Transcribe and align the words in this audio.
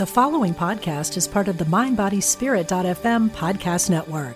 The 0.00 0.06
following 0.06 0.54
podcast 0.54 1.18
is 1.18 1.28
part 1.28 1.46
of 1.46 1.58
the 1.58 1.66
MindBodySpirit.fm 1.66 3.28
podcast 3.32 3.90
network. 3.90 4.34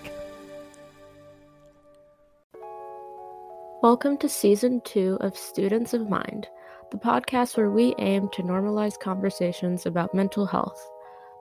Welcome 3.82 4.18
to 4.18 4.28
season 4.28 4.82
two 4.84 5.16
of 5.22 5.38
Students 5.38 5.94
of 5.94 6.10
Mind, 6.10 6.48
the 6.90 6.98
podcast 6.98 7.56
where 7.56 7.70
we 7.70 7.94
aim 7.96 8.28
to 8.34 8.42
normalize 8.42 9.00
conversations 9.00 9.86
about 9.86 10.14
mental 10.14 10.44
health. 10.44 10.86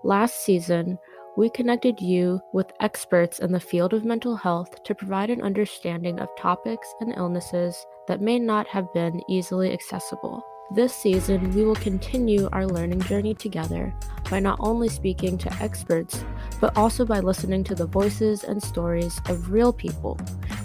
Last 0.05 0.45
season, 0.45 0.97
we 1.35 1.49
connected 1.49 1.99
you 1.99 2.39
with 2.53 2.71
experts 2.79 3.39
in 3.39 3.51
the 3.51 3.59
field 3.59 3.91
of 3.93 4.05
mental 4.05 4.37
health 4.37 4.81
to 4.85 4.95
provide 4.95 5.31
an 5.31 5.41
understanding 5.41 6.21
of 6.21 6.33
topics 6.37 6.87
and 7.01 7.13
illnesses 7.17 7.85
that 8.07 8.21
may 8.21 8.39
not 8.39 8.67
have 8.67 8.87
been 8.93 9.19
easily 9.27 9.73
accessible. 9.73 10.41
This 10.71 10.95
season, 10.95 11.51
we 11.51 11.63
will 11.63 11.75
continue 11.75 12.49
our 12.51 12.65
learning 12.65 13.01
journey 13.01 13.35
together 13.35 13.93
by 14.31 14.39
not 14.39 14.57
only 14.59 14.89
speaking 14.89 15.37
to 15.37 15.53
experts, 15.61 16.23
but 16.59 16.75
also 16.75 17.05
by 17.05 17.19
listening 17.19 17.63
to 17.65 17.75
the 17.75 17.85
voices 17.85 18.43
and 18.43 18.63
stories 18.63 19.19
of 19.27 19.51
real 19.51 19.71
people 19.71 20.17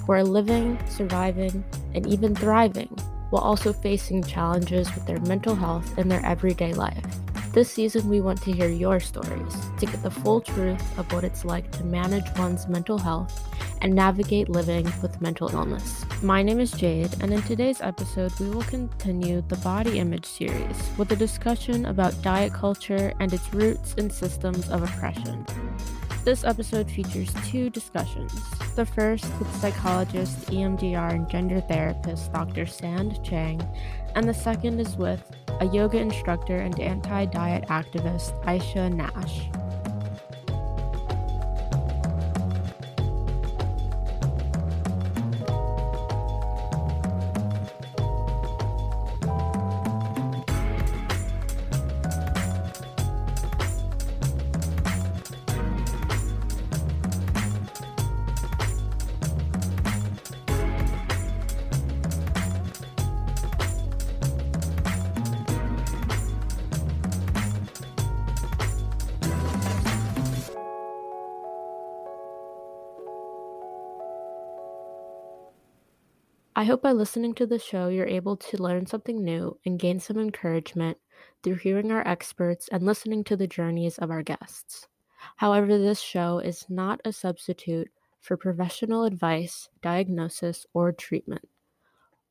who 0.06 0.12
are 0.12 0.24
living, 0.24 0.78
surviving, 0.88 1.64
and 1.94 2.06
even 2.06 2.34
thriving 2.34 2.88
while 3.30 3.42
also 3.42 3.72
facing 3.72 4.22
challenges 4.22 4.92
with 4.94 5.04
their 5.04 5.20
mental 5.20 5.54
health 5.54 5.98
in 5.98 6.08
their 6.08 6.24
everyday 6.24 6.72
life. 6.72 7.04
This 7.52 7.70
season, 7.70 8.08
we 8.08 8.20
want 8.22 8.40
to 8.42 8.52
hear 8.52 8.68
your 8.68 9.00
stories 9.00 9.56
to 9.78 9.86
get 9.86 10.02
the 10.02 10.10
full 10.10 10.40
truth 10.40 10.98
of 10.98 11.12
what 11.12 11.24
it's 11.24 11.44
like 11.44 11.70
to 11.72 11.84
manage 11.84 12.24
one's 12.38 12.68
mental 12.68 12.98
health 12.98 13.44
and 13.80 13.94
navigate 13.94 14.48
living 14.48 14.84
with 15.02 15.20
mental 15.20 15.48
illness. 15.50 16.04
My 16.22 16.42
name 16.42 16.60
is 16.60 16.72
Jayde, 16.72 17.20
and 17.22 17.32
in 17.32 17.42
today's 17.42 17.80
episode, 17.80 18.38
we 18.38 18.50
will 18.50 18.62
continue 18.62 19.42
the 19.48 19.56
body 19.56 19.98
image 19.98 20.26
series 20.26 20.90
with 20.96 21.12
a 21.12 21.16
discussion 21.16 21.86
about 21.86 22.20
diet 22.22 22.52
culture 22.52 23.12
and 23.20 23.32
its 23.32 23.52
roots 23.54 23.94
and 23.98 24.12
systems 24.12 24.68
of 24.68 24.82
oppression. 24.82 25.46
This 26.24 26.44
episode 26.44 26.90
features 26.90 27.32
two 27.46 27.70
discussions. 27.70 28.32
The 28.76 28.84
first 28.84 29.24
with 29.38 29.54
psychologist, 29.56 30.38
EMDR, 30.50 31.14
and 31.14 31.28
gender 31.28 31.60
therapist 31.62 32.32
Dr. 32.32 32.66
Sand 32.66 33.24
Chang, 33.24 33.66
and 34.14 34.28
the 34.28 34.34
second 34.34 34.78
is 34.80 34.96
with 34.96 35.22
a 35.60 35.66
yoga 35.66 35.98
instructor 35.98 36.58
and 36.58 36.78
anti 36.78 37.24
diet 37.26 37.64
activist, 37.68 38.38
Aisha 38.44 38.92
Nash. 38.92 39.48
I 76.58 76.64
hope 76.64 76.82
by 76.82 76.90
listening 76.90 77.34
to 77.34 77.46
the 77.46 77.60
show, 77.60 77.86
you're 77.86 78.08
able 78.08 78.36
to 78.36 78.60
learn 78.60 78.86
something 78.86 79.22
new 79.22 79.60
and 79.64 79.78
gain 79.78 80.00
some 80.00 80.18
encouragement 80.18 80.98
through 81.40 81.54
hearing 81.54 81.92
our 81.92 82.04
experts 82.04 82.66
and 82.72 82.82
listening 82.84 83.22
to 83.24 83.36
the 83.36 83.46
journeys 83.46 83.96
of 83.98 84.10
our 84.10 84.24
guests. 84.24 84.88
However, 85.36 85.78
this 85.78 86.00
show 86.00 86.40
is 86.40 86.66
not 86.68 87.00
a 87.04 87.12
substitute 87.12 87.92
for 88.18 88.36
professional 88.36 89.04
advice, 89.04 89.68
diagnosis, 89.82 90.66
or 90.74 90.90
treatment. 90.90 91.48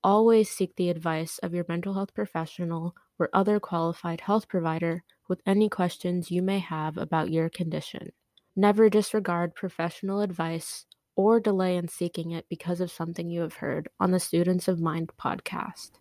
Always 0.03 0.49
seek 0.49 0.75
the 0.75 0.89
advice 0.89 1.37
of 1.37 1.53
your 1.53 1.63
mental 1.69 1.93
health 1.93 2.13
professional 2.13 2.97
or 3.17 3.29
other 3.31 3.61
qualified 3.61 4.19
health 4.19 4.49
provider 4.49 5.05
with 5.29 5.39
any 5.45 5.69
questions 5.69 6.31
you 6.31 6.41
may 6.41 6.59
have 6.59 6.97
about 6.97 7.31
your 7.31 7.47
condition. 7.47 8.11
Never 8.57 8.89
disregard 8.89 9.55
professional 9.55 10.19
advice 10.19 10.85
or 11.17 11.39
delay 11.41 11.75
in 11.75 11.89
seeking 11.89 12.31
it 12.31 12.45
because 12.47 12.79
of 12.79 12.91
something 12.91 13.29
you 13.29 13.41
have 13.41 13.55
heard 13.55 13.89
on 13.99 14.11
the 14.11 14.19
Students 14.19 14.69
of 14.69 14.79
Mind 14.79 15.11
podcast. 15.19 15.91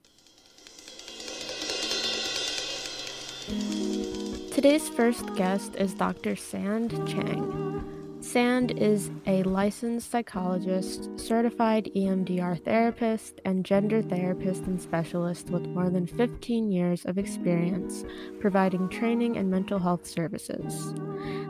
Today's 4.53 4.89
first 4.91 5.35
guest 5.35 5.75
is 5.77 5.95
Dr. 5.95 6.37
Sand 6.37 6.91
Chang. 7.09 8.19
Sand 8.21 8.73
is 8.73 9.11
a 9.27 9.43
licensed 9.45 10.11
psychologist, 10.11 11.09
certified 11.19 11.91
EMDR 11.95 12.63
therapist, 12.65 13.41
and 13.45 13.65
gender 13.65 14.03
therapist 14.03 14.65
and 14.65 14.81
specialist 14.83 15.49
with 15.49 15.67
more 15.69 15.89
than 15.89 16.07
15 16.07 16.73
years 16.73 17.05
of 17.05 17.19
experience 17.19 18.05
providing 18.41 18.89
training 18.89 19.37
and 19.37 19.51
mental 19.51 19.79
health 19.79 20.07
services. 20.07 20.95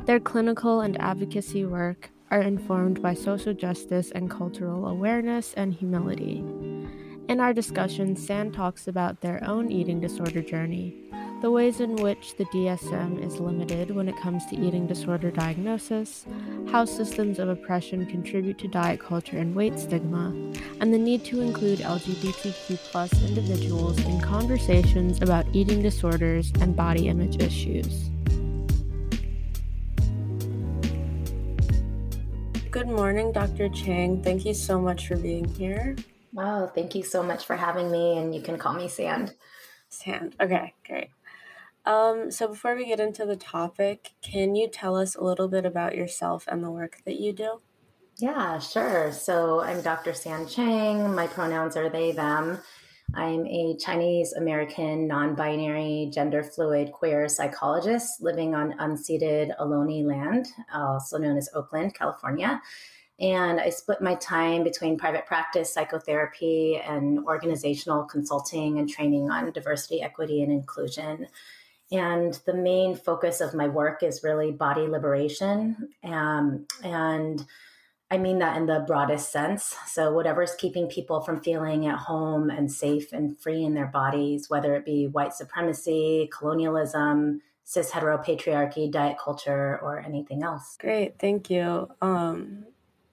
Their 0.04 0.20
clinical 0.20 0.82
and 0.82 1.00
advocacy 1.00 1.64
work 1.64 2.10
are 2.30 2.42
informed 2.42 3.02
by 3.02 3.14
social 3.14 3.54
justice 3.54 4.10
and 4.10 4.30
cultural 4.30 4.86
awareness 4.88 5.54
and 5.54 5.72
humility. 5.72 6.44
In 7.28 7.40
our 7.40 7.52
discussion, 7.52 8.14
Sand 8.14 8.54
talks 8.54 8.86
about 8.86 9.20
their 9.20 9.42
own 9.44 9.70
eating 9.70 10.00
disorder 10.00 10.42
journey, 10.42 11.10
the 11.42 11.50
ways 11.50 11.80
in 11.80 11.96
which 11.96 12.36
the 12.36 12.44
DSM 12.46 13.22
is 13.24 13.40
limited 13.40 13.90
when 13.90 14.08
it 14.08 14.16
comes 14.20 14.46
to 14.46 14.56
eating 14.56 14.86
disorder 14.86 15.30
diagnosis, 15.30 16.24
how 16.70 16.84
systems 16.84 17.38
of 17.38 17.48
oppression 17.48 18.06
contribute 18.06 18.58
to 18.58 18.68
diet 18.68 19.00
culture 19.00 19.38
and 19.38 19.54
weight 19.54 19.78
stigma, 19.78 20.28
and 20.80 20.94
the 20.94 20.98
need 20.98 21.24
to 21.24 21.40
include 21.40 21.80
LGBTQ 21.80 23.28
individuals 23.28 23.98
in 24.04 24.20
conversations 24.20 25.20
about 25.20 25.46
eating 25.52 25.82
disorders 25.82 26.52
and 26.60 26.74
body 26.74 27.08
image 27.08 27.42
issues. 27.42 28.10
Good 32.76 32.88
morning, 32.88 33.32
Dr. 33.32 33.70
Chang. 33.70 34.22
Thank 34.22 34.44
you 34.44 34.52
so 34.52 34.78
much 34.78 35.08
for 35.08 35.16
being 35.16 35.46
here. 35.54 35.96
Oh, 36.36 36.66
thank 36.66 36.94
you 36.94 37.02
so 37.02 37.22
much 37.22 37.46
for 37.46 37.56
having 37.56 37.90
me, 37.90 38.18
and 38.18 38.34
you 38.34 38.42
can 38.42 38.58
call 38.58 38.74
me 38.74 38.86
Sand. 38.86 39.32
Sand. 39.88 40.36
Okay, 40.38 40.74
great. 40.86 41.08
Um, 41.86 42.30
so 42.30 42.48
before 42.48 42.76
we 42.76 42.84
get 42.84 43.00
into 43.00 43.24
the 43.24 43.34
topic, 43.34 44.10
can 44.20 44.54
you 44.54 44.68
tell 44.68 44.94
us 44.94 45.14
a 45.14 45.24
little 45.24 45.48
bit 45.48 45.64
about 45.64 45.96
yourself 45.96 46.44
and 46.48 46.62
the 46.62 46.70
work 46.70 46.98
that 47.06 47.18
you 47.18 47.32
do? 47.32 47.62
Yeah, 48.18 48.58
sure. 48.58 49.10
So 49.10 49.62
I'm 49.62 49.80
Dr. 49.80 50.12
Sand 50.12 50.50
Chang. 50.50 51.14
My 51.14 51.28
pronouns 51.28 51.78
are 51.78 51.88
they, 51.88 52.12
them. 52.12 52.58
I'm 53.14 53.46
a 53.46 53.76
Chinese 53.78 54.32
American, 54.34 55.06
non 55.06 55.34
binary, 55.34 56.10
gender 56.12 56.42
fluid, 56.42 56.92
queer 56.92 57.28
psychologist 57.28 58.20
living 58.20 58.54
on 58.54 58.74
unceded 58.78 59.56
Ohlone 59.58 60.04
land, 60.04 60.48
also 60.74 61.16
known 61.18 61.36
as 61.36 61.48
Oakland, 61.54 61.94
California. 61.94 62.60
And 63.18 63.58
I 63.58 63.70
split 63.70 64.02
my 64.02 64.14
time 64.16 64.62
between 64.62 64.98
private 64.98 65.24
practice, 65.24 65.72
psychotherapy, 65.72 66.76
and 66.76 67.20
organizational 67.20 68.04
consulting 68.04 68.78
and 68.78 68.88
training 68.88 69.30
on 69.30 69.50
diversity, 69.52 70.02
equity, 70.02 70.42
and 70.42 70.52
inclusion. 70.52 71.26
And 71.90 72.38
the 72.44 72.54
main 72.54 72.96
focus 72.96 73.40
of 73.40 73.54
my 73.54 73.68
work 73.68 74.02
is 74.02 74.24
really 74.24 74.50
body 74.50 74.86
liberation 74.86 75.90
um, 76.04 76.66
and 76.82 77.46
I 78.10 78.18
mean 78.18 78.38
that 78.38 78.56
in 78.56 78.66
the 78.66 78.84
broadest 78.86 79.32
sense. 79.32 79.74
So, 79.86 80.12
whatever's 80.12 80.54
keeping 80.54 80.86
people 80.88 81.20
from 81.20 81.40
feeling 81.40 81.86
at 81.86 81.98
home 81.98 82.50
and 82.50 82.70
safe 82.70 83.12
and 83.12 83.36
free 83.38 83.64
in 83.64 83.74
their 83.74 83.86
bodies, 83.86 84.48
whether 84.48 84.76
it 84.76 84.84
be 84.84 85.08
white 85.08 85.34
supremacy, 85.34 86.30
colonialism, 86.32 87.40
cis 87.64 87.90
heteropatriarchy, 87.90 88.90
diet 88.90 89.18
culture, 89.18 89.80
or 89.82 89.98
anything 89.98 90.44
else. 90.44 90.76
Great, 90.78 91.18
thank 91.18 91.50
you. 91.50 91.88
Um, 92.00 92.66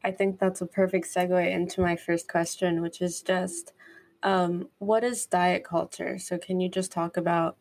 I 0.04 0.12
think 0.12 0.40
that's 0.40 0.62
a 0.62 0.68
perfect 0.68 1.08
segue 1.08 1.52
into 1.52 1.82
my 1.82 1.96
first 1.96 2.28
question, 2.28 2.82
which 2.82 3.02
is 3.02 3.22
just 3.24 3.74
um, 4.22 4.70
what 4.78 5.04
is 5.04 5.26
diet 5.26 5.64
culture? 5.64 6.20
So, 6.20 6.38
can 6.38 6.60
you 6.60 6.70
just 6.70 6.92
talk 6.92 7.18
about 7.18 7.58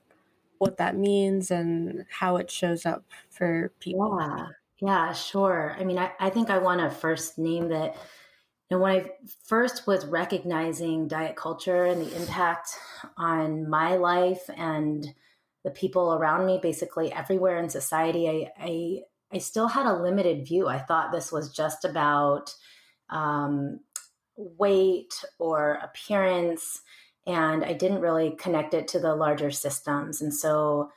what 0.59 0.77
that 0.77 0.97
means 0.97 1.51
and 1.51 2.05
how 2.11 2.37
it 2.37 2.51
shows 2.51 2.85
up 2.85 3.05
for 3.31 3.73
people? 3.81 4.19
Yeah. 4.21 4.49
Yeah, 4.85 5.13
sure. 5.13 5.77
I 5.79 5.85
mean, 5.85 5.97
I, 5.99 6.11
I 6.19 6.29
think 6.31 6.51
I 6.51 6.59
want 6.59 6.81
to 6.81 6.91
first 6.91 7.39
name 7.39 7.69
that. 7.69 7.97
And 8.69 8.81
when 8.81 8.93
I 8.97 9.11
first 9.47 9.87
was 9.87 10.07
recognizing 10.07 11.07
diet 11.07 11.37
culture 11.37 11.85
and 11.85 12.01
the 12.01 12.17
impact 12.17 12.71
on 13.17 13.69
my 13.69 13.97
life 13.97 14.43
and 14.57 15.07
the 15.63 15.71
people 15.71 16.15
around 16.15 16.47
me, 16.47 16.59
basically 16.61 17.13
everywhere 17.13 17.59
in 17.59 17.69
society, 17.69 18.29
I, 18.29 18.51
I, 18.59 18.99
I 19.33 19.39
still 19.39 19.69
had 19.69 19.87
a 19.87 20.03
limited 20.03 20.47
view. 20.47 20.67
I 20.69 20.79
thought 20.79 21.13
this 21.13 21.31
was 21.31 21.53
just 21.53 21.85
about 21.85 22.55
um, 23.11 23.81
weight 24.37 25.15
or 25.39 25.79
appearance, 25.83 26.81
and 27.27 27.65
I 27.65 27.75
didn't 27.75 28.01
really 28.01 28.35
connect 28.37 28.75
it 28.75 28.89
to 28.89 29.01
the 29.01 29.15
larger 29.15 29.51
systems. 29.53 30.23
And 30.23 30.35
so 30.35 30.91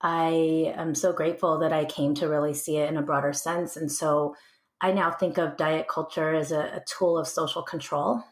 I 0.00 0.72
am 0.76 0.94
so 0.94 1.12
grateful 1.12 1.58
that 1.58 1.72
I 1.72 1.84
came 1.84 2.14
to 2.16 2.28
really 2.28 2.54
see 2.54 2.76
it 2.76 2.88
in 2.88 2.96
a 2.96 3.02
broader 3.02 3.32
sense. 3.32 3.76
And 3.76 3.90
so 3.90 4.36
I 4.80 4.92
now 4.92 5.10
think 5.10 5.38
of 5.38 5.56
diet 5.56 5.88
culture 5.88 6.34
as 6.34 6.52
a, 6.52 6.60
a 6.60 6.84
tool 6.86 7.18
of 7.18 7.26
social 7.26 7.62
control 7.62 8.22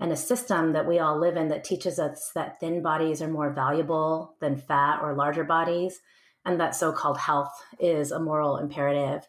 and 0.00 0.12
a 0.12 0.16
system 0.16 0.72
that 0.72 0.86
we 0.86 0.98
all 0.98 1.18
live 1.18 1.36
in 1.36 1.48
that 1.48 1.64
teaches 1.64 1.98
us 1.98 2.30
that 2.34 2.60
thin 2.60 2.82
bodies 2.82 3.20
are 3.20 3.28
more 3.28 3.52
valuable 3.52 4.36
than 4.40 4.56
fat 4.56 5.00
or 5.02 5.14
larger 5.14 5.44
bodies, 5.44 6.00
and 6.44 6.60
that 6.60 6.76
so 6.76 6.92
called 6.92 7.18
health 7.18 7.52
is 7.80 8.12
a 8.12 8.20
moral 8.20 8.58
imperative. 8.58 9.26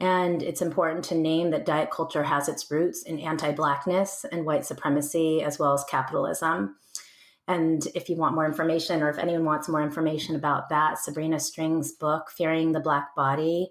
And 0.00 0.42
it's 0.42 0.62
important 0.62 1.04
to 1.06 1.14
name 1.14 1.50
that 1.50 1.66
diet 1.66 1.90
culture 1.90 2.24
has 2.24 2.48
its 2.48 2.70
roots 2.70 3.02
in 3.02 3.20
anti 3.20 3.52
Blackness 3.52 4.24
and 4.32 4.44
white 4.44 4.64
supremacy, 4.64 5.42
as 5.42 5.58
well 5.58 5.74
as 5.74 5.84
capitalism. 5.84 6.76
And 7.50 7.86
if 7.94 8.08
you 8.08 8.16
want 8.16 8.36
more 8.36 8.46
information, 8.46 9.02
or 9.02 9.10
if 9.10 9.18
anyone 9.18 9.44
wants 9.44 9.68
more 9.68 9.82
information 9.82 10.36
about 10.36 10.68
that, 10.68 10.98
Sabrina 10.98 11.40
Strings' 11.40 11.92
book, 11.92 12.30
Fearing 12.30 12.70
the 12.72 12.80
Black 12.88 13.14
Body 13.16 13.70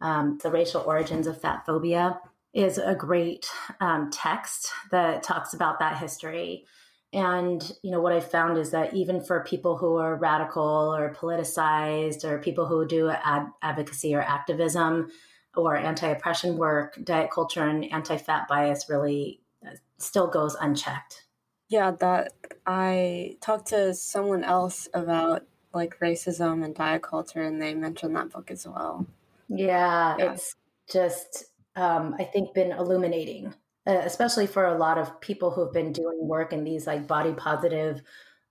um, 0.00 0.38
The 0.42 0.50
Racial 0.50 0.82
Origins 0.82 1.26
of 1.28 1.40
Fat 1.40 1.64
Phobia, 1.64 2.18
is 2.52 2.78
a 2.78 2.94
great 2.94 3.46
um, 3.80 4.10
text 4.10 4.72
that 4.90 5.22
talks 5.22 5.54
about 5.54 5.78
that 5.78 5.98
history. 5.98 6.64
And 7.12 7.60
you 7.82 7.90
know 7.92 8.00
what 8.00 8.12
I 8.12 8.20
found 8.20 8.58
is 8.58 8.70
that 8.70 8.94
even 8.94 9.22
for 9.22 9.44
people 9.44 9.76
who 9.76 9.96
are 9.96 10.16
radical 10.16 10.94
or 10.96 11.14
politicized, 11.14 12.24
or 12.24 12.38
people 12.38 12.66
who 12.66 12.86
do 12.86 13.10
ad- 13.10 13.52
advocacy 13.62 14.14
or 14.14 14.22
activism 14.22 15.10
or 15.54 15.76
anti-oppression 15.76 16.56
work, 16.56 16.98
diet 17.04 17.30
culture 17.30 17.66
and 17.68 17.84
anti-fat 17.92 18.48
bias 18.48 18.88
really 18.88 19.40
uh, 19.64 19.70
still 19.98 20.26
goes 20.26 20.56
unchecked. 20.60 21.26
Yeah, 21.70 21.92
that 22.00 22.32
I 22.66 23.36
talked 23.40 23.68
to 23.68 23.94
someone 23.94 24.42
else 24.42 24.88
about 24.92 25.46
like 25.72 25.98
racism 26.00 26.64
and 26.64 26.74
diet 26.74 27.02
culture, 27.02 27.42
and 27.42 27.62
they 27.62 27.74
mentioned 27.74 28.16
that 28.16 28.30
book 28.30 28.50
as 28.50 28.66
well. 28.66 29.06
Yeah, 29.48 30.16
yeah. 30.18 30.32
it's 30.32 30.56
just 30.92 31.44
um, 31.76 32.16
I 32.18 32.24
think 32.24 32.54
been 32.54 32.72
illuminating, 32.72 33.54
uh, 33.86 34.02
especially 34.04 34.48
for 34.48 34.66
a 34.66 34.76
lot 34.76 34.98
of 34.98 35.20
people 35.20 35.52
who've 35.52 35.72
been 35.72 35.92
doing 35.92 36.18
work 36.18 36.52
in 36.52 36.64
these 36.64 36.88
like 36.88 37.06
body 37.06 37.34
positive, 37.34 38.02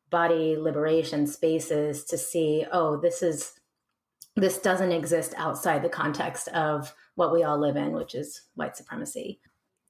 body 0.10 0.56
liberation 0.58 1.28
spaces 1.28 2.06
to 2.06 2.18
see, 2.18 2.66
oh, 2.72 2.96
this 2.98 3.22
is 3.22 3.60
this 4.38 4.60
doesn't 4.60 4.94
exist 4.94 5.34
outside 5.36 5.84
the 5.84 5.90
context 5.90 6.48
of 6.50 6.96
what 7.16 7.34
we 7.34 7.44
all 7.44 7.60
live 7.60 7.76
in, 7.76 7.92
which 7.92 8.16
is 8.16 8.44
white 8.56 8.78
supremacy. 8.78 9.42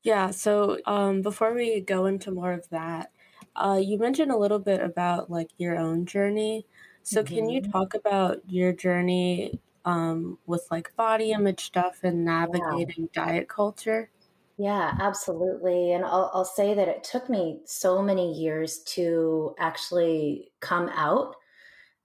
Yeah. 0.02 0.32
So 0.32 0.80
um, 0.86 1.22
before 1.22 1.54
we 1.54 1.82
go 1.82 2.08
into 2.08 2.32
more 2.32 2.54
of 2.54 2.68
that, 2.70 3.12
uh, 3.60 3.78
you 3.78 3.98
mentioned 3.98 4.32
a 4.32 4.38
little 4.38 4.60
bit 4.60 4.82
about 4.82 5.30
like 5.30 5.50
your 5.58 5.78
own 5.78 6.06
journey. 6.06 6.66
So 7.04 7.24
mm-hmm. 7.24 7.36
can 7.36 7.50
you 7.50 7.62
mm-hmm. 7.62 7.72
talk 7.72 7.94
about 7.94 8.42
your 8.48 8.74
journey 8.74 9.60
um, 9.86 10.38
with 10.46 10.66
like 10.72 10.96
body 10.96 11.32
image 11.32 11.66
stuff 11.66 12.00
and 12.04 12.26
navigating 12.26 13.10
yeah. 13.14 13.26
diet 13.26 13.50
culture? 13.50 14.10
Yeah, 14.58 14.94
absolutely. 15.00 15.94
And 15.94 16.04
I'll, 16.04 16.30
I'll 16.34 16.46
say 16.46 16.74
that 16.74 16.90
it 16.90 17.04
took 17.04 17.30
me 17.30 17.62
so 17.66 18.02
many 18.02 18.34
years 18.34 18.80
to 18.96 19.56
actually 19.58 20.52
come 20.60 20.90
out 20.90 21.36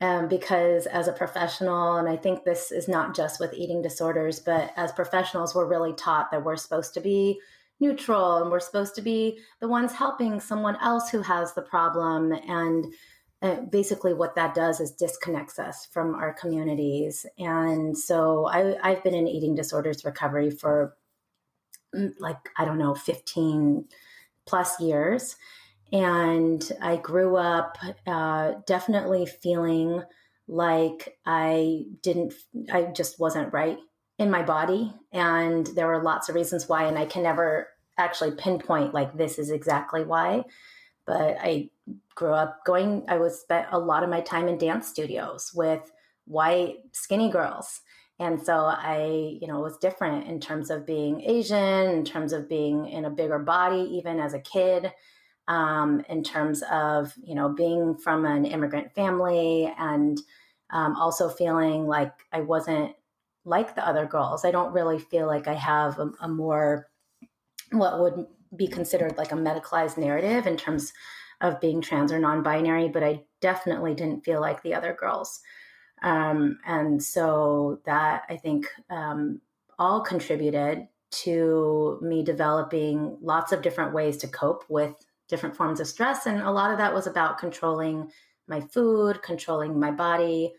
um, 0.01 0.29
because 0.29 0.87
as 0.87 1.09
a 1.09 1.13
professional, 1.13 1.97
and 1.97 2.09
I 2.09 2.17
think 2.17 2.45
this 2.45 2.71
is 2.71 2.87
not 2.87 3.17
just 3.17 3.41
with 3.41 3.55
eating 3.55 3.83
disorders, 3.83 4.39
but 4.39 4.73
as 4.77 4.93
professionals, 4.93 5.55
we're 5.55 5.67
really 5.67 5.95
taught 5.95 6.31
that 6.31 6.45
we're 6.45 6.57
supposed 6.57 6.95
to 6.95 7.01
be 7.01 7.41
neutral 7.81 8.37
and 8.37 8.51
we're 8.51 8.61
supposed 8.61 8.95
to 8.95 9.03
be 9.03 9.39
the 9.61 9.69
ones 9.69 9.93
helping 9.93 10.41
someone 10.41 10.77
else 10.81 11.11
who 11.11 11.23
has 11.23 11.55
the 11.55 11.63
problem. 11.63 12.33
And 12.33 12.87
uh, 13.43 13.61
basically, 13.71 14.15
what 14.15 14.35
that 14.37 14.55
does 14.55 14.81
is 14.81 14.93
disconnects 14.93 15.59
us 15.59 15.87
from 15.87 16.15
our 16.15 16.33
communities. 16.33 17.27
And 17.39 17.97
so 17.97 18.47
I, 18.47 18.77
I've 18.83 19.05
been 19.05 19.15
in 19.15 19.29
eating 19.29 19.55
disorders 19.55 20.05
recovery 20.05 20.51
for 20.51 20.97
mm, 21.95 22.13
like, 22.19 22.39
I 22.57 22.65
don't 22.65 22.79
know, 22.79 22.95
15 22.95 23.87
plus 24.47 24.81
years. 24.81 25.37
And 25.93 26.73
I 26.81 26.97
grew 26.97 27.37
up 27.37 27.77
uh, 28.07 28.55
definitely 28.67 29.27
feeling 29.27 30.03
like 30.49 31.19
I 31.27 31.85
didn't, 32.03 32.35
I 32.73 32.85
just 32.85 33.21
wasn't 33.21 33.53
right 33.53 33.79
in 34.19 34.31
my 34.31 34.43
body. 34.43 34.93
And 35.13 35.67
there 35.69 35.87
were 35.87 36.03
lots 36.03 36.29
of 36.29 36.35
reasons 36.35 36.69
why. 36.69 36.85
And 36.85 36.99
I 36.99 37.07
can 37.07 37.23
never 37.23 37.69
actually 37.99 38.33
pinpoint, 38.33 38.95
like, 38.95 39.17
this 39.17 39.39
is 39.39 39.51
exactly 39.51 40.05
why. 40.05 40.45
But 41.07 41.37
I 41.41 41.71
grew 42.15 42.33
up 42.33 42.65
going, 42.65 43.05
I 43.09 43.19
was 43.19 43.41
spent 43.41 43.69
a 43.71 43.79
lot 43.79 44.03
of 44.03 44.11
my 44.11 44.21
time 44.21 44.49
in 44.49 44.59
dance 44.59 44.89
studios 44.89 45.53
with 45.55 45.93
white, 46.27 46.77
skinny 46.93 47.31
girls. 47.31 47.81
And 48.19 48.41
so 48.41 48.55
I, 48.67 49.37
you 49.41 49.49
know, 49.49 49.61
was 49.61 49.77
different 49.79 50.29
in 50.29 50.41
terms 50.41 50.71
of 50.71 50.87
being 50.87 51.21
Asian, 51.21 51.91
in 51.91 52.05
terms 52.05 52.33
of 52.33 52.49
being 52.49 52.87
in 52.87 53.05
a 53.05 53.11
bigger 53.11 53.41
body, 53.41 53.83
even 53.97 54.21
as 54.21 54.35
a 54.35 54.39
kid 54.39 54.93
um, 55.49 56.03
in 56.09 56.23
terms 56.23 56.63
of 56.71 57.13
you 57.23 57.35
know 57.35 57.49
being 57.49 57.97
from 57.97 58.25
an 58.25 58.45
immigrant 58.45 58.95
family 58.95 59.73
and 59.79 60.19
um, 60.71 60.97
also 60.97 61.29
feeling 61.29 61.87
like 61.87 62.13
I 62.33 62.41
wasn't 62.41 62.95
like 63.45 63.75
the 63.75 63.87
other 63.87 64.07
girls. 64.07 64.45
I 64.45 64.51
don't 64.51 64.73
really 64.73 64.99
feel 64.99 65.27
like 65.27 65.47
I 65.47 65.55
have 65.55 65.99
a, 65.99 66.11
a 66.21 66.29
more 66.29 66.89
what 67.71 68.01
would 68.01 68.27
be 68.57 68.69
considered 68.69 69.19
like 69.19 69.33
a 69.33 69.37
medicalized 69.37 69.99
narrative 69.99 70.47
in 70.47 70.57
terms 70.57 70.93
of 71.41 71.61
being 71.61 71.81
trans 71.81 72.13
or 72.13 72.19
non-binary, 72.19 72.89
but 72.89 73.03
I 73.03 73.25
definitely 73.41 73.95
didn't 73.95 74.25
feel 74.25 74.41
like 74.41 74.63
the 74.63 74.75
other 74.75 74.97
girls. 74.99 75.41
Um, 76.03 76.59
and 76.65 77.03
so 77.03 77.81
that 77.87 78.23
I 78.29 78.37
think 78.37 78.67
um, 78.91 79.41
all 79.79 80.03
contributed 80.03 80.87
to 81.11 81.99
me 82.03 82.25
developing 82.25 83.19
lots 83.21 83.53
of 83.53 83.63
different 83.63 83.95
ways 83.95 84.17
to 84.19 84.29
cope 84.29 84.65
with 84.69 84.95
different 85.29 85.57
forms 85.57 85.81
of 85.81 85.87
stress. 85.87 86.27
And 86.27 86.41
a 86.41 86.51
lot 86.51 86.71
of 86.71 86.79
that 86.79 86.95
was 86.95 87.07
about 87.07 87.39
controlling 87.39 88.11
my 88.47 88.61
food, 88.61 89.23
controlling 89.23 89.79
my 89.79 89.91
body. 89.91 90.55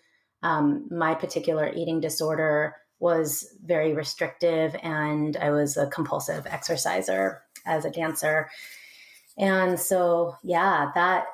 Um, 0.45 0.87
my 0.91 1.15
particular 1.15 1.71
eating 1.73 1.99
disorder 1.99 2.75
was 2.99 3.49
very 3.65 3.93
restrictive, 3.93 4.75
and 4.83 5.35
I 5.37 5.49
was 5.49 5.75
a 5.75 5.87
compulsive 5.87 6.45
exerciser 6.45 7.41
as 7.65 7.83
a 7.83 7.89
dancer. 7.89 8.47
And 9.39 9.79
so, 9.79 10.35
yeah, 10.43 10.91
that 10.93 11.25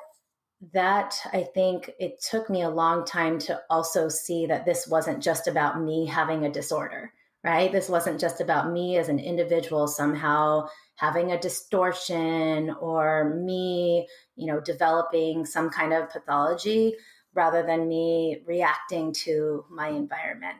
that 0.72 1.20
I 1.32 1.42
think 1.42 1.90
it 1.98 2.22
took 2.22 2.48
me 2.48 2.62
a 2.62 2.70
long 2.70 3.04
time 3.04 3.38
to 3.40 3.60
also 3.68 4.08
see 4.08 4.46
that 4.46 4.64
this 4.64 4.86
wasn't 4.86 5.22
just 5.22 5.46
about 5.46 5.82
me 5.82 6.06
having 6.06 6.46
a 6.46 6.52
disorder, 6.52 7.12
right? 7.44 7.70
This 7.70 7.90
wasn't 7.90 8.20
just 8.20 8.40
about 8.40 8.72
me 8.72 8.96
as 8.96 9.08
an 9.08 9.18
individual 9.18 9.88
somehow 9.88 10.68
having 10.94 11.32
a 11.32 11.40
distortion 11.40 12.70
or 12.80 13.34
me, 13.44 14.06
you 14.36 14.46
know, 14.46 14.60
developing 14.60 15.44
some 15.44 15.68
kind 15.68 15.92
of 15.92 16.08
pathology 16.10 16.94
rather 17.34 17.62
than 17.64 17.88
me 17.88 18.42
reacting 18.46 19.12
to 19.12 19.64
my 19.70 19.88
environment. 19.88 20.58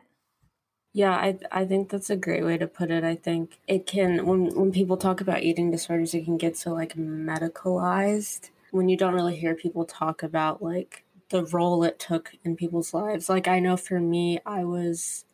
Yeah, 0.93 1.15
I 1.15 1.39
I 1.51 1.65
think 1.65 1.89
that's 1.89 2.09
a 2.09 2.15
great 2.15 2.43
way 2.43 2.57
to 2.57 2.67
put 2.67 2.91
it. 2.91 3.03
I 3.03 3.15
think 3.15 3.59
it 3.67 3.85
can 3.87 4.25
when 4.25 4.53
when 4.55 4.71
people 4.71 4.97
talk 4.97 5.21
about 5.21 5.41
eating 5.43 5.71
disorders, 5.71 6.13
it 6.13 6.25
can 6.25 6.37
get 6.37 6.55
so 6.55 6.71
like 6.73 6.93
medicalized 6.95 8.51
when 8.71 8.89
you 8.89 8.97
don't 8.97 9.13
really 9.15 9.35
hear 9.35 9.55
people 9.55 9.85
talk 9.85 10.21
about 10.23 10.61
like 10.61 11.03
the 11.29 11.45
role 11.45 11.83
it 11.83 11.97
took 11.99 12.35
in 12.43 12.55
people's 12.55 12.93
lives. 12.93 13.27
Like 13.29 13.47
I 13.47 13.59
know 13.59 13.75
for 13.77 13.99
me, 13.99 14.39
I 14.45 14.63
was 14.65 15.25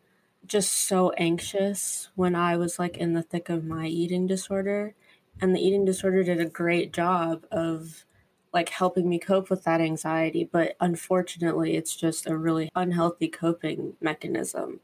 just 0.46 0.74
so 0.74 1.12
anxious 1.14 2.10
when 2.16 2.36
I 2.36 2.58
was 2.58 2.80
like 2.80 2.98
in 2.98 3.14
the 3.14 3.24
thick 3.24 3.50
of 3.50 3.66
my 3.66 3.88
eating 3.88 4.28
disorder. 4.28 4.96
And 5.42 5.56
the 5.56 5.62
eating 5.62 5.86
disorder 5.86 6.24
did 6.24 6.40
a 6.42 6.46
great 6.50 6.94
job 6.94 7.46
of 7.52 8.06
like 8.54 8.70
helping 8.70 9.08
me 9.08 9.20
cope 9.20 9.50
with 9.50 9.64
that 9.64 9.82
anxiety. 9.82 10.50
But 10.52 10.76
unfortunately, 10.80 11.76
it's 11.76 11.96
just 11.96 12.28
a 12.28 12.38
really 12.38 12.70
unhealthy 12.76 13.28
coping 13.28 13.94
mechanism. 14.02 14.80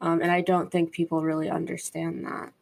Um, 0.00 0.20
and 0.20 0.32
I 0.32 0.40
don't 0.40 0.70
think 0.70 0.92
people 0.92 1.22
really 1.22 1.48
understand 1.48 2.24
that. 2.26 2.52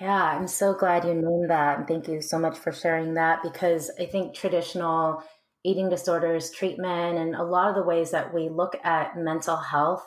Yeah, 0.00 0.22
I'm 0.22 0.48
so 0.48 0.74
glad 0.74 1.04
you 1.04 1.14
named 1.14 1.50
that. 1.50 1.78
And 1.78 1.88
thank 1.88 2.08
you 2.08 2.20
so 2.20 2.38
much 2.38 2.58
for 2.58 2.72
sharing 2.72 3.14
that 3.14 3.42
because 3.42 3.90
I 3.98 4.06
think 4.06 4.34
traditional 4.34 5.22
eating 5.64 5.88
disorders 5.88 6.50
treatment 6.50 7.18
and 7.18 7.34
a 7.34 7.42
lot 7.42 7.68
of 7.68 7.74
the 7.74 7.82
ways 7.82 8.10
that 8.10 8.34
we 8.34 8.48
look 8.48 8.76
at 8.84 9.16
mental 9.16 9.56
health 9.56 10.04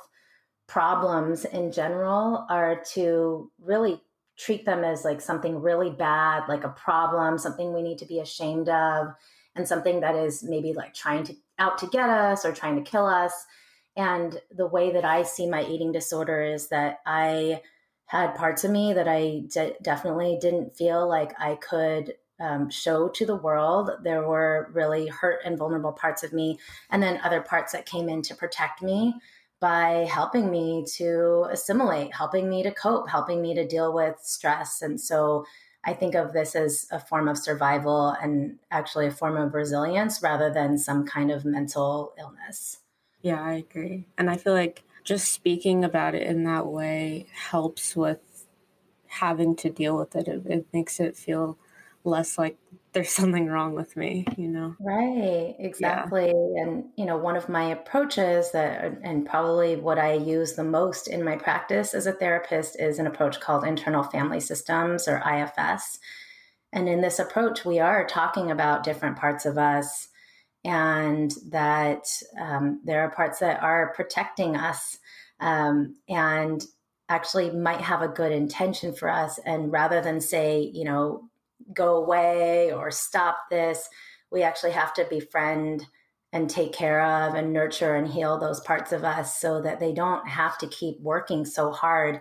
problems 0.67 1.45
in 1.45 1.71
general 1.71 2.45
are 2.49 2.81
to 2.93 3.49
really 3.59 4.01
treat 4.37 4.65
them 4.65 4.83
as 4.83 5.03
like 5.03 5.19
something 5.19 5.59
really 5.59 5.89
bad, 5.89 6.43
like 6.47 6.63
a 6.63 6.69
problem, 6.69 7.37
something 7.37 7.73
we 7.73 7.81
need 7.81 7.97
to 7.97 8.05
be 8.05 8.19
ashamed 8.19 8.69
of, 8.69 9.07
and 9.57 9.67
something 9.67 10.01
that 10.01 10.15
is 10.15 10.43
maybe 10.43 10.73
like 10.73 10.93
trying 10.93 11.23
to 11.25 11.35
out 11.59 11.77
to 11.79 11.87
get 11.87 12.09
us 12.09 12.45
or 12.45 12.51
trying 12.51 12.75
to 12.75 12.89
kill 12.89 13.05
us. 13.05 13.33
And 13.95 14.39
the 14.55 14.67
way 14.67 14.91
that 14.91 15.05
I 15.05 15.23
see 15.23 15.47
my 15.47 15.65
eating 15.65 15.91
disorder 15.91 16.41
is 16.43 16.69
that 16.69 16.99
I 17.05 17.61
had 18.05 18.35
parts 18.35 18.63
of 18.63 18.71
me 18.71 18.93
that 18.93 19.07
I 19.07 19.43
de- 19.47 19.75
definitely 19.81 20.37
didn't 20.39 20.77
feel 20.77 21.07
like 21.07 21.33
I 21.39 21.55
could 21.55 22.13
um, 22.39 22.69
show 22.69 23.09
to 23.09 23.25
the 23.25 23.35
world. 23.35 23.89
There 24.03 24.27
were 24.27 24.69
really 24.73 25.07
hurt 25.07 25.41
and 25.43 25.57
vulnerable 25.57 25.91
parts 25.91 26.23
of 26.23 26.33
me, 26.33 26.59
and 26.89 27.01
then 27.01 27.19
other 27.23 27.41
parts 27.41 27.73
that 27.73 27.85
came 27.85 28.07
in 28.07 28.21
to 28.23 28.35
protect 28.35 28.81
me 28.81 29.15
by 29.59 30.07
helping 30.09 30.51
me 30.51 30.85
to 30.97 31.47
assimilate, 31.49 32.13
helping 32.13 32.47
me 32.47 32.61
to 32.63 32.71
cope, 32.71 33.09
helping 33.09 33.41
me 33.41 33.55
to 33.55 33.67
deal 33.67 33.91
with 33.91 34.15
stress. 34.21 34.81
And 34.81 35.01
so 35.01 35.45
I 35.87 35.93
think 35.93 36.15
of 36.15 36.33
this 36.33 36.53
as 36.53 36.85
a 36.91 36.99
form 36.99 37.29
of 37.29 37.37
survival 37.37 38.09
and 38.09 38.59
actually 38.69 39.07
a 39.07 39.11
form 39.11 39.37
of 39.37 39.53
resilience 39.53 40.21
rather 40.21 40.53
than 40.53 40.77
some 40.77 41.05
kind 41.07 41.31
of 41.31 41.45
mental 41.45 42.13
illness. 42.19 42.79
Yeah, 43.21 43.41
I 43.41 43.53
agree. 43.53 44.05
And 44.17 44.29
I 44.29 44.35
feel 44.35 44.53
like 44.53 44.83
just 45.05 45.31
speaking 45.31 45.85
about 45.85 46.13
it 46.13 46.23
in 46.23 46.43
that 46.43 46.67
way 46.67 47.27
helps 47.33 47.95
with 47.95 48.45
having 49.07 49.55
to 49.57 49.69
deal 49.69 49.97
with 49.97 50.15
it. 50.15 50.27
It, 50.27 50.45
it 50.45 50.67
makes 50.73 50.99
it 50.99 51.15
feel 51.15 51.57
less 52.03 52.37
like 52.37 52.57
there's 52.97 53.11
something 53.11 53.45
wrong 53.45 53.75
with 53.75 53.95
me, 53.95 54.25
you 54.37 54.47
know? 54.47 54.75
Right, 54.79 55.55
exactly. 55.59 56.25
Yeah. 56.25 56.63
And, 56.63 56.85
you 56.95 57.05
know, 57.05 57.15
one 57.15 57.35
of 57.35 57.47
my 57.47 57.65
approaches 57.65 58.51
that, 58.53 58.97
and 59.03 59.23
probably 59.23 59.75
what 59.75 59.99
I 59.99 60.13
use 60.13 60.53
the 60.53 60.63
most 60.63 61.07
in 61.07 61.23
my 61.23 61.35
practice 61.35 61.93
as 61.93 62.07
a 62.07 62.11
therapist 62.11 62.79
is 62.79 62.97
an 62.97 63.05
approach 63.05 63.39
called 63.39 63.65
internal 63.65 64.01
family 64.01 64.39
systems 64.39 65.07
or 65.07 65.17
IFS. 65.17 65.99
And 66.73 66.89
in 66.89 67.01
this 67.01 67.19
approach, 67.19 67.63
we 67.63 67.77
are 67.79 68.07
talking 68.07 68.49
about 68.49 68.83
different 68.83 69.17
parts 69.17 69.45
of 69.45 69.59
us 69.59 70.07
and 70.65 71.31
that 71.49 72.07
um, 72.41 72.81
there 72.83 73.01
are 73.01 73.11
parts 73.11 73.37
that 73.39 73.61
are 73.61 73.93
protecting 73.95 74.55
us 74.55 74.97
um, 75.39 75.97
and 76.09 76.63
actually 77.09 77.51
might 77.51 77.81
have 77.81 78.01
a 78.01 78.07
good 78.07 78.31
intention 78.31 78.91
for 78.91 79.07
us. 79.07 79.39
And 79.45 79.71
rather 79.71 80.01
than 80.01 80.19
say, 80.19 80.71
you 80.73 80.83
know, 80.83 81.29
go 81.73 81.97
away 81.97 82.71
or 82.71 82.91
stop 82.91 83.37
this. 83.49 83.87
We 84.31 84.43
actually 84.43 84.71
have 84.71 84.93
to 84.95 85.05
befriend 85.09 85.85
and 86.33 86.49
take 86.49 86.73
care 86.73 87.01
of 87.01 87.35
and 87.35 87.53
nurture 87.53 87.95
and 87.95 88.07
heal 88.07 88.37
those 88.37 88.59
parts 88.59 88.91
of 88.91 89.03
us 89.03 89.39
so 89.39 89.61
that 89.61 89.79
they 89.79 89.93
don't 89.93 90.27
have 90.27 90.57
to 90.57 90.67
keep 90.67 90.99
working 90.99 91.45
so 91.45 91.71
hard 91.71 92.19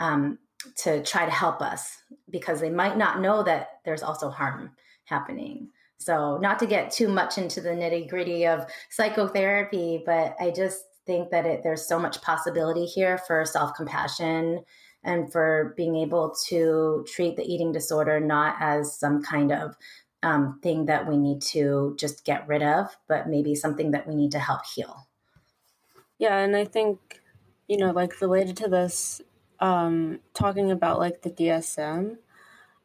um, 0.00 0.38
to 0.76 1.02
try 1.02 1.24
to 1.24 1.30
help 1.30 1.62
us 1.62 1.98
because 2.30 2.60
they 2.60 2.70
might 2.70 2.96
not 2.96 3.20
know 3.20 3.42
that 3.42 3.80
there's 3.84 4.02
also 4.02 4.28
harm 4.28 4.70
happening. 5.04 5.68
So, 5.98 6.38
not 6.38 6.58
to 6.58 6.66
get 6.66 6.90
too 6.90 7.08
much 7.08 7.38
into 7.38 7.60
the 7.60 7.70
nitty 7.70 8.08
gritty 8.10 8.46
of 8.46 8.66
psychotherapy, 8.90 10.02
but 10.04 10.34
I 10.40 10.50
just 10.50 10.84
think 11.06 11.30
that 11.30 11.46
it, 11.46 11.62
there's 11.62 11.86
so 11.86 11.98
much 11.98 12.20
possibility 12.22 12.84
here 12.84 13.18
for 13.18 13.44
self 13.44 13.74
compassion 13.74 14.60
and 15.04 15.30
for 15.30 15.74
being 15.76 15.96
able 15.96 16.34
to 16.48 17.04
treat 17.08 17.36
the 17.36 17.44
eating 17.44 17.72
disorder 17.72 18.20
not 18.20 18.56
as 18.60 18.98
some 18.98 19.22
kind 19.22 19.52
of 19.52 19.76
um, 20.22 20.58
thing 20.62 20.86
that 20.86 21.06
we 21.06 21.16
need 21.18 21.42
to 21.42 21.94
just 21.98 22.24
get 22.24 22.48
rid 22.48 22.62
of, 22.62 22.96
but 23.08 23.28
maybe 23.28 23.54
something 23.54 23.90
that 23.90 24.08
we 24.08 24.14
need 24.14 24.32
to 24.32 24.38
help 24.38 24.62
heal. 24.74 25.06
Yeah, 26.18 26.38
and 26.38 26.56
I 26.56 26.64
think, 26.64 27.20
you 27.68 27.76
know, 27.76 27.90
like 27.90 28.20
related 28.20 28.56
to 28.58 28.68
this, 28.68 29.20
um, 29.60 30.20
talking 30.32 30.70
about 30.70 30.98
like 30.98 31.22
the 31.22 31.30
DSM, 31.30 32.16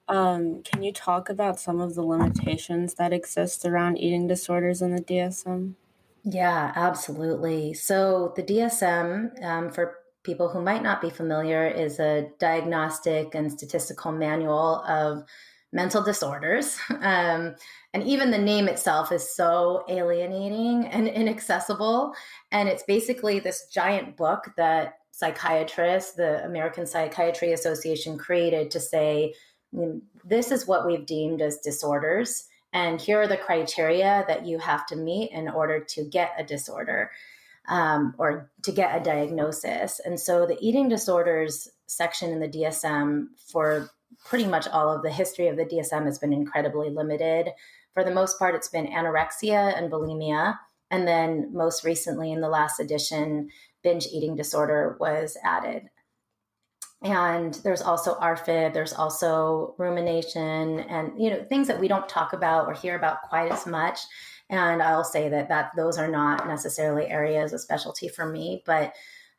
um, 0.09 0.63
can 0.63 0.83
you 0.83 0.91
talk 0.91 1.29
about 1.29 1.59
some 1.59 1.79
of 1.79 1.93
the 1.93 2.01
limitations 2.01 2.95
that 2.95 3.13
exist 3.13 3.63
around 3.63 3.97
eating 3.97 4.27
disorders 4.27 4.81
in 4.81 4.95
the 4.95 5.01
DSM? 5.01 5.75
Yeah, 6.23 6.73
absolutely. 6.75 7.73
So 7.73 8.33
the 8.35 8.43
DSM, 8.43 9.43
um, 9.43 9.71
for 9.71 9.98
people 10.23 10.49
who 10.49 10.61
might 10.61 10.83
not 10.83 11.01
be 11.01 11.09
familiar, 11.09 11.65
is 11.67 11.99
a 11.99 12.29
diagnostic 12.39 13.35
and 13.35 13.51
statistical 13.51 14.11
manual 14.11 14.83
of 14.87 15.23
mental 15.71 16.03
disorders. 16.03 16.77
Um, 17.01 17.55
and 17.93 18.03
even 18.03 18.29
the 18.29 18.37
name 18.37 18.67
itself 18.67 19.11
is 19.11 19.35
so 19.35 19.83
alienating 19.89 20.85
and 20.87 21.07
inaccessible. 21.07 22.13
And 22.51 22.69
it's 22.69 22.83
basically 22.83 23.39
this 23.39 23.67
giant 23.73 24.15
book 24.15 24.51
that 24.57 24.99
psychiatrists, 25.11 26.13
the 26.13 26.43
American 26.45 26.85
Psychiatry 26.85 27.53
Association, 27.53 28.17
created 28.17 28.69
to 28.71 28.79
say, 28.79 29.33
this 30.23 30.51
is 30.51 30.67
what 30.67 30.85
we've 30.85 31.05
deemed 31.05 31.41
as 31.41 31.59
disorders. 31.59 32.47
And 32.73 33.01
here 33.01 33.21
are 33.21 33.27
the 33.27 33.37
criteria 33.37 34.23
that 34.27 34.45
you 34.45 34.59
have 34.59 34.85
to 34.87 34.95
meet 34.95 35.31
in 35.31 35.49
order 35.49 35.79
to 35.79 36.03
get 36.03 36.35
a 36.37 36.43
disorder 36.43 37.09
um, 37.69 38.15
or 38.17 38.51
to 38.63 38.71
get 38.71 38.99
a 38.99 39.03
diagnosis. 39.03 40.01
And 40.03 40.19
so 40.19 40.45
the 40.45 40.57
eating 40.59 40.89
disorders 40.89 41.69
section 41.85 42.31
in 42.31 42.39
the 42.39 42.47
DSM 42.47 43.27
for 43.51 43.89
pretty 44.25 44.47
much 44.47 44.67
all 44.67 44.93
of 44.93 45.03
the 45.03 45.11
history 45.11 45.47
of 45.47 45.55
the 45.55 45.65
DSM 45.65 46.05
has 46.05 46.17
been 46.17 46.33
incredibly 46.33 46.89
limited. 46.89 47.51
For 47.93 48.03
the 48.03 48.11
most 48.11 48.37
part, 48.37 48.55
it's 48.55 48.67
been 48.67 48.87
anorexia 48.87 49.77
and 49.77 49.91
bulimia. 49.91 50.57
And 50.91 51.07
then 51.07 51.51
most 51.53 51.83
recently 51.83 52.31
in 52.31 52.41
the 52.41 52.49
last 52.49 52.79
edition, 52.79 53.49
binge 53.83 54.07
eating 54.07 54.35
disorder 54.35 54.97
was 54.99 55.37
added. 55.43 55.83
And 57.01 57.53
there's 57.63 57.81
also 57.81 58.15
ARFID, 58.15 58.73
there's 58.73 58.91
also 58.91 59.75
rumination 59.77 60.81
and 60.81 61.13
you 61.17 61.29
know 61.29 61.43
things 61.43 61.67
that 61.67 61.79
we 61.79 61.87
don't 61.87 62.09
talk 62.09 62.33
about 62.33 62.67
or 62.67 62.73
hear 62.73 62.97
about 62.97 63.21
quite 63.21 63.51
as 63.53 63.65
much 63.65 64.01
and 64.49 64.81
I'll 64.81 65.03
say 65.03 65.29
that 65.29 65.49
that 65.49 65.71
those 65.75 65.97
are 65.97 66.07
not 66.07 66.47
necessarily 66.47 67.07
areas 67.07 67.53
of 67.53 67.61
specialty 67.61 68.07
for 68.07 68.25
me, 68.25 68.63
but 68.65 68.93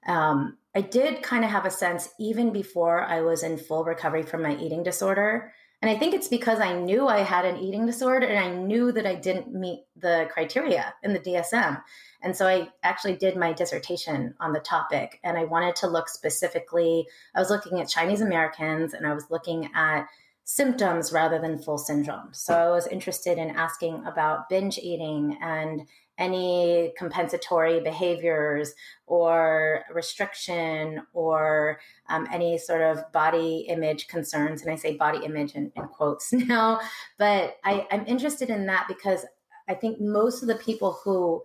um, 0.06 0.56
I 0.74 0.80
did 0.80 1.22
kind 1.22 1.44
of 1.44 1.50
have 1.50 1.66
a 1.66 1.70
sense 1.70 2.08
even 2.18 2.52
before 2.52 3.02
I 3.02 3.20
was 3.20 3.42
in 3.42 3.58
full 3.58 3.84
recovery 3.84 4.22
from 4.22 4.42
my 4.42 4.56
eating 4.56 4.82
disorder. 4.82 5.52
And 5.82 5.90
I 5.90 5.98
think 5.98 6.14
it's 6.14 6.28
because 6.28 6.60
I 6.60 6.78
knew 6.78 7.08
I 7.08 7.20
had 7.20 7.46
an 7.46 7.56
eating 7.56 7.86
disorder 7.86 8.26
and 8.26 8.38
I 8.38 8.50
knew 8.50 8.92
that 8.92 9.06
I 9.06 9.14
didn't 9.14 9.54
meet 9.54 9.86
the 9.96 10.28
criteria 10.30 10.94
in 11.02 11.14
the 11.14 11.18
DSM. 11.18 11.82
And 12.22 12.36
so 12.36 12.46
I 12.46 12.68
actually 12.82 13.16
did 13.16 13.36
my 13.36 13.54
dissertation 13.54 14.34
on 14.40 14.52
the 14.52 14.60
topic 14.60 15.20
and 15.24 15.38
I 15.38 15.44
wanted 15.44 15.76
to 15.76 15.86
look 15.86 16.08
specifically, 16.08 17.06
I 17.34 17.40
was 17.40 17.48
looking 17.48 17.80
at 17.80 17.88
Chinese 17.88 18.20
Americans 18.20 18.92
and 18.92 19.06
I 19.06 19.14
was 19.14 19.30
looking 19.30 19.70
at 19.74 20.06
symptoms 20.44 21.12
rather 21.12 21.38
than 21.38 21.62
full 21.62 21.78
syndrome. 21.78 22.28
So 22.32 22.54
I 22.54 22.70
was 22.70 22.86
interested 22.86 23.38
in 23.38 23.50
asking 23.50 24.04
about 24.04 24.48
binge 24.48 24.78
eating 24.78 25.38
and 25.40 25.86
any 26.18 26.92
compensatory 26.98 27.80
behaviors 27.80 28.74
or 29.06 29.84
restriction 29.92 31.02
or 31.14 31.80
um, 32.08 32.28
any 32.30 32.58
sort 32.58 32.82
of 32.82 33.10
body 33.12 33.66
image 33.68 34.06
concerns. 34.08 34.62
And 34.62 34.70
I 34.70 34.76
say 34.76 34.96
body 34.96 35.24
image 35.24 35.54
in, 35.54 35.72
in 35.76 35.88
quotes 35.88 36.32
now, 36.32 36.80
but 37.18 37.56
I, 37.64 37.86
I'm 37.90 38.06
interested 38.06 38.50
in 38.50 38.66
that 38.66 38.86
because 38.86 39.24
I 39.68 39.74
think 39.74 40.00
most 40.00 40.42
of 40.42 40.48
the 40.48 40.56
people 40.56 40.98
who 41.04 41.42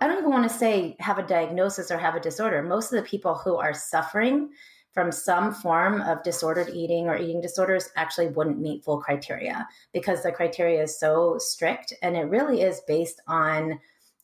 I 0.00 0.06
don't 0.06 0.18
even 0.18 0.30
want 0.30 0.48
to 0.48 0.56
say 0.56 0.96
have 1.00 1.18
a 1.18 1.26
diagnosis 1.26 1.90
or 1.90 1.98
have 1.98 2.14
a 2.14 2.20
disorder. 2.20 2.62
Most 2.62 2.92
of 2.92 3.02
the 3.02 3.08
people 3.08 3.34
who 3.34 3.56
are 3.56 3.74
suffering 3.74 4.50
from 4.92 5.12
some 5.12 5.52
form 5.52 6.00
of 6.02 6.22
disordered 6.22 6.70
eating 6.70 7.08
or 7.08 7.16
eating 7.16 7.40
disorders 7.40 7.90
actually 7.96 8.28
wouldn't 8.28 8.60
meet 8.60 8.84
full 8.84 9.00
criteria 9.00 9.68
because 9.92 10.22
the 10.22 10.32
criteria 10.32 10.82
is 10.82 10.98
so 10.98 11.36
strict 11.38 11.92
and 12.02 12.16
it 12.16 12.24
really 12.24 12.62
is 12.62 12.80
based 12.86 13.20
on 13.26 13.78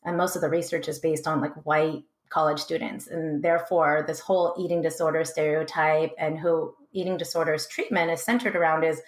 and 0.04 0.16
most 0.16 0.37
of 0.37 0.42
the 0.42 0.50
research 0.50 0.88
is 0.88 0.99
based 0.99 1.26
on 1.26 1.40
like 1.40 1.54
white 1.64 2.02
college 2.28 2.59
students. 2.59 3.06
And 3.06 3.42
therefore 3.42 4.04
this 4.06 4.21
whole 4.21 4.54
eating 4.59 4.83
disorder 4.83 5.25
stereotype 5.25 6.12
and 6.18 6.38
who 6.38 6.75
eating 6.92 7.16
disorders 7.16 7.66
treatment 7.66 8.11
is 8.11 8.23
centered 8.23 8.56
around 8.56 8.85
is 8.85 9.00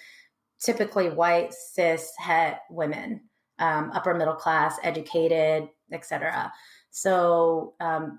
typically 0.61 1.11
white 1.11 1.53
cis 1.53 2.13
het 2.19 2.61
women 2.71 3.21
um, 3.59 3.91
upper 3.95 4.15
middle 4.15 4.35
class 4.35 4.77
educated 4.83 5.69
etc 5.93 6.53
so 6.91 7.75
um, 7.81 8.19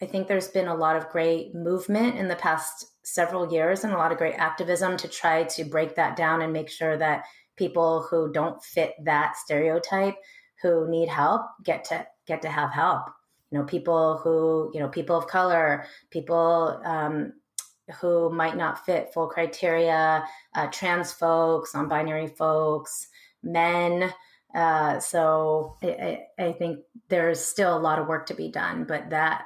I 0.00 0.06
think 0.06 0.28
there's 0.28 0.48
been 0.48 0.68
a 0.68 0.74
lot 0.74 0.96
of 0.96 1.08
great 1.08 1.54
movement 1.54 2.16
in 2.16 2.28
the 2.28 2.36
past 2.36 2.86
several 3.02 3.52
years 3.52 3.82
and 3.82 3.92
a 3.92 3.96
lot 3.96 4.12
of 4.12 4.18
great 4.18 4.34
activism 4.34 4.96
to 4.98 5.08
try 5.08 5.44
to 5.44 5.64
break 5.64 5.96
that 5.96 6.16
down 6.16 6.42
and 6.42 6.52
make 6.52 6.70
sure 6.70 6.96
that 6.96 7.24
people 7.56 8.06
who 8.08 8.30
don't 8.32 8.62
fit 8.62 8.94
that 9.04 9.36
stereotype 9.36 10.14
who 10.62 10.88
need 10.88 11.08
help 11.08 11.42
get 11.64 11.84
to 11.84 12.06
get 12.26 12.42
to 12.42 12.48
have 12.48 12.72
help. 12.72 13.08
You 13.50 13.58
know 13.58 13.64
people 13.64 14.18
who 14.18 14.70
you 14.72 14.80
know 14.80 14.88
people 14.88 15.16
of 15.16 15.26
color 15.26 15.86
people 16.10 16.80
um, 16.84 17.32
who 18.00 18.30
might 18.30 18.56
not 18.56 18.84
fit 18.84 19.12
full 19.12 19.26
criteria 19.26 20.24
uh, 20.54 20.66
trans 20.68 21.12
folks 21.12 21.74
non-binary 21.74 22.28
folks 22.28 23.08
men. 23.42 24.12
Uh, 24.54 24.98
so 25.00 25.76
I, 25.82 26.20
I 26.38 26.52
think 26.52 26.80
there's 27.08 27.44
still 27.44 27.76
a 27.76 27.78
lot 27.78 27.98
of 27.98 28.06
work 28.06 28.26
to 28.26 28.34
be 28.34 28.50
done 28.50 28.84
but 28.84 29.10
that 29.10 29.44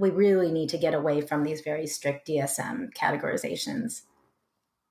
we 0.00 0.08
really 0.08 0.50
need 0.50 0.70
to 0.70 0.78
get 0.78 0.94
away 0.94 1.20
from 1.20 1.44
these 1.44 1.60
very 1.60 1.86
strict 1.86 2.26
DSM 2.26 2.90
categorizations. 2.94 4.02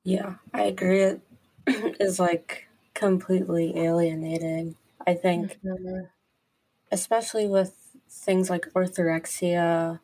Yeah, 0.04 0.36
I 0.54 0.64
agree. 0.64 1.02
It 1.02 1.22
is 2.00 2.20
like 2.20 2.68
completely 2.94 3.76
alienating. 3.76 4.76
I 5.08 5.16
think, 5.16 5.58
mm-hmm. 5.66 6.06
especially 6.92 7.48
with 7.48 7.76
things 8.08 8.52
like 8.52 8.68
orthorexia 8.76 10.00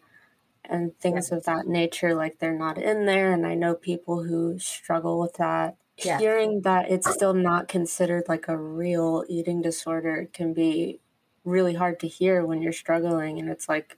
and 0.68 0.98
things 0.98 1.32
of 1.32 1.44
that 1.44 1.68
nature, 1.68 2.16
like 2.16 2.40
they're 2.40 2.58
not 2.58 2.80
in 2.80 3.06
there. 3.06 3.32
And 3.32 3.46
I 3.46 3.54
know 3.54 3.76
people 3.76 4.24
who 4.24 4.58
struggle 4.58 5.20
with 5.20 5.36
that. 5.36 5.78
Yeah. 6.04 6.18
Hearing 6.18 6.62
that 6.62 6.90
it's 6.90 7.14
still 7.14 7.36
not 7.36 7.68
considered 7.68 8.24
like 8.28 8.48
a 8.48 8.58
real 8.58 9.24
eating 9.30 9.62
disorder 9.62 10.28
can 10.34 10.52
be 10.54 11.00
really 11.44 11.76
hard 11.76 12.00
to 12.00 12.08
hear 12.08 12.44
when 12.44 12.64
you're 12.64 12.74
struggling. 12.74 13.38
And 13.38 13.50
it's 13.50 13.70
like, 13.70 13.98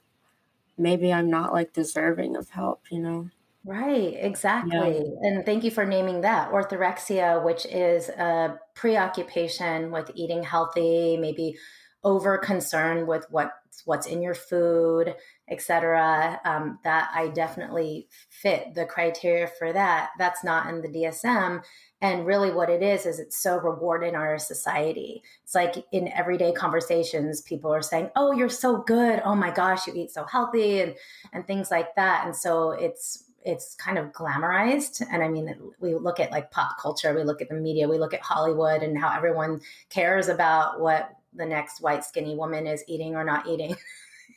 maybe 0.78 1.12
I'm 1.12 1.30
not 1.30 1.52
like 1.52 1.72
deserving 1.72 2.36
of 2.36 2.50
help, 2.50 2.82
you 2.90 3.00
know? 3.00 3.30
Right, 3.64 4.14
exactly. 4.16 4.72
Yeah. 4.72 5.28
And 5.28 5.44
thank 5.44 5.64
you 5.64 5.70
for 5.70 5.84
naming 5.84 6.22
that 6.22 6.50
orthorexia, 6.50 7.44
which 7.44 7.66
is 7.66 8.08
a 8.08 8.58
preoccupation 8.74 9.90
with 9.90 10.10
eating 10.14 10.42
healthy, 10.42 11.18
maybe 11.18 11.56
over 12.04 12.38
concern 12.38 13.06
with 13.06 13.26
what's 13.30 13.52
what's 13.84 14.06
in 14.06 14.22
your 14.22 14.34
food, 14.34 15.14
etc. 15.48 16.40
Um, 16.44 16.78
that 16.84 17.10
I 17.14 17.28
definitely 17.28 18.08
fit 18.30 18.74
the 18.74 18.84
criteria 18.84 19.46
for 19.46 19.72
that. 19.72 20.10
That's 20.18 20.44
not 20.44 20.68
in 20.68 20.80
the 20.80 20.88
DSM. 20.88 21.62
And 22.00 22.26
really, 22.26 22.50
what 22.50 22.70
it 22.70 22.82
is 22.82 23.06
is 23.06 23.18
it's 23.18 23.36
so 23.36 23.58
rewarded 23.58 24.10
in 24.10 24.14
our 24.14 24.38
society. 24.38 25.22
It's 25.42 25.54
like 25.54 25.84
in 25.92 26.08
everyday 26.12 26.52
conversations, 26.52 27.42
people 27.42 27.72
are 27.72 27.82
saying, 27.82 28.10
"Oh, 28.14 28.32
you're 28.32 28.48
so 28.48 28.78
good! 28.78 29.20
Oh 29.24 29.34
my 29.34 29.50
gosh, 29.50 29.86
you 29.86 29.94
eat 29.94 30.12
so 30.12 30.24
healthy," 30.24 30.80
and 30.80 30.94
and 31.32 31.46
things 31.46 31.70
like 31.70 31.94
that. 31.96 32.26
And 32.26 32.34
so 32.34 32.70
it's 32.72 33.24
it's 33.44 33.74
kind 33.76 33.98
of 33.98 34.12
glamorized 34.12 35.00
and 35.12 35.22
i 35.22 35.28
mean 35.28 35.54
we 35.80 35.94
look 35.94 36.18
at 36.18 36.32
like 36.32 36.50
pop 36.50 36.76
culture 36.80 37.14
we 37.14 37.22
look 37.22 37.40
at 37.40 37.48
the 37.48 37.54
media 37.54 37.88
we 37.88 37.96
look 37.96 38.12
at 38.12 38.20
hollywood 38.20 38.82
and 38.82 38.98
how 38.98 39.14
everyone 39.16 39.60
cares 39.90 40.28
about 40.28 40.80
what 40.80 41.17
the 41.38 41.46
next 41.46 41.80
white 41.80 42.04
skinny 42.04 42.36
woman 42.36 42.66
is 42.66 42.84
eating 42.86 43.16
or 43.16 43.24
not 43.24 43.46
eating. 43.46 43.76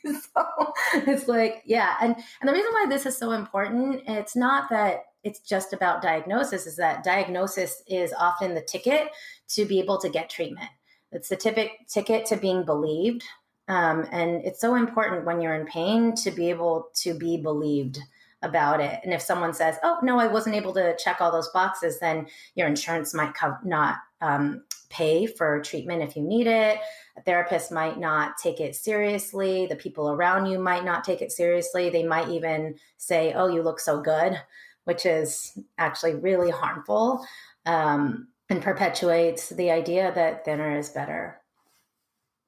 So 0.04 0.72
it's 0.94 1.28
like 1.28 1.62
yeah 1.64 1.96
and 2.00 2.16
and 2.16 2.48
the 2.48 2.52
reason 2.52 2.72
why 2.72 2.86
this 2.88 3.06
is 3.06 3.16
so 3.16 3.32
important 3.32 4.02
it's 4.08 4.34
not 4.34 4.70
that 4.70 5.04
it's 5.22 5.40
just 5.40 5.72
about 5.72 6.02
diagnosis 6.02 6.66
is 6.66 6.76
that 6.76 7.04
diagnosis 7.04 7.82
is 7.86 8.12
often 8.18 8.54
the 8.54 8.62
ticket 8.62 9.08
to 9.48 9.64
be 9.64 9.78
able 9.78 9.98
to 9.98 10.08
get 10.08 10.28
treatment. 10.28 10.68
It's 11.12 11.28
the 11.28 11.36
ticket 11.36 11.70
ticket 11.88 12.26
to 12.26 12.36
being 12.36 12.64
believed 12.64 13.22
um, 13.68 14.06
and 14.10 14.44
it's 14.44 14.60
so 14.60 14.74
important 14.74 15.24
when 15.24 15.40
you're 15.40 15.54
in 15.54 15.66
pain 15.66 16.16
to 16.16 16.30
be 16.30 16.50
able 16.50 16.88
to 16.96 17.14
be 17.14 17.36
believed 17.36 18.00
about 18.42 18.80
it. 18.80 18.98
And 19.04 19.12
if 19.12 19.22
someone 19.22 19.54
says 19.54 19.76
oh 19.84 19.98
no 20.02 20.18
i 20.18 20.26
wasn't 20.26 20.56
able 20.56 20.74
to 20.74 20.96
check 20.96 21.18
all 21.20 21.30
those 21.30 21.50
boxes 21.50 22.00
then 22.00 22.26
your 22.54 22.66
insurance 22.66 23.14
might 23.14 23.34
co- 23.34 23.58
not 23.62 23.96
um, 24.20 24.64
pay 24.92 25.26
for 25.26 25.60
treatment 25.62 26.02
if 26.02 26.14
you 26.16 26.22
need 26.22 26.46
it. 26.46 26.78
A 27.16 27.22
therapist 27.22 27.72
might 27.72 27.98
not 27.98 28.36
take 28.36 28.60
it 28.60 28.76
seriously. 28.76 29.66
The 29.66 29.76
people 29.76 30.10
around 30.10 30.46
you 30.46 30.58
might 30.58 30.84
not 30.84 31.02
take 31.02 31.22
it 31.22 31.32
seriously. 31.32 31.90
They 31.90 32.04
might 32.04 32.28
even 32.28 32.76
say, 32.98 33.32
Oh, 33.32 33.48
you 33.48 33.62
look 33.62 33.80
so 33.80 34.00
good, 34.00 34.38
which 34.84 35.06
is 35.06 35.58
actually 35.78 36.14
really 36.14 36.50
harmful 36.50 37.26
um, 37.66 38.28
and 38.50 38.62
perpetuates 38.62 39.48
the 39.48 39.70
idea 39.70 40.12
that 40.14 40.44
thinner 40.44 40.76
is 40.76 40.90
better. 40.90 41.40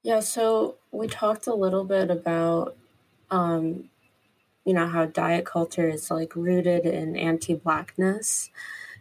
Yeah, 0.02 0.20
so 0.20 0.76
we 0.92 1.08
talked 1.08 1.46
a 1.46 1.54
little 1.54 1.84
bit 1.84 2.10
about, 2.10 2.76
um, 3.30 3.88
you 4.66 4.74
know, 4.74 4.86
how 4.86 5.06
diet 5.06 5.46
culture 5.46 5.88
is 5.88 6.10
like 6.10 6.36
rooted 6.36 6.84
in 6.84 7.16
anti 7.16 7.54
Blackness. 7.54 8.50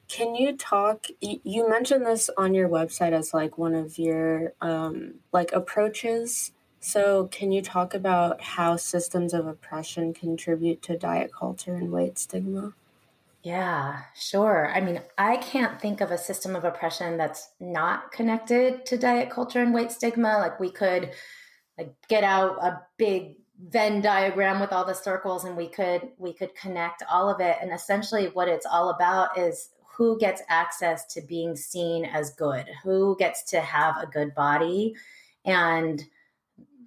Can 0.08 0.36
you 0.36 0.56
talk? 0.56 1.08
You 1.22 1.70
mentioned 1.70 2.06
this 2.06 2.30
on 2.38 2.54
your 2.54 2.70
website 2.70 3.14
as 3.14 3.34
like 3.34 3.58
one 3.58 3.74
of 3.74 3.98
your 3.98 4.54
um, 4.62 5.16
like 5.32 5.52
approaches. 5.54 6.52
So, 6.80 7.28
can 7.28 7.52
you 7.52 7.62
talk 7.62 7.94
about 7.94 8.42
how 8.42 8.76
systems 8.76 9.34
of 9.34 9.48
oppression 9.48 10.14
contribute 10.14 10.82
to 10.84 10.98
diet 10.98 11.32
culture 11.34 11.74
and 11.76 11.92
weight 11.92 12.18
stigma? 12.18 12.74
Yeah, 13.44 14.02
sure. 14.16 14.72
I 14.74 14.80
mean, 14.80 15.02
I 15.18 15.38
can't 15.38 15.80
think 15.80 16.00
of 16.00 16.12
a 16.12 16.18
system 16.18 16.56
of 16.56 16.64
oppression 16.64 17.18
that's 17.18 17.50
not 17.60 18.12
connected 18.12 18.86
to 18.86 18.98
diet 18.98 19.30
culture 19.30 19.62
and 19.62 19.74
weight 19.74 19.92
stigma. 19.92 20.38
Like 20.40 20.60
we 20.60 20.70
could 20.70 21.12
like 21.78 21.94
get 22.08 22.24
out 22.24 22.64
a 22.64 22.82
big 22.98 23.36
Venn 23.60 24.02
diagram 24.02 24.60
with 24.60 24.72
all 24.72 24.86
the 24.86 24.94
circles 24.94 25.46
and 25.46 25.56
we 25.56 25.68
could 25.68 26.10
we 26.18 26.34
could 26.34 26.54
connect 26.56 27.04
all 27.10 27.30
of 27.30 27.40
it 27.40 27.58
and 27.62 27.72
essentially 27.72 28.26
what 28.28 28.50
it's 28.50 28.66
all 28.66 28.90
about 28.90 29.38
is 29.38 29.70
who 29.96 30.18
gets 30.18 30.42
access 30.50 31.06
to 31.14 31.22
being 31.22 31.56
seen 31.56 32.06
as 32.06 32.32
good, 32.32 32.66
who 32.84 33.16
gets 33.18 33.44
to 33.44 33.62
have 33.62 33.98
a 33.98 34.08
good 34.08 34.34
body. 34.34 34.96
And, 35.46 36.04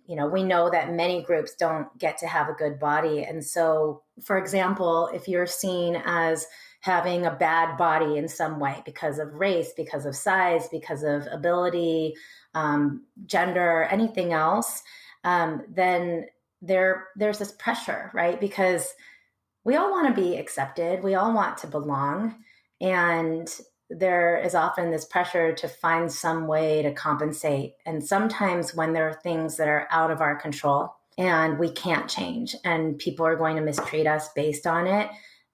you 0.06 0.16
know, 0.16 0.26
we 0.26 0.42
know 0.42 0.70
that 0.70 0.92
many 0.92 1.22
groups 1.22 1.54
don't 1.54 1.86
get 1.98 2.18
to 2.18 2.26
have 2.26 2.48
a 2.48 2.54
good 2.54 2.80
body. 2.80 3.22
And 3.22 3.44
so, 3.44 4.02
for 4.22 4.38
example, 4.38 5.08
if 5.14 5.28
you're 5.28 5.46
seen 5.46 6.02
as 6.04 6.46
having 6.80 7.26
a 7.26 7.34
bad 7.34 7.76
body 7.76 8.16
in 8.16 8.28
some 8.28 8.58
way 8.58 8.82
because 8.84 9.18
of 9.18 9.34
race, 9.34 9.72
because 9.76 10.04
of 10.04 10.16
size, 10.16 10.68
because 10.68 11.02
of 11.02 11.26
ability, 11.30 12.14
um, 12.54 13.04
gender, 13.26 13.84
anything 13.84 14.32
else, 14.32 14.82
um, 15.24 15.62
then 15.68 16.26
there 16.62 17.08
there's 17.16 17.38
this 17.38 17.52
pressure, 17.52 18.10
right? 18.14 18.40
Because 18.40 18.94
we 19.64 19.74
all 19.76 19.90
want 19.90 20.14
to 20.14 20.20
be 20.20 20.36
accepted, 20.36 21.02
we 21.02 21.14
all 21.14 21.34
want 21.34 21.58
to 21.58 21.66
belong, 21.66 22.36
and 22.80 23.48
there 23.88 24.36
is 24.36 24.54
often 24.54 24.90
this 24.90 25.04
pressure 25.04 25.52
to 25.52 25.68
find 25.68 26.10
some 26.10 26.46
way 26.46 26.82
to 26.82 26.92
compensate. 26.92 27.74
And 27.86 28.04
sometimes 28.04 28.74
when 28.74 28.92
there 28.92 29.08
are 29.08 29.20
things 29.22 29.56
that 29.56 29.68
are 29.68 29.86
out 29.90 30.10
of 30.10 30.20
our 30.20 30.34
control 30.34 30.92
and 31.16 31.58
we 31.58 31.70
can't 31.70 32.10
change, 32.10 32.56
and 32.64 32.98
people 32.98 33.24
are 33.24 33.36
going 33.36 33.56
to 33.56 33.62
mistreat 33.62 34.06
us 34.06 34.28
based 34.34 34.66
on 34.66 34.86
it, 34.86 35.08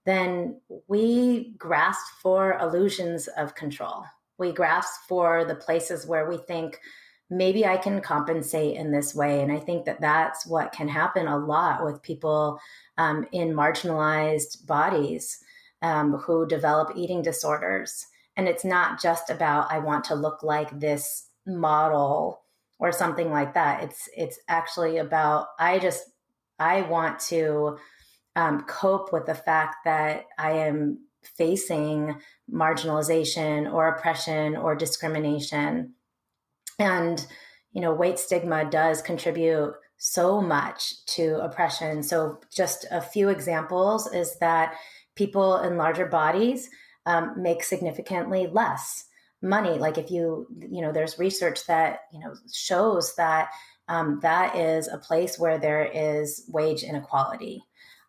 then 0.06 0.60
we 0.88 1.54
grasp 1.58 2.04
for 2.20 2.58
illusions 2.58 3.28
of 3.36 3.54
control. 3.54 4.04
We 4.38 4.50
grasp 4.50 5.02
for 5.08 5.44
the 5.44 5.54
places 5.54 6.06
where 6.06 6.28
we 6.28 6.38
think, 6.38 6.80
maybe 7.30 7.64
I 7.64 7.76
can 7.76 8.00
compensate 8.00 8.76
in 8.76 8.92
this 8.92 9.14
way. 9.14 9.40
And 9.40 9.50
I 9.50 9.58
think 9.58 9.86
that 9.86 10.00
that's 10.00 10.46
what 10.46 10.72
can 10.72 10.88
happen 10.88 11.28
a 11.28 11.38
lot 11.38 11.84
with 11.84 12.02
people 12.02 12.58
um, 12.98 13.26
in 13.32 13.54
marginalized 13.54 14.66
bodies 14.66 15.38
um, 15.82 16.12
who 16.14 16.46
develop 16.46 16.92
eating 16.96 17.22
disorders. 17.22 18.06
And 18.36 18.48
it's 18.48 18.64
not 18.64 19.00
just 19.00 19.28
about, 19.28 19.70
I 19.70 19.78
want 19.78 20.04
to 20.04 20.14
look 20.14 20.42
like 20.42 20.78
this 20.78 21.28
model 21.46 22.42
or 22.78 22.92
something 22.92 23.30
like 23.30 23.54
that. 23.54 23.82
It's, 23.82 24.08
it's 24.16 24.38
actually 24.48 24.98
about, 24.98 25.48
I 25.58 25.78
just, 25.78 26.04
I 26.58 26.82
want 26.82 27.18
to 27.20 27.78
um, 28.36 28.62
cope 28.62 29.12
with 29.12 29.26
the 29.26 29.34
fact 29.34 29.76
that 29.84 30.26
I 30.38 30.52
am 30.52 30.98
facing 31.36 32.16
marginalization 32.50 33.72
or 33.72 33.88
oppression 33.88 34.56
or 34.56 34.74
discrimination. 34.74 35.94
And, 36.78 37.24
you 37.72 37.80
know, 37.80 37.92
weight 37.92 38.18
stigma 38.18 38.68
does 38.68 39.02
contribute 39.02 39.74
so 39.98 40.40
much 40.40 41.04
to 41.06 41.38
oppression. 41.44 42.02
So, 42.02 42.40
just 42.52 42.86
a 42.90 43.00
few 43.00 43.28
examples 43.28 44.12
is 44.12 44.36
that 44.40 44.74
people 45.14 45.58
in 45.58 45.76
larger 45.76 46.06
bodies 46.06 46.70
um, 47.06 47.34
make 47.36 47.62
significantly 47.62 48.46
less 48.46 49.04
money. 49.42 49.78
Like 49.78 49.98
if 49.98 50.10
you, 50.10 50.46
you 50.70 50.80
know, 50.80 50.92
there's 50.92 51.18
research 51.18 51.66
that, 51.66 52.00
you 52.12 52.20
know, 52.20 52.34
shows 52.52 53.14
that 53.16 53.50
um, 53.88 54.20
that 54.22 54.56
is 54.56 54.88
a 54.88 54.98
place 54.98 55.38
where 55.38 55.58
there 55.58 55.84
is 55.84 56.44
wage 56.48 56.82
inequality. 56.82 57.62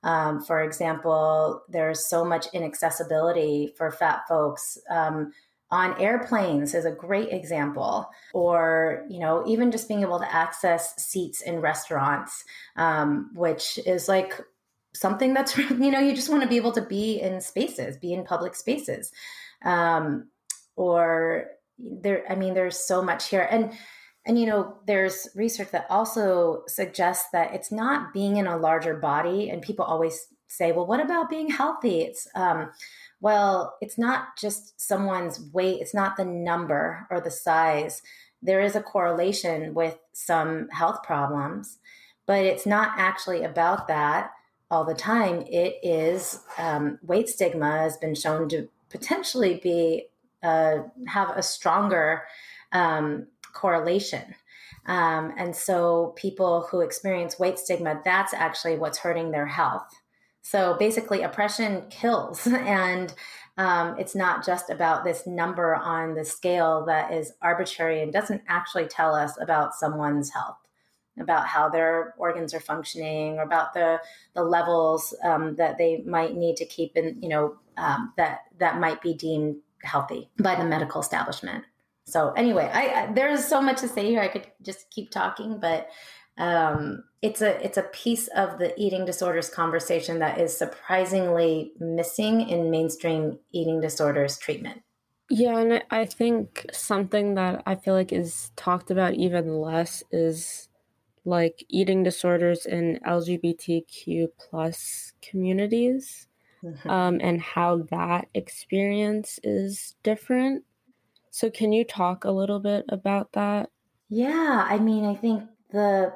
Um, 0.04 0.42
for 0.42 0.62
example, 0.62 1.64
there's 1.70 2.06
so 2.06 2.24
much 2.24 2.48
inaccessibility 2.54 3.74
for 3.78 3.92
fat 3.92 4.22
folks. 4.28 4.78
Um, 4.90 5.32
on 5.72 6.00
airplanes 6.00 6.76
is 6.76 6.86
a 6.86 6.92
great 6.92 7.34
example 7.34 8.08
or 8.32 9.08
you 9.10 9.18
know 9.20 9.44
even 9.48 9.72
just 9.72 9.88
being 9.88 10.02
able 10.02 10.20
to 10.20 10.36
access 10.36 10.94
seats 11.04 11.42
in 11.42 11.62
restaurants 11.62 12.44
um, 12.76 13.32
which 13.34 13.80
is 13.88 14.08
like 14.08 14.40
something 14.94 15.34
that's 15.34 15.58
you 15.58 15.92
know 15.92 16.00
you 16.00 16.16
just 16.16 16.30
want 16.30 16.44
to 16.44 16.50
be 16.50 16.58
able 16.58 16.72
to 16.72 16.82
be 16.82 17.20
in 17.20 17.42
spaces 17.42 17.98
be 17.98 18.14
in 18.14 18.24
public 18.24 18.56
spaces. 18.56 19.12
Um, 19.66 20.30
or 20.76 21.48
there 21.80 22.24
i 22.30 22.36
mean 22.36 22.54
there's 22.54 22.80
so 22.80 23.02
much 23.02 23.30
here. 23.30 23.48
And 23.50 23.74
and 24.26 24.40
you 24.40 24.46
know 24.46 24.78
there's 24.88 25.28
research 25.36 25.72
that 25.72 25.88
also 25.90 26.64
suggests 26.68 27.28
that 27.34 27.54
it's 27.54 27.72
not 27.72 28.14
being 28.14 28.38
in 28.38 28.48
a 28.48 28.58
larger 28.58 28.96
body 28.96 29.50
and 29.50 29.62
people 29.62 29.86
always 29.86 30.28
say 30.48 30.72
well 30.72 30.86
what 30.86 31.00
about 31.00 31.30
being 31.30 31.50
healthy? 31.50 32.02
It's 32.02 32.28
um, 32.36 32.72
well 33.20 33.76
it's 33.82 33.98
not 33.98 34.38
just 34.38 34.80
someone's 34.80 35.42
weight 35.54 35.82
it's 35.82 35.94
not 35.94 36.18
the 36.18 36.26
number 36.26 37.08
or 37.10 37.20
the 37.20 37.32
size. 37.32 38.02
There 38.42 38.62
is 38.62 38.76
a 38.76 38.84
correlation 38.84 39.74
with 39.74 39.98
some 40.14 40.70
health 40.70 41.04
problems 41.04 41.80
but 42.26 42.46
it's 42.46 42.66
not 42.66 42.92
actually 42.98 43.44
about 43.44 43.88
that 43.88 44.32
all 44.74 44.84
the 44.84 44.96
time, 44.96 45.42
it 45.42 45.78
is 45.84 46.40
um, 46.58 46.98
weight 47.04 47.30
stigma 47.30 47.78
has 47.78 47.96
been 47.98 48.16
shown 48.16 48.50
to 48.50 48.68
potentially 48.90 49.60
be 49.62 50.08
uh, 50.42 50.80
have 51.08 51.30
a 51.38 51.44
stronger 51.44 52.24
um, 52.72 53.28
correlation. 53.54 54.34
Um, 54.88 55.32
and 55.38 55.56
so, 55.56 56.14
people 56.16 56.68
who 56.72 56.82
experience 56.82 57.38
weight 57.38 57.60
stigma, 57.60 58.02
that's 58.04 58.34
actually 58.34 58.78
what's 58.78 58.98
hurting 58.98 59.30
their 59.30 59.46
health. 59.46 59.94
So, 60.42 60.76
basically, 60.80 61.22
oppression 61.22 61.84
kills. 61.92 62.48
And 62.48 63.14
um, 63.58 63.96
it's 64.00 64.16
not 64.16 64.44
just 64.44 64.72
about 64.72 65.04
this 65.04 65.28
number 65.28 65.76
on 65.76 66.16
the 66.16 66.26
scale 66.26 66.84
that 66.86 67.14
is 67.14 67.34
arbitrary 67.44 68.02
and 68.02 68.12
doesn't 68.12 68.42
actually 68.48 68.88
tell 68.88 69.14
us 69.14 69.40
about 69.40 69.76
someone's 69.76 70.32
health. 70.32 70.63
About 71.20 71.48
how 71.48 71.70
their 71.70 72.16
organs 72.18 72.54
are 72.54 72.60
functioning 72.60 73.38
or 73.38 73.44
about 73.44 73.74
the 73.74 74.00
the 74.34 74.44
levels 74.44 75.14
um, 75.24 75.56
that 75.56 75.78
they 75.78 76.04
might 76.06 76.36
need 76.36 76.56
to 76.58 76.66
keep 76.66 76.96
in 76.96 77.22
you 77.22 77.30
know 77.30 77.56
um, 77.78 78.14
that 78.18 78.42
that 78.60 78.80
might 78.80 79.02
be 79.02 79.14
deemed 79.14 79.56
healthy 79.84 80.30
by 80.40 80.56
the 80.56 80.66
medical 80.66 81.02
establishment. 81.02 81.64
So 82.06 82.32
anyway 82.32 82.70
I, 82.74 83.04
I 83.04 83.14
there's 83.14 83.46
so 83.46 83.62
much 83.62 83.82
to 83.82 83.88
say 83.88 84.08
here. 84.08 84.22
I 84.22 84.28
could 84.28 84.48
just 84.62 84.90
keep 84.90 85.12
talking 85.12 85.60
but 85.60 85.90
um, 86.38 87.04
it's 87.22 87.42
a 87.42 87.64
it's 87.64 87.78
a 87.78 87.84
piece 87.84 88.28
of 88.30 88.58
the 88.58 88.74
eating 88.80 89.06
disorders 89.06 89.50
conversation 89.50 90.20
that 90.20 90.40
is 90.40 90.58
surprisingly 90.58 91.74
missing 91.80 92.50
in 92.50 92.72
mainstream 92.72 93.38
eating 93.52 93.82
disorders 93.82 94.38
treatment. 94.38 94.82
Yeah, 95.30 95.58
and 95.58 95.84
I 95.90 96.06
think 96.06 96.66
something 96.74 97.36
that 97.36 97.64
I 97.66 97.76
feel 97.76 97.94
like 97.94 98.12
is 98.12 98.52
talked 98.56 98.92
about 98.92 99.14
even 99.14 99.62
less 99.62 100.04
is 100.12 100.70
like 101.26 101.64
eating 101.70 102.04
disorders 102.04 102.66
in 102.66 103.00
LGBTQ 103.06 104.28
plus 104.38 105.14
communities 105.22 106.28
mm-hmm. 106.64 106.90
um, 106.90 107.20
and 107.22 107.42
how 107.42 107.78
that 107.92 108.28
experience 108.34 109.40
is 109.44 109.96
different. 110.04 110.64
So, 111.32 111.50
can 111.50 111.72
you 111.72 111.84
talk 111.84 112.26
a 112.26 112.32
little 112.32 112.60
bit 112.60 112.86
about 112.90 113.32
that? 113.34 113.70
Yeah, 114.10 114.66
I 114.70 114.78
mean, 114.78 115.06
I 115.06 115.16
think 115.16 115.44
the 115.72 116.14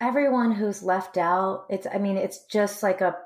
everyone 0.00 0.52
who's 0.52 0.82
left 0.82 1.16
out, 1.16 1.66
it's, 1.70 1.86
I 1.86 1.98
mean, 1.98 2.16
it's 2.16 2.44
just 2.44 2.82
like 2.82 3.00
a 3.00 3.16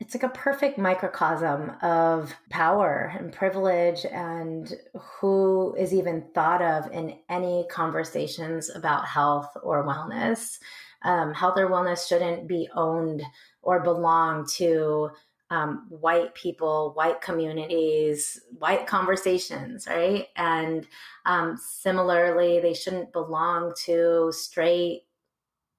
it's 0.00 0.14
like 0.14 0.22
a 0.22 0.28
perfect 0.28 0.78
microcosm 0.78 1.72
of 1.82 2.32
power 2.50 3.12
and 3.18 3.32
privilege 3.32 4.04
and 4.06 4.72
who 4.94 5.74
is 5.76 5.92
even 5.92 6.24
thought 6.34 6.62
of 6.62 6.90
in 6.92 7.18
any 7.28 7.66
conversations 7.68 8.70
about 8.70 9.06
health 9.06 9.50
or 9.62 9.84
wellness. 9.84 10.58
Um, 11.02 11.34
health 11.34 11.58
or 11.58 11.68
wellness 11.68 12.06
shouldn't 12.06 12.46
be 12.46 12.68
owned 12.76 13.22
or 13.62 13.80
belong 13.80 14.46
to 14.54 15.10
um, 15.50 15.86
white 15.88 16.34
people, 16.34 16.92
white 16.94 17.20
communities, 17.20 18.40
white 18.58 18.86
conversations, 18.86 19.86
right? 19.88 20.26
And 20.36 20.86
um, 21.26 21.56
similarly, 21.56 22.60
they 22.60 22.74
shouldn't 22.74 23.12
belong 23.12 23.72
to 23.86 24.30
straight, 24.32 25.02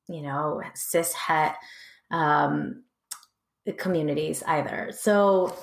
you 0.10 0.24
know, 0.24 0.62
cis 0.74 1.14
het 1.14 1.56
um, 2.12 2.84
communities 3.78 4.44
either. 4.48 4.92
So 4.94 5.56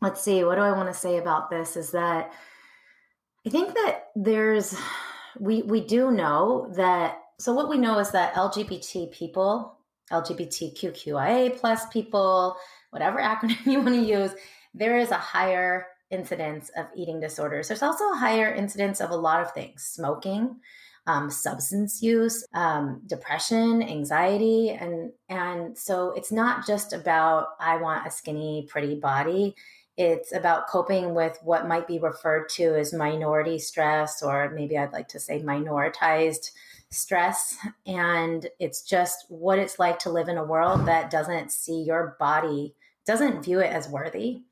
let's 0.00 0.22
see, 0.22 0.44
what 0.44 0.56
do 0.56 0.62
I 0.62 0.72
want 0.72 0.88
to 0.88 0.98
say 0.98 1.18
about 1.18 1.50
this 1.50 1.76
is 1.76 1.92
that 1.92 2.32
I 3.46 3.50
think 3.50 3.74
that 3.74 4.06
there's 4.14 4.76
we 5.38 5.62
we 5.62 5.80
do 5.80 6.10
know 6.10 6.72
that 6.76 7.18
so 7.38 7.54
what 7.54 7.70
we 7.70 7.78
know 7.78 7.98
is 7.98 8.10
that 8.10 8.34
LGBT 8.34 9.12
people, 9.12 9.78
LGBTQIA 10.12 11.58
plus 11.58 11.86
people, 11.86 12.56
whatever 12.90 13.18
acronym 13.20 13.64
you 13.66 13.80
want 13.80 13.94
to 13.94 14.00
use, 14.00 14.32
there 14.74 14.98
is 14.98 15.10
a 15.10 15.16
higher 15.16 15.86
incidence 16.10 16.70
of 16.76 16.86
eating 16.96 17.20
disorders. 17.20 17.68
There's 17.68 17.82
also 17.82 18.04
a 18.12 18.16
higher 18.16 18.52
incidence 18.52 19.00
of 19.00 19.10
a 19.10 19.16
lot 19.16 19.40
of 19.40 19.52
things, 19.52 19.84
smoking, 19.84 20.56
um, 21.06 21.30
substance 21.30 22.02
use, 22.02 22.46
um, 22.54 23.02
depression, 23.06 23.82
anxiety, 23.82 24.70
and 24.70 25.12
and 25.28 25.76
so 25.76 26.12
it's 26.12 26.32
not 26.32 26.66
just 26.66 26.92
about 26.92 27.48
I 27.58 27.76
want 27.76 28.06
a 28.06 28.10
skinny, 28.10 28.66
pretty 28.70 28.94
body. 28.94 29.54
It's 29.96 30.32
about 30.32 30.68
coping 30.68 31.14
with 31.14 31.38
what 31.42 31.68
might 31.68 31.86
be 31.86 31.98
referred 31.98 32.48
to 32.50 32.74
as 32.74 32.94
minority 32.94 33.58
stress, 33.58 34.22
or 34.22 34.50
maybe 34.54 34.78
I'd 34.78 34.92
like 34.92 35.08
to 35.08 35.20
say 35.20 35.42
minoritized 35.42 36.52
stress. 36.90 37.56
And 37.86 38.48
it's 38.58 38.82
just 38.82 39.26
what 39.28 39.58
it's 39.58 39.78
like 39.78 39.98
to 40.00 40.10
live 40.10 40.28
in 40.28 40.38
a 40.38 40.44
world 40.44 40.86
that 40.86 41.10
doesn't 41.10 41.52
see 41.52 41.82
your 41.82 42.16
body, 42.18 42.74
doesn't 43.06 43.42
view 43.42 43.60
it 43.60 43.70
as 43.70 43.88
worthy. 43.88 44.42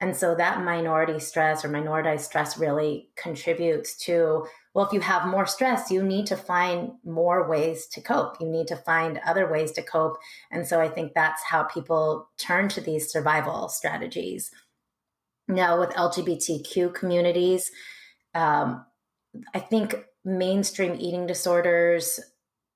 And 0.00 0.16
so 0.16 0.34
that 0.34 0.64
minority 0.64 1.18
stress 1.18 1.64
or 1.64 1.68
minoritized 1.68 2.20
stress 2.20 2.56
really 2.56 3.10
contributes 3.16 3.96
to 4.04 4.46
well, 4.72 4.86
if 4.86 4.92
you 4.92 5.00
have 5.00 5.26
more 5.26 5.46
stress, 5.46 5.90
you 5.90 6.00
need 6.00 6.26
to 6.26 6.36
find 6.36 6.92
more 7.04 7.48
ways 7.48 7.88
to 7.88 8.00
cope. 8.00 8.40
You 8.40 8.48
need 8.48 8.68
to 8.68 8.76
find 8.76 9.20
other 9.26 9.50
ways 9.50 9.72
to 9.72 9.82
cope. 9.82 10.16
And 10.52 10.64
so 10.64 10.80
I 10.80 10.88
think 10.88 11.12
that's 11.12 11.42
how 11.42 11.64
people 11.64 12.30
turn 12.38 12.68
to 12.70 12.80
these 12.80 13.10
survival 13.10 13.68
strategies. 13.68 14.52
Now, 15.48 15.80
with 15.80 15.90
LGBTQ 15.90 16.94
communities, 16.94 17.72
um, 18.32 18.86
I 19.52 19.58
think 19.58 19.96
mainstream 20.24 20.94
eating 20.98 21.26
disorders 21.26 22.20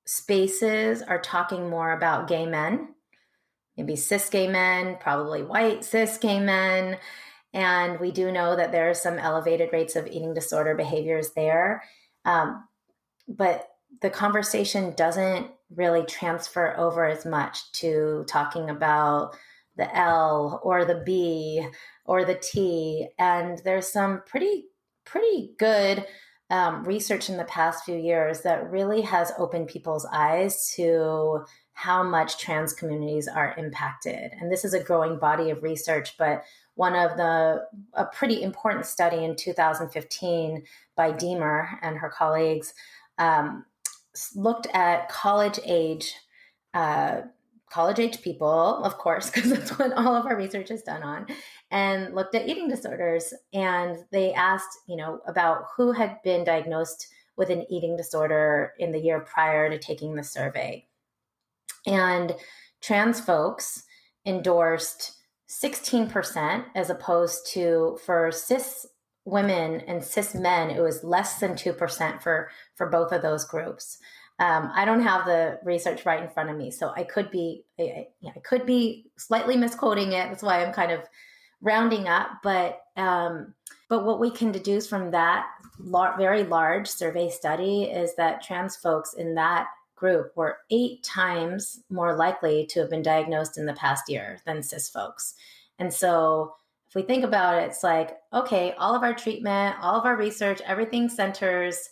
spaces 0.07 1.01
are 1.01 1.21
talking 1.21 1.71
more 1.71 1.93
about 1.93 2.29
gay 2.29 2.45
men, 2.45 2.94
maybe 3.77 3.97
cis 3.97 4.29
gay 4.29 4.49
men, 4.49 4.97
probably 5.01 5.43
white 5.43 5.85
cis 5.85 6.19
gay 6.19 6.41
men. 6.41 6.99
And 7.53 8.01
we 8.01 8.11
do 8.11 8.33
know 8.33 8.57
that 8.57 8.73
there 8.73 8.91
are 8.91 8.95
some 8.95 9.19
elevated 9.19 9.71
rates 9.73 9.97
of 9.97 10.07
eating 10.07 10.35
disorder 10.35 10.75
behaviors 10.75 11.31
there. 11.37 11.85
Um, 12.25 12.67
but 13.29 13.69
the 14.01 14.11
conversation 14.11 14.93
doesn't 14.97 15.51
really 15.75 16.05
transfer 16.05 16.77
over 16.77 17.07
as 17.07 17.25
much 17.25 17.71
to 17.73 18.25
talking 18.29 18.71
about 18.71 19.37
the 19.77 19.97
L 19.97 20.61
or 20.63 20.85
the 20.85 21.03
B 21.05 21.67
or 22.05 22.25
the 22.25 22.35
T. 22.35 23.09
And 23.19 23.61
there's 23.65 23.93
some 23.93 24.23
pretty, 24.27 24.65
pretty 25.05 25.55
good 25.59 26.07
um, 26.51 26.85
research 26.85 27.31
in 27.31 27.37
the 27.37 27.45
past 27.45 27.85
few 27.85 27.97
years 27.97 28.43
that 28.43 28.71
really 28.71 29.01
has 29.03 29.33
opened 29.39 29.69
people's 29.69 30.07
eyes 30.13 30.73
to 30.77 31.45
how 31.75 32.03
much 32.03 32.39
trans 32.39 32.73
communities 32.73 33.29
are 33.29 33.55
impacted. 33.59 34.33
And 34.41 34.51
this 34.51 34.65
is 34.65 34.75
a 34.75 34.83
growing 34.83 35.19
body 35.19 35.51
of 35.51 35.63
research, 35.63 36.17
but 36.17 36.45
one 36.77 36.95
of 36.95 37.17
the 37.17 37.67
a 37.93 38.07
pretty 38.07 38.43
important 38.43 38.87
study 38.87 39.25
in 39.25 39.37
2015 39.37 40.65
by 40.97 41.13
Diemer 41.13 41.79
and 41.83 41.99
her 41.99 42.09
colleagues 42.09 42.75
um, 43.19 43.65
looked 44.35 44.67
at 44.73 45.09
college 45.09 45.59
age 45.65 46.15
uh, 46.73 47.23
college 47.71 47.99
age 47.99 48.23
people, 48.23 48.85
of 48.85 48.99
course, 48.99 49.31
because 49.35 49.51
that's 49.51 49.79
what 49.79 49.93
all 49.93 50.15
of 50.15 50.27
our 50.27 50.37
research 50.37 50.71
is 50.71 50.83
done 50.83 51.03
on, 51.03 51.27
and 51.71 52.15
looked 52.15 52.35
at 52.35 52.49
eating 52.49 52.69
disorders. 52.69 53.35
And 53.53 53.99
they 54.13 54.33
asked, 54.33 54.79
you 54.87 54.97
know, 54.97 55.21
about 55.27 55.65
who 55.77 55.93
had 55.93 56.23
been 56.23 56.45
diagnosed 56.45 57.09
with 57.37 57.51
an 57.51 57.67
eating 57.69 57.97
disorder 57.97 58.73
in 58.79 58.93
the 58.93 58.99
year 58.99 59.21
prior 59.21 59.69
to 59.69 59.79
taking 59.79 60.15
the 60.15 60.23
survey. 60.23 60.87
And 61.87 62.35
trans 62.81 63.21
folks 63.21 63.85
endorsed 64.27 65.13
16% 65.49 66.65
as 66.75 66.91
opposed 66.91 67.47
to 67.53 67.99
for 68.05 68.31
cis 68.33 68.87
women 69.27 69.81
and 69.83 70.05
cis 70.05 70.35
men 70.35 70.71
it 70.71 70.81
was 70.81 71.03
less 71.03 71.39
than 71.39 71.53
2% 71.53 72.23
for 72.23 72.51
for 72.75 72.91
both 72.91 73.13
of 73.13 73.23
those 73.23 73.45
groups. 73.45 73.99
Um, 74.41 74.73
i 74.75 74.85
don't 74.85 75.03
have 75.03 75.27
the 75.27 75.61
research 75.63 76.05
right 76.05 76.21
in 76.21 76.29
front 76.29 76.51
of 76.51 76.57
me 76.57 76.73
so 76.73 76.93
i 76.97 77.05
could 77.05 77.31
be 77.31 77.63
I, 77.79 78.09
I 78.27 78.41
could 78.43 78.67
be 78.67 79.07
slightly 79.17 79.57
misquoting 79.57 80.09
it 80.09 80.29
that's 80.29 80.43
why 80.43 80.65
i'm 80.65 80.73
kind 80.73 80.91
of 80.91 81.03
rounding 81.63 82.09
up 82.09 82.31
but 82.43 82.81
um, 82.97 83.55
but 83.89 84.05
what 84.05 84.19
we 84.19 84.33
can 84.33 84.51
deduce 84.51 84.89
from 84.89 85.13
that 85.13 85.47
lar- 85.79 86.17
very 86.19 86.43
large 86.43 86.89
survey 86.89 87.31
study 87.31 87.85
is 87.85 88.17
that 88.17 88.43
trans 88.43 88.75
folks 88.75 89.15
in 89.15 89.37
that 89.37 89.69
group 89.97 90.33
were 90.37 90.59
eight 90.71 91.03
times 91.03 91.83
more 91.91 92.17
likely 92.17 92.67
to 92.67 92.81
have 92.81 92.91
been 92.91 93.03
diagnosed 93.03 93.59
in 93.59 93.67
the 93.67 93.75
past 93.75 94.09
year 94.09 94.39
than 94.45 94.63
cis 94.63 94.89
folks. 94.89 95.35
And 95.79 95.93
so 95.93 96.55
if 96.89 96.95
we 96.95 97.03
think 97.03 97.25
about 97.25 97.61
it, 97.61 97.67
it's 97.67 97.83
like, 97.83 98.19
okay, 98.33 98.73
all 98.79 98.95
of 98.95 99.03
our 99.03 99.15
treatment, 99.15 99.77
all 99.81 99.99
of 99.99 100.05
our 100.05 100.17
research, 100.17 100.61
everything 100.63 101.09
centers 101.09 101.91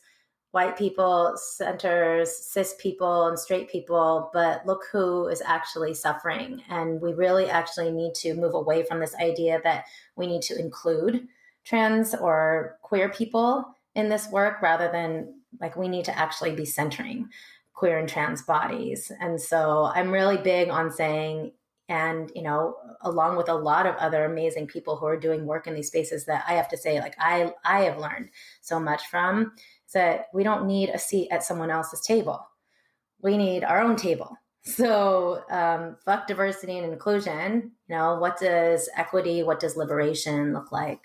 white 0.52 0.76
people, 0.76 1.34
centers 1.36 2.30
cis 2.36 2.74
people 2.78 3.26
and 3.26 3.38
straight 3.38 3.70
people, 3.70 4.30
but 4.34 4.64
look 4.66 4.82
who 4.92 5.26
is 5.28 5.42
actually 5.44 5.94
suffering. 5.94 6.62
And 6.68 7.00
we 7.00 7.14
really 7.14 7.48
actually 7.48 7.90
need 7.90 8.14
to 8.16 8.34
move 8.34 8.54
away 8.54 8.84
from 8.84 9.00
this 9.00 9.14
idea 9.14 9.60
that 9.64 9.86
we 10.14 10.26
need 10.26 10.42
to 10.42 10.58
include 10.58 11.26
trans 11.64 12.14
or 12.14 12.76
queer 12.82 13.08
people 13.08 13.64
in 13.94 14.08
this 14.08 14.28
work 14.28 14.60
rather 14.60 14.90
than 14.92 15.34
like 15.60 15.76
we 15.76 15.88
need 15.88 16.04
to 16.04 16.18
actually 16.18 16.54
be 16.54 16.64
centering 16.64 17.28
queer 17.82 17.98
and 17.98 18.08
trans 18.08 18.42
bodies. 18.42 19.10
And 19.18 19.40
so 19.40 19.90
I'm 19.92 20.12
really 20.12 20.36
big 20.36 20.68
on 20.68 20.92
saying, 20.92 21.50
and 21.88 22.30
you 22.32 22.42
know, 22.42 22.76
along 23.00 23.36
with 23.36 23.48
a 23.48 23.54
lot 23.54 23.86
of 23.86 23.96
other 23.96 24.24
amazing 24.24 24.68
people 24.68 24.94
who 24.94 25.06
are 25.06 25.18
doing 25.18 25.46
work 25.46 25.66
in 25.66 25.74
these 25.74 25.88
spaces 25.88 26.24
that 26.26 26.44
I 26.46 26.52
have 26.52 26.68
to 26.68 26.76
say, 26.76 27.00
like 27.00 27.16
I 27.18 27.52
I 27.64 27.80
have 27.80 27.98
learned 27.98 28.28
so 28.60 28.78
much 28.78 29.08
from, 29.08 29.50
is 29.84 29.94
that 29.94 30.28
we 30.32 30.44
don't 30.44 30.68
need 30.68 30.90
a 30.90 30.98
seat 30.98 31.26
at 31.32 31.42
someone 31.42 31.72
else's 31.72 32.06
table. 32.06 32.46
We 33.20 33.36
need 33.36 33.64
our 33.64 33.82
own 33.82 33.96
table. 33.96 34.30
So 34.64 35.42
um, 35.50 35.96
fuck 36.04 36.28
diversity 36.28 36.78
and 36.78 36.92
inclusion. 36.92 37.72
You 37.88 37.96
know, 37.96 38.14
what 38.20 38.38
does 38.38 38.88
equity, 38.96 39.42
what 39.42 39.58
does 39.58 39.76
liberation 39.76 40.52
look 40.52 40.70
like? 40.70 41.00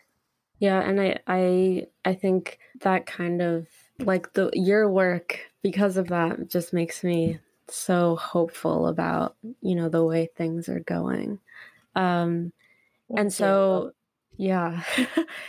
Yeah, 0.60 0.80
and 0.80 1.02
I 1.02 1.18
I 1.26 1.88
I 2.06 2.14
think 2.14 2.60
that 2.82 3.08
kind 3.08 3.42
of 3.42 3.66
like 4.00 4.34
the 4.34 4.50
your 4.54 4.90
work 4.90 5.40
because 5.64 5.98
of 5.98 6.08
that 6.08 6.50
just 6.50 6.74
makes 6.74 7.04
me 7.04 7.40
so 7.70 8.16
hopeful 8.16 8.88
about 8.88 9.36
you 9.62 9.76
know 9.76 9.90
the 9.90 10.04
way 10.04 10.30
things 10.36 10.70
are 10.70 10.82
going. 10.82 11.40
Um, 11.96 12.54
and 13.16 13.32
so 13.34 13.92
yeah. 14.38 14.84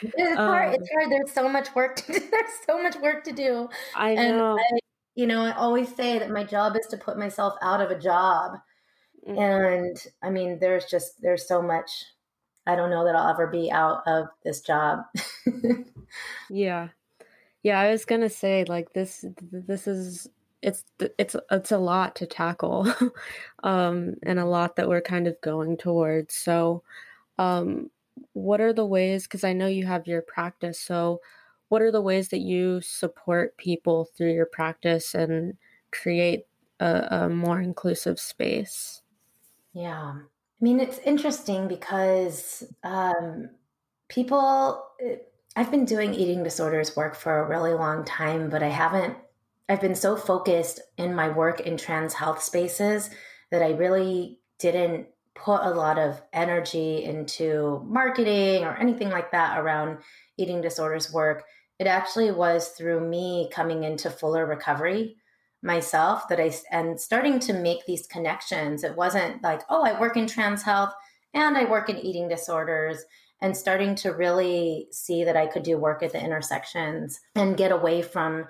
it's 0.03 0.39
um, 0.39 0.47
hard. 0.47 0.75
It's 0.75 0.91
hard. 0.91 1.11
There's 1.11 1.33
so 1.33 1.49
much 1.49 1.75
work 1.75 1.97
to 1.97 2.13
do. 2.13 2.21
There's 2.31 2.51
so 2.67 2.83
much 2.83 2.97
work 2.97 3.25
to 3.25 3.33
do. 3.33 3.69
I 3.95 4.15
know. 4.15 4.59
I, 4.59 4.79
you 5.15 5.27
know, 5.27 5.43
I 5.43 5.55
always 5.55 5.95
say 5.95 6.19
that 6.19 6.31
my 6.31 6.45
job 6.45 6.77
is 6.77 6.87
to 6.89 6.97
put 6.97 7.19
myself 7.19 7.55
out 7.61 7.81
of 7.81 7.91
a 7.91 7.99
job. 7.99 8.53
Mm-hmm. 9.29 9.39
And 9.39 9.97
I 10.23 10.31
mean, 10.31 10.59
there's 10.59 10.87
just 10.87 11.21
there's 11.21 11.47
so 11.47 11.61
much 11.61 11.91
I 12.69 12.77
don't 12.77 12.91
know 12.91 13.05
that 13.05 13.17
I'll 13.17 13.31
ever 13.31 13.47
be 13.47 13.71
out 13.73 14.03
of 14.07 14.27
this 14.45 14.61
job. 14.61 15.01
yeah. 16.51 16.89
Yeah, 17.69 17.81
I 17.81 17.91
was 17.91 18.07
to 18.23 18.31
say 18.31 18.65
like 18.65 18.95
this 18.95 19.27
this 19.53 19.87
is 19.87 20.27
it's 20.63 20.85
it's 21.19 21.37
it's 21.51 21.71
a 21.71 21.77
lot 21.77 22.17
to 22.17 22.27
tackle 22.27 22.93
um 23.63 24.15
and 24.23 24.39
a 24.39 24.47
lot 24.47 24.77
that 24.77 24.89
we're 24.89 25.03
kind 25.03 25.27
of 25.27 25.39
going 25.43 25.77
towards. 25.77 26.35
So 26.35 26.83
um 27.39 27.91
what 28.33 28.61
are 28.61 28.73
the 28.73 28.87
ways 28.87 29.25
because 29.25 29.45
i 29.45 29.53
know 29.53 29.67
you 29.67 29.87
have 29.87 30.07
your 30.07 30.23
practice 30.23 30.81
so 30.81 31.21
what 31.69 31.83
are 31.83 31.93
the 31.93 32.01
ways 32.01 32.29
that 32.29 32.41
you 32.41 32.81
support 32.81 33.57
people 33.59 34.07
through 34.17 34.33
your 34.33 34.47
practice 34.47 35.15
and 35.15 35.57
create 35.93 36.47
a, 36.81 37.07
a 37.11 37.29
more 37.29 37.61
inclusive 37.61 38.19
space 38.19 39.03
yeah 39.73 40.15
i 40.17 40.65
mean 40.65 40.81
it's 40.81 40.99
interesting 41.01 41.69
because 41.69 42.65
um, 42.83 43.51
people 44.09 44.85
eh, 45.01 45.17
i've 45.59 45.71
been 45.71 45.85
doing 45.85 46.15
eating 46.15 46.43
disorders 46.43 46.97
work 46.97 47.15
for 47.15 47.39
a 47.39 47.49
really 47.49 47.73
long 47.73 48.05
time 48.05 48.49
but 48.49 48.63
i 48.63 48.69
haven't 48.69 49.17
i've 49.69 49.81
been 49.81 49.95
so 49.95 50.17
focused 50.17 50.81
in 50.97 51.15
my 51.15 51.29
work 51.29 51.61
in 51.61 51.77
trans 51.77 52.15
health 52.15 52.43
spaces 52.43 53.11
that 53.51 53.63
i 53.63 53.71
really 53.71 54.39
didn't 54.59 55.07
put 55.39 55.63
a 55.63 55.71
lot 55.71 55.99
of 55.99 56.21
energy 56.33 57.05
into 57.05 57.83
marketing 57.87 58.65
or 58.65 58.77
anything 58.77 59.09
like 59.09 59.31
that 59.31 59.59
around 59.59 59.99
eating 60.37 60.61
disorders 60.61 61.13
work. 61.13 61.45
It 61.79 61.87
actually 61.87 62.33
was 62.33 62.69
through 62.69 63.09
me 63.09 63.49
coming 63.53 63.85
into 63.85 64.11
fuller 64.11 64.47
recovery 64.47 65.17
myself 65.63 66.29
that 66.29 66.41
I 66.41 66.53
and 66.71 67.01
starting 67.01 67.39
to 67.41 67.53
make 67.53 67.87
these 67.87 68.07
connections. 68.07 68.85
It 68.85 68.97
wasn't 68.97 69.43
like, 69.43 69.63
oh, 69.69 69.85
I 69.85 69.99
work 69.99 70.17
in 70.17 70.27
trans 70.27 70.63
health 70.63 70.93
and 71.35 71.57
I 71.57 71.65
work 71.65 71.89
in 71.89 71.99
eating 71.99 72.29
disorders 72.29 73.05
and 73.41 73.57
starting 73.57 73.95
to 73.97 74.11
really 74.11 74.89
see 74.91 75.25
that 75.25 75.37
I 75.37 75.47
could 75.47 75.63
do 75.63 75.79
work 75.79 76.03
at 76.03 76.13
the 76.13 76.23
intersections 76.23 77.21
and 77.35 77.57
get 77.57 77.73
away 77.73 78.03
from 78.03 78.47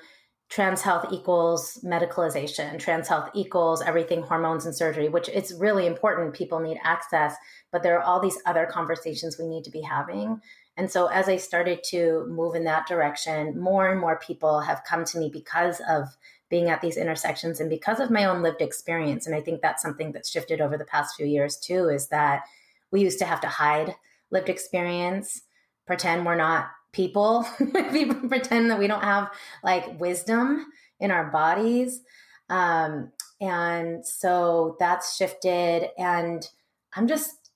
trans 0.49 0.81
health 0.81 1.07
equals 1.13 1.79
medicalization 1.85 2.79
trans 2.79 3.07
health 3.07 3.29
equals 3.35 3.83
everything 3.83 4.23
hormones 4.23 4.65
and 4.65 4.75
surgery 4.75 5.07
which 5.09 5.29
it's 5.29 5.53
really 5.53 5.87
important 5.87 6.33
people 6.33 6.59
need 6.59 6.79
access 6.83 7.37
but 7.71 7.83
there 7.83 7.99
are 7.99 8.03
all 8.03 8.21
these 8.21 8.41
other 8.47 8.67
conversations 8.67 9.39
we 9.39 9.47
need 9.47 9.65
to 9.65 9.71
be 9.71 9.83
having. 9.83 10.41
And 10.77 10.91
so 10.91 11.07
as 11.09 11.29
i 11.29 11.37
started 11.37 11.83
to 11.91 12.27
move 12.29 12.55
in 12.55 12.65
that 12.65 12.87
direction 12.87 13.61
more 13.61 13.91
and 13.91 14.01
more 14.01 14.19
people 14.19 14.61
have 14.61 14.85
come 14.89 15.05
to 15.07 15.19
me 15.19 15.29
because 15.31 15.81
of 15.89 16.17
being 16.49 16.71
at 16.71 16.81
these 16.81 16.97
intersections 16.97 17.61
and 17.61 17.69
because 17.69 18.01
of 18.01 18.11
my 18.11 18.25
own 18.25 18.43
lived 18.43 18.63
experience. 18.63 19.27
And 19.27 19.35
i 19.35 19.41
think 19.41 19.61
that's 19.61 19.83
something 19.83 20.13
that's 20.13 20.31
shifted 20.31 20.61
over 20.61 20.79
the 20.79 20.85
past 20.85 21.17
few 21.17 21.27
years 21.27 21.57
too 21.57 21.89
is 21.89 22.09
that 22.09 22.43
we 22.91 23.03
used 23.03 23.19
to 23.19 23.27
have 23.27 23.41
to 23.43 23.49
hide 23.49 23.97
lived 24.31 24.49
experience 24.49 25.43
pretend 25.87 26.25
we're 26.25 26.37
not 26.37 26.71
people 26.93 27.47
pretend 28.29 28.71
that 28.71 28.79
we 28.79 28.87
don't 28.87 29.05
have 29.05 29.31
like 29.63 30.01
wisdom 30.01 30.67
in 31.01 31.11
our 31.11 31.31
bodies. 31.31 32.01
Um, 32.49 33.13
and 33.41 34.05
so 34.05 34.77
that's 34.81 35.17
shifted 35.17 35.91
and 35.97 36.49
i'm 36.95 37.07
just 37.07 37.53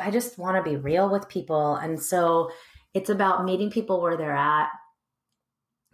i 0.00 0.08
just 0.10 0.38
want 0.38 0.56
to 0.56 0.70
be 0.70 0.76
real 0.76 1.10
with 1.10 1.28
people. 1.28 1.76
And 1.76 2.00
so 2.00 2.50
it's 2.94 3.10
about 3.10 3.44
meeting 3.44 3.70
people 3.70 4.00
where 4.00 4.16
they're 4.16 4.36
at 4.36 4.68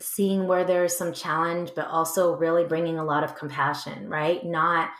seeing 0.00 0.46
where 0.46 0.64
there's 0.64 0.94
some 0.94 1.14
challenge 1.14 1.70
but 1.74 1.86
also 1.86 2.36
really 2.36 2.64
bringing 2.64 2.98
a 2.98 3.04
lot 3.04 3.24
of 3.24 3.36
compassion 3.36 4.08
right? 4.08 4.44
Not 4.44 4.90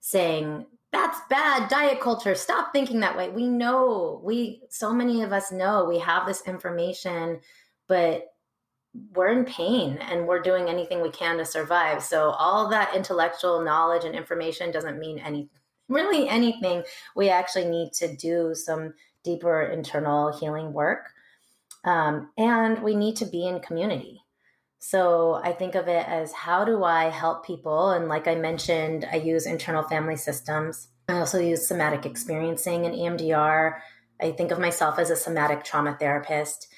saying 0.00 0.66
that's 0.94 1.18
bad 1.28 1.68
diet 1.68 2.00
culture. 2.00 2.34
Stop 2.34 2.72
thinking 2.72 3.00
that 3.00 3.16
way. 3.16 3.28
We 3.28 3.48
know 3.48 4.20
we 4.22 4.62
so 4.70 4.92
many 4.92 5.22
of 5.22 5.32
us 5.32 5.52
know 5.52 5.84
we 5.84 5.98
have 5.98 6.26
this 6.26 6.42
information 6.46 7.40
but 7.86 8.34
we're 9.14 9.28
in 9.28 9.44
pain 9.44 9.98
and 9.98 10.26
we're 10.26 10.40
doing 10.40 10.68
anything 10.68 11.02
we 11.02 11.10
can 11.10 11.36
to 11.38 11.44
survive. 11.44 12.02
So 12.02 12.30
all 12.30 12.68
that 12.70 12.94
intellectual 12.94 13.60
knowledge 13.60 14.04
and 14.04 14.14
information 14.14 14.70
doesn't 14.70 14.98
mean 14.98 15.18
any 15.18 15.48
really 15.88 16.28
anything. 16.28 16.84
We 17.16 17.28
actually 17.28 17.66
need 17.66 17.92
to 17.94 18.14
do 18.16 18.54
some 18.54 18.94
deeper 19.24 19.62
internal 19.62 20.36
healing 20.38 20.72
work. 20.72 21.10
Um, 21.84 22.30
and 22.38 22.82
we 22.82 22.94
need 22.94 23.16
to 23.16 23.26
be 23.26 23.46
in 23.46 23.60
community 23.60 24.23
so 24.86 25.40
I 25.42 25.52
think 25.52 25.76
of 25.76 25.88
it 25.88 26.06
as 26.06 26.30
how 26.32 26.62
do 26.62 26.84
I 26.84 27.04
help 27.04 27.46
people? 27.46 27.92
And 27.92 28.06
like 28.06 28.28
I 28.28 28.34
mentioned, 28.34 29.08
I 29.10 29.16
use 29.16 29.46
internal 29.46 29.82
family 29.82 30.16
systems. 30.16 30.88
I 31.08 31.14
also 31.14 31.38
use 31.38 31.66
somatic 31.66 32.04
experiencing 32.04 32.84
and 32.84 32.94
EMDR. 32.94 33.78
I 34.20 34.32
think 34.32 34.50
of 34.50 34.58
myself 34.58 34.98
as 34.98 35.08
a 35.08 35.16
somatic 35.16 35.64
trauma 35.64 35.96
therapist. 35.98 36.68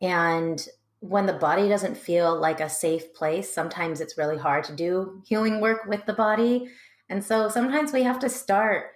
And 0.00 0.64
when 1.00 1.26
the 1.26 1.32
body 1.32 1.68
doesn't 1.68 1.96
feel 1.96 2.38
like 2.38 2.60
a 2.60 2.70
safe 2.70 3.12
place, 3.14 3.52
sometimes 3.52 4.00
it's 4.00 4.16
really 4.16 4.38
hard 4.38 4.62
to 4.66 4.72
do 4.72 5.20
healing 5.26 5.60
work 5.60 5.86
with 5.86 6.06
the 6.06 6.12
body. 6.12 6.68
And 7.08 7.24
so 7.24 7.48
sometimes 7.48 7.92
we 7.92 8.04
have 8.04 8.20
to 8.20 8.28
start 8.28 8.92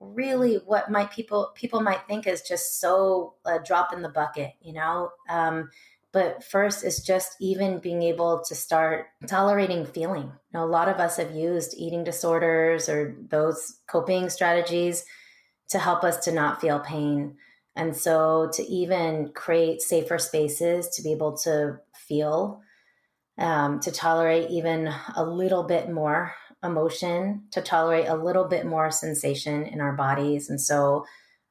really 0.00 0.56
what 0.66 0.90
might 0.90 1.12
people 1.12 1.52
people 1.54 1.80
might 1.80 2.06
think 2.08 2.26
is 2.26 2.42
just 2.42 2.80
so 2.80 3.34
a 3.44 3.60
drop 3.60 3.92
in 3.92 4.02
the 4.02 4.08
bucket, 4.08 4.54
you 4.60 4.72
know. 4.72 5.10
Um, 5.28 5.70
but 6.18 6.42
first 6.42 6.82
is 6.82 7.00
just 7.00 7.36
even 7.40 7.78
being 7.78 8.02
able 8.02 8.42
to 8.48 8.52
start 8.52 9.06
tolerating 9.28 9.86
feeling. 9.86 10.24
You 10.24 10.52
know, 10.52 10.64
a 10.64 10.66
lot 10.66 10.88
of 10.88 10.96
us 10.96 11.16
have 11.16 11.30
used 11.30 11.76
eating 11.78 12.02
disorders 12.02 12.88
or 12.88 13.14
those 13.28 13.78
coping 13.88 14.28
strategies 14.28 15.04
to 15.68 15.78
help 15.78 16.02
us 16.02 16.16
to 16.24 16.32
not 16.32 16.60
feel 16.60 16.80
pain. 16.80 17.36
And 17.76 17.96
so 17.96 18.50
to 18.54 18.64
even 18.64 19.30
create 19.32 19.80
safer 19.80 20.18
spaces 20.18 20.88
to 20.96 21.02
be 21.02 21.12
able 21.12 21.36
to 21.44 21.78
feel, 21.94 22.62
um, 23.38 23.78
to 23.78 23.92
tolerate 23.92 24.50
even 24.50 24.92
a 25.14 25.22
little 25.22 25.62
bit 25.62 25.88
more 25.88 26.34
emotion, 26.64 27.44
to 27.52 27.62
tolerate 27.62 28.08
a 28.08 28.16
little 28.16 28.46
bit 28.46 28.66
more 28.66 28.90
sensation 28.90 29.66
in 29.66 29.80
our 29.80 29.92
bodies. 29.92 30.50
And 30.50 30.60
so 30.60 31.06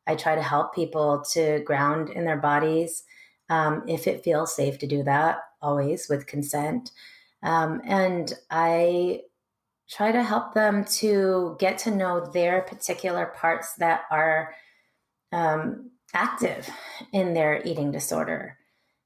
I 0.06 0.16
try 0.16 0.36
to 0.36 0.44
help 0.44 0.76
people 0.76 1.24
to 1.32 1.62
ground 1.62 2.10
in 2.10 2.26
their 2.26 2.36
bodies 2.42 3.04
um, 3.50 3.84
if 3.88 4.08
it 4.08 4.24
feels 4.24 4.56
safe 4.56 4.78
to 4.80 4.88
do 4.88 5.04
that, 5.04 5.40
always 5.62 6.08
with 6.10 6.28
consent. 6.28 6.92
Um, 7.44 7.82
and 7.86 8.34
I 8.50 9.22
try 9.90 10.12
to 10.12 10.24
help 10.24 10.54
them 10.54 10.84
to 10.86 11.56
get 11.60 11.78
to 11.80 11.92
know 11.92 12.30
their 12.32 12.62
particular 12.62 13.28
parts 13.28 13.76
that 13.76 14.02
are 14.12 14.54
um, 15.32 15.92
active 16.14 16.70
in 17.14 17.34
their 17.34 17.62
eating 17.64 17.92
disorder. 17.92 18.58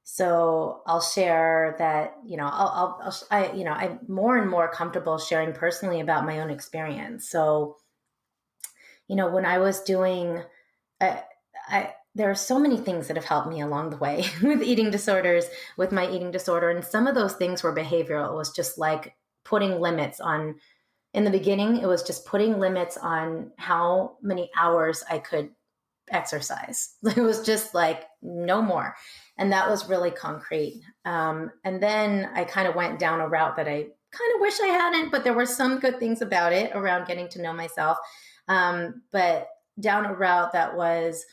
So 0.04 0.82
I'll 0.86 1.00
share 1.00 1.76
that, 1.78 2.16
you 2.24 2.36
know, 2.36 2.48
I'll, 2.50 2.98
I'll, 3.00 3.16
i 3.30 3.52
you 3.52 3.64
know, 3.64 3.72
I'm 3.72 4.00
more 4.08 4.36
and 4.36 4.50
more 4.50 4.68
comfortable 4.68 5.18
sharing 5.18 5.52
personally 5.52 6.00
about 6.00 6.26
my 6.26 6.40
own 6.40 6.50
experience. 6.50 7.28
So, 7.28 7.76
you 9.08 9.14
know, 9.16 9.30
when 9.30 9.46
I 9.46 9.58
was 9.58 9.80
doing, 9.82 10.42
I, 11.00 11.22
I 11.68 11.94
there 12.14 12.30
are 12.30 12.34
so 12.34 12.58
many 12.58 12.76
things 12.76 13.08
that 13.08 13.16
have 13.16 13.24
helped 13.24 13.48
me 13.48 13.60
along 13.60 13.90
the 13.90 13.96
way 13.96 14.24
with 14.42 14.62
eating 14.62 14.90
disorders, 14.90 15.46
with 15.76 15.92
my 15.92 16.10
eating 16.10 16.30
disorder. 16.30 16.70
And 16.70 16.84
some 16.84 17.06
of 17.06 17.14
those 17.14 17.34
things 17.34 17.62
were 17.62 17.74
behavioral. 17.74 18.32
It 18.32 18.36
was 18.36 18.52
just 18.52 18.78
like 18.78 19.14
putting 19.44 19.80
limits 19.80 20.20
on, 20.20 20.56
in 21.14 21.24
the 21.24 21.30
beginning, 21.30 21.78
it 21.78 21.86
was 21.86 22.02
just 22.02 22.26
putting 22.26 22.58
limits 22.58 22.96
on 22.96 23.50
how 23.56 24.16
many 24.22 24.50
hours 24.58 25.04
I 25.10 25.18
could 25.18 25.50
exercise. 26.10 26.94
It 27.16 27.20
was 27.20 27.44
just 27.44 27.74
like 27.74 28.04
no 28.20 28.62
more. 28.62 28.94
And 29.38 29.52
that 29.52 29.68
was 29.68 29.88
really 29.88 30.10
concrete. 30.10 30.82
Um, 31.04 31.50
and 31.64 31.82
then 31.82 32.30
I 32.34 32.44
kind 32.44 32.68
of 32.68 32.74
went 32.74 32.98
down 32.98 33.20
a 33.20 33.28
route 33.28 33.56
that 33.56 33.68
I 33.68 33.86
kind 34.12 34.34
of 34.34 34.40
wish 34.40 34.60
I 34.60 34.66
hadn't, 34.66 35.10
but 35.10 35.24
there 35.24 35.34
were 35.34 35.46
some 35.46 35.80
good 35.80 35.98
things 35.98 36.20
about 36.20 36.52
it 36.52 36.72
around 36.74 37.06
getting 37.06 37.28
to 37.30 37.42
know 37.42 37.52
myself. 37.52 37.96
Um, 38.48 39.02
but 39.10 39.48
down 39.80 40.04
a 40.04 40.14
route 40.14 40.52
that 40.52 40.76
was, 40.76 41.24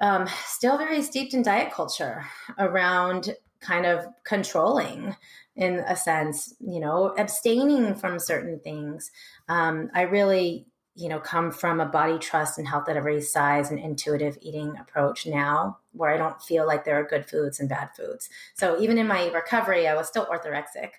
um, 0.00 0.26
still 0.46 0.78
very 0.78 1.02
steeped 1.02 1.34
in 1.34 1.42
diet 1.42 1.72
culture 1.72 2.24
around 2.58 3.34
kind 3.60 3.86
of 3.86 4.06
controlling 4.24 5.16
in 5.54 5.80
a 5.80 5.94
sense 5.94 6.54
you 6.60 6.80
know 6.80 7.14
abstaining 7.18 7.94
from 7.94 8.18
certain 8.18 8.58
things. 8.60 9.10
Um, 9.48 9.90
i 9.94 10.02
really 10.02 10.66
you 10.94 11.08
know 11.08 11.20
come 11.20 11.50
from 11.50 11.80
a 11.80 11.86
body 11.86 12.18
trust 12.18 12.58
and 12.58 12.68
health 12.68 12.88
at 12.88 12.96
every 12.96 13.20
size 13.20 13.70
and 13.70 13.78
intuitive 13.78 14.36
eating 14.42 14.76
approach 14.78 15.26
now 15.26 15.78
where 15.92 16.10
i 16.12 16.18
don't 16.18 16.42
feel 16.42 16.66
like 16.66 16.84
there 16.84 16.98
are 16.98 17.04
good 17.04 17.24
foods 17.26 17.60
and 17.60 17.68
bad 17.68 17.90
foods. 17.96 18.28
So 18.54 18.80
even 18.80 18.98
in 18.98 19.06
my 19.06 19.28
recovery 19.30 19.86
i 19.86 19.94
was 19.94 20.08
still 20.08 20.26
orthorexic. 20.26 20.90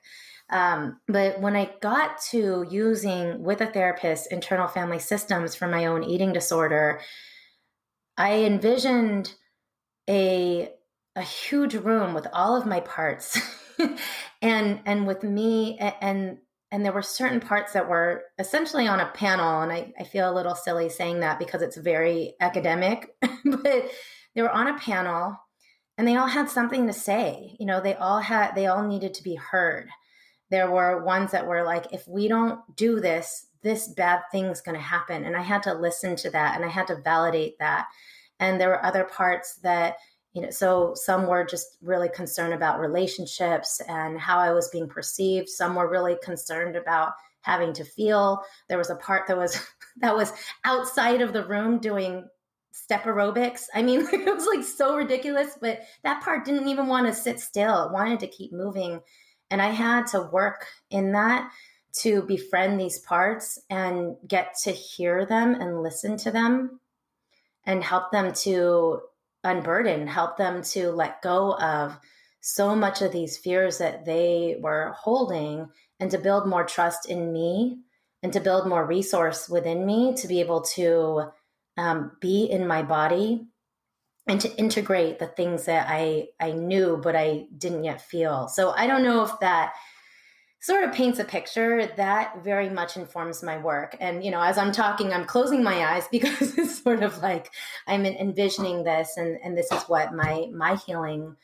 Um, 0.49 0.99
but 1.07 1.39
when 1.39 1.55
I 1.55 1.71
got 1.81 2.21
to 2.29 2.65
using 2.69 3.43
with 3.43 3.61
a 3.61 3.65
therapist 3.65 4.31
internal 4.31 4.67
family 4.67 4.99
systems 4.99 5.55
for 5.55 5.67
my 5.67 5.85
own 5.85 6.03
eating 6.03 6.33
disorder, 6.33 6.99
I 8.17 8.43
envisioned 8.43 9.33
a 10.09 10.69
a 11.15 11.21
huge 11.21 11.75
room 11.75 12.13
with 12.13 12.27
all 12.33 12.55
of 12.55 12.65
my 12.65 12.79
parts 12.79 13.39
and 14.41 14.81
and 14.85 15.07
with 15.07 15.23
me 15.23 15.77
and 15.77 16.37
and 16.71 16.83
there 16.83 16.91
were 16.91 17.03
certain 17.03 17.39
parts 17.39 17.73
that 17.73 17.87
were 17.87 18.23
essentially 18.39 18.87
on 18.87 18.99
a 18.99 19.11
panel 19.11 19.61
and 19.61 19.71
I, 19.71 19.93
I 19.99 20.03
feel 20.03 20.29
a 20.29 20.33
little 20.33 20.55
silly 20.55 20.89
saying 20.89 21.19
that 21.19 21.37
because 21.37 21.61
it's 21.61 21.77
very 21.77 22.33
academic 22.39 23.15
but 23.21 23.91
they 24.35 24.41
were 24.41 24.49
on 24.49 24.67
a 24.67 24.77
panel 24.79 25.37
and 25.97 26.07
they 26.07 26.15
all 26.15 26.27
had 26.27 26.49
something 26.49 26.87
to 26.87 26.93
say. 26.93 27.55
You 27.59 27.67
know 27.67 27.79
they 27.79 27.93
all 27.93 28.19
had 28.19 28.55
they 28.55 28.65
all 28.65 28.87
needed 28.87 29.13
to 29.15 29.23
be 29.23 29.35
heard 29.35 29.89
there 30.53 30.69
were 30.69 31.03
ones 31.03 31.31
that 31.31 31.47
were 31.47 31.63
like 31.63 31.91
if 31.91 32.07
we 32.07 32.27
don't 32.27 32.59
do 32.75 32.99
this 32.99 33.47
this 33.63 33.87
bad 33.87 34.19
thing's 34.31 34.61
going 34.61 34.75
to 34.75 34.81
happen. 34.81 35.23
And 35.23 35.35
i 35.35 35.41
had 35.41 35.63
to 35.63 35.73
listen 35.73 36.15
to 36.17 36.29
that 36.29 36.55
and 36.55 36.63
i 36.63 36.67
had 36.67 36.87
to 36.87 37.01
validate 37.01 37.57
that. 37.57 37.87
And 38.39 38.61
there 38.61 38.69
were 38.69 38.85
other 38.85 39.05
parts 39.05 39.55
that 39.63 39.95
you 40.33 40.43
know 40.43 40.51
so 40.51 40.93
some 40.93 41.25
were 41.25 41.43
just 41.43 41.77
really 41.81 42.09
concerned 42.09 42.53
about 42.53 42.79
relationships 42.79 43.81
and 43.87 44.19
how 44.19 44.37
i 44.37 44.51
was 44.51 44.69
being 44.69 44.87
perceived. 44.87 45.49
Some 45.49 45.73
were 45.73 45.89
really 45.89 46.17
concerned 46.23 46.75
about 46.75 47.13
having 47.41 47.73
to 47.73 47.83
feel. 47.83 48.43
There 48.69 48.77
was 48.77 48.91
a 48.91 48.95
part 48.95 49.25
that 49.27 49.37
was 49.37 49.59
that 50.01 50.15
was 50.15 50.33
outside 50.65 51.21
of 51.21 51.33
the 51.33 51.47
room 51.47 51.79
doing 51.79 52.27
step 52.73 53.05
aerobics. 53.05 53.63
I 53.73 53.81
mean 53.81 54.01
it 54.13 54.35
was 54.35 54.45
like 54.45 54.63
so 54.63 54.95
ridiculous 54.95 55.57
but 55.59 55.81
that 56.03 56.21
part 56.21 56.45
didn't 56.45 56.67
even 56.67 56.85
want 56.85 57.07
to 57.07 57.13
sit 57.13 57.39
still. 57.39 57.85
It 57.85 57.91
wanted 57.91 58.19
to 58.19 58.27
keep 58.27 58.53
moving 58.53 59.01
and 59.53 59.61
i 59.61 59.69
had 59.69 60.07
to 60.07 60.19
work 60.33 60.65
in 60.89 61.13
that 61.13 61.49
to 61.93 62.23
befriend 62.23 62.79
these 62.79 62.99
parts 62.99 63.59
and 63.69 64.15
get 64.27 64.55
to 64.63 64.71
hear 64.71 65.25
them 65.25 65.53
and 65.53 65.83
listen 65.83 66.17
to 66.17 66.31
them 66.31 66.79
and 67.65 67.83
help 67.83 68.11
them 68.11 68.33
to 68.33 68.99
unburden, 69.43 70.07
help 70.07 70.37
them 70.37 70.63
to 70.63 70.91
let 70.91 71.21
go 71.21 71.53
of 71.53 71.97
so 72.41 72.75
much 72.75 73.01
of 73.01 73.11
these 73.11 73.37
fears 73.37 73.77
that 73.77 74.05
they 74.05 74.57
were 74.59 74.93
holding 74.97 75.69
and 75.99 76.11
to 76.11 76.17
build 76.17 76.47
more 76.47 76.65
trust 76.65 77.09
in 77.09 77.31
me 77.31 77.77
and 78.21 78.33
to 78.33 78.39
build 78.39 78.67
more 78.67 78.85
resource 78.85 79.47
within 79.47 79.85
me 79.85 80.15
to 80.15 80.27
be 80.27 80.39
able 80.39 80.61
to 80.61 81.31
um, 81.77 82.11
be 82.19 82.45
in 82.45 82.67
my 82.67 82.81
body 82.81 83.47
and 84.27 84.39
to 84.41 84.55
integrate 84.57 85.19
the 85.19 85.27
things 85.27 85.65
that 85.65 85.87
I 85.89 86.29
I 86.39 86.51
knew 86.51 86.99
but 87.01 87.15
I 87.15 87.47
didn't 87.57 87.83
yet 87.83 88.01
feel. 88.01 88.47
So 88.47 88.71
I 88.71 88.87
don't 88.87 89.03
know 89.03 89.23
if 89.23 89.39
that 89.39 89.73
sort 90.61 90.85
of 90.85 90.93
paints 90.93 91.19
a 91.19 91.25
picture. 91.25 91.87
That 91.97 92.43
very 92.43 92.69
much 92.69 92.95
informs 92.95 93.43
my 93.43 93.57
work. 93.57 93.97
And 93.99 94.23
you 94.23 94.31
know 94.31 94.41
as 94.41 94.57
i'm 94.57 94.71
talking 94.71 95.13
i'm 95.13 95.25
closing 95.25 95.63
my 95.63 95.93
eyes 95.93 96.07
because 96.11 96.57
it's 96.57 96.81
sort 96.81 97.03
of 97.03 97.21
like 97.21 97.51
i'm 97.87 98.05
envisioning 98.05 98.83
this 98.83 99.17
and 99.17 99.37
and 99.43 99.57
this 99.57 99.71
is 99.71 99.83
what 99.83 100.13
my 100.13 100.47
my 100.53 100.75
healing 100.75 101.35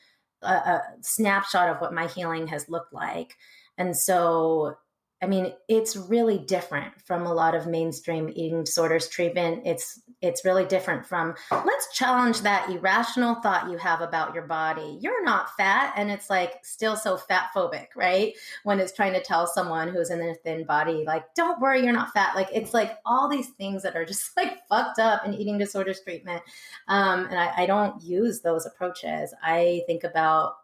a 0.42 0.46
uh, 0.46 0.50
uh, 0.50 0.80
snapshot 1.02 1.68
of 1.68 1.80
what 1.80 1.92
my 1.92 2.06
healing 2.06 2.46
has 2.46 2.68
looked 2.68 2.92
like. 2.92 3.36
And 3.76 3.96
so 3.96 4.76
I 5.22 5.26
mean, 5.26 5.52
it's 5.68 5.96
really 5.96 6.38
different 6.38 6.94
from 7.04 7.26
a 7.26 7.34
lot 7.34 7.54
of 7.54 7.66
mainstream 7.66 8.30
eating 8.34 8.64
disorders 8.64 9.06
treatment. 9.06 9.62
It's 9.66 10.00
it's 10.22 10.44
really 10.44 10.64
different 10.64 11.06
from 11.06 11.34
let's 11.50 11.92
challenge 11.94 12.40
that 12.42 12.70
irrational 12.70 13.36
thought 13.36 13.70
you 13.70 13.76
have 13.76 14.00
about 14.00 14.34
your 14.34 14.46
body. 14.46 14.98
You're 15.00 15.22
not 15.22 15.54
fat, 15.56 15.92
and 15.96 16.10
it's 16.10 16.30
like 16.30 16.64
still 16.64 16.96
so 16.96 17.18
fat 17.18 17.50
phobic, 17.54 17.88
right? 17.94 18.32
When 18.64 18.80
it's 18.80 18.92
trying 18.92 19.12
to 19.12 19.22
tell 19.22 19.46
someone 19.46 19.88
who's 19.88 20.10
in 20.10 20.22
a 20.22 20.34
thin 20.34 20.64
body, 20.64 21.04
like, 21.06 21.34
don't 21.34 21.60
worry, 21.60 21.84
you're 21.84 21.92
not 21.92 22.12
fat. 22.12 22.34
Like 22.34 22.48
it's 22.54 22.72
like 22.72 22.98
all 23.04 23.28
these 23.28 23.48
things 23.50 23.82
that 23.82 23.96
are 23.96 24.06
just 24.06 24.30
like 24.38 24.66
fucked 24.68 24.98
up 24.98 25.26
in 25.26 25.34
eating 25.34 25.58
disorders 25.58 26.00
treatment. 26.00 26.42
Um, 26.88 27.26
and 27.26 27.38
I, 27.38 27.64
I 27.64 27.66
don't 27.66 28.02
use 28.02 28.40
those 28.40 28.64
approaches. 28.64 29.34
I 29.42 29.82
think 29.86 30.04
about 30.04 30.54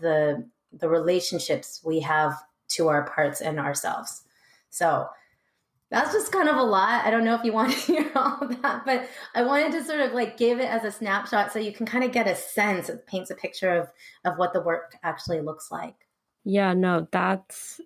the 0.00 0.48
the 0.72 0.88
relationships 0.88 1.80
we 1.84 2.00
have 2.00 2.34
to 2.74 2.88
our 2.88 3.04
parts 3.04 3.40
and 3.40 3.58
ourselves. 3.58 4.22
So 4.70 5.08
that's 5.90 6.12
just 6.12 6.32
kind 6.32 6.48
of 6.48 6.56
a 6.56 6.62
lot. 6.62 7.04
I 7.04 7.10
don't 7.10 7.24
know 7.24 7.34
if 7.34 7.44
you 7.44 7.52
want 7.52 7.72
to 7.72 7.78
hear 7.92 8.10
all 8.16 8.38
of 8.40 8.62
that, 8.62 8.84
but 8.86 9.08
I 9.34 9.42
wanted 9.42 9.72
to 9.72 9.84
sort 9.84 10.00
of 10.00 10.12
like 10.12 10.38
give 10.38 10.58
it 10.58 10.68
as 10.68 10.84
a 10.84 10.90
snapshot 10.90 11.52
so 11.52 11.58
you 11.58 11.72
can 11.72 11.86
kind 11.86 12.02
of 12.02 12.12
get 12.12 12.26
a 12.26 12.34
sense. 12.34 12.88
It 12.88 13.06
paints 13.06 13.30
a 13.30 13.34
picture 13.34 13.70
of 13.70 13.88
of 14.24 14.38
what 14.38 14.52
the 14.52 14.62
work 14.62 14.96
actually 15.02 15.42
looks 15.42 15.70
like. 15.70 15.94
Yeah, 16.44 16.72
no, 16.72 17.06
that's 17.12 17.80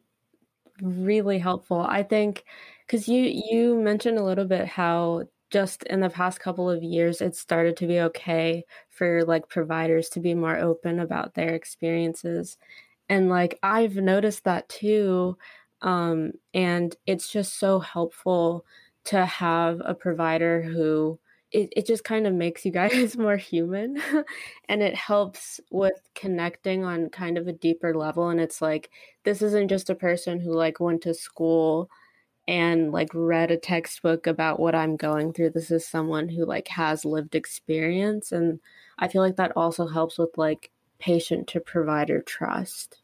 really 0.80 1.38
helpful. 1.38 1.80
I 1.80 2.04
think 2.04 2.44
because 2.86 3.08
you 3.08 3.22
you 3.24 3.74
mentioned 3.74 4.18
a 4.18 4.24
little 4.24 4.44
bit 4.44 4.66
how 4.66 5.24
just 5.50 5.82
in 5.84 6.00
the 6.00 6.10
past 6.10 6.40
couple 6.40 6.70
of 6.70 6.82
years 6.82 7.20
it 7.20 7.34
started 7.34 7.76
to 7.76 7.86
be 7.86 8.00
okay 8.00 8.64
for 8.90 9.24
like 9.24 9.48
providers 9.48 10.08
to 10.10 10.20
be 10.20 10.34
more 10.34 10.58
open 10.58 11.00
about 11.00 11.34
their 11.34 11.54
experiences 11.54 12.56
and 13.08 13.28
like 13.28 13.58
I've 13.62 13.96
noticed 13.96 14.44
that 14.44 14.68
too. 14.68 15.36
Um, 15.82 16.32
and 16.54 16.94
it's 17.06 17.28
just 17.30 17.58
so 17.58 17.78
helpful 17.78 18.64
to 19.04 19.24
have 19.24 19.80
a 19.84 19.94
provider 19.94 20.62
who 20.62 21.18
it, 21.52 21.72
it 21.76 21.86
just 21.86 22.04
kind 22.04 22.26
of 22.26 22.34
makes 22.34 22.64
you 22.64 22.72
guys 22.72 23.16
more 23.16 23.36
human 23.36 24.00
and 24.68 24.82
it 24.82 24.94
helps 24.94 25.60
with 25.70 26.00
connecting 26.14 26.84
on 26.84 27.08
kind 27.10 27.38
of 27.38 27.46
a 27.46 27.52
deeper 27.52 27.94
level. 27.94 28.28
And 28.28 28.40
it's 28.40 28.60
like, 28.60 28.90
this 29.24 29.42
isn't 29.42 29.68
just 29.68 29.90
a 29.90 29.94
person 29.94 30.40
who 30.40 30.52
like 30.52 30.80
went 30.80 31.02
to 31.02 31.14
school 31.14 31.88
and 32.48 32.92
like 32.92 33.08
read 33.12 33.50
a 33.50 33.56
textbook 33.56 34.26
about 34.26 34.60
what 34.60 34.74
I'm 34.74 34.96
going 34.96 35.32
through. 35.32 35.50
This 35.50 35.70
is 35.70 35.86
someone 35.86 36.28
who 36.28 36.44
like 36.44 36.68
has 36.68 37.04
lived 37.04 37.34
experience. 37.34 38.32
And 38.32 38.60
I 38.98 39.08
feel 39.08 39.22
like 39.22 39.36
that 39.36 39.52
also 39.56 39.86
helps 39.86 40.18
with 40.18 40.30
like 40.36 40.70
patient 40.98 41.46
to 41.48 41.60
provider 41.60 42.22
trust. 42.22 43.00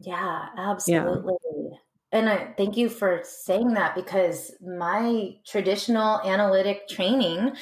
Yeah, 0.00 0.46
absolutely. 0.56 1.34
Yeah. 1.44 1.76
And 2.12 2.28
I 2.28 2.52
thank 2.58 2.76
you 2.76 2.90
for 2.90 3.22
saying 3.24 3.72
that 3.72 3.94
because 3.94 4.52
my 4.60 5.34
traditional 5.46 6.20
analytic 6.20 6.86
training 6.86 7.52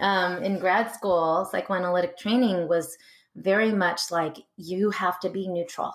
um, 0.00 0.42
in 0.42 0.58
grad 0.58 0.92
school, 0.92 1.48
psychoanalytic 1.50 2.18
training, 2.18 2.68
was 2.68 2.96
very 3.36 3.72
much 3.72 4.10
like 4.10 4.38
you 4.56 4.90
have 4.90 5.20
to 5.20 5.30
be 5.30 5.46
neutral. 5.46 5.92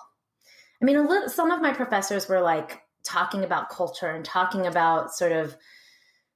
I 0.80 0.84
mean, 0.84 0.96
a 0.96 1.06
little, 1.06 1.28
some 1.28 1.50
of 1.50 1.60
my 1.60 1.72
professors 1.72 2.26
were 2.26 2.40
like 2.40 2.80
talking 3.02 3.44
about 3.44 3.68
culture 3.68 4.08
and 4.08 4.24
talking 4.24 4.66
about 4.66 5.14
sort 5.14 5.32
of 5.32 5.56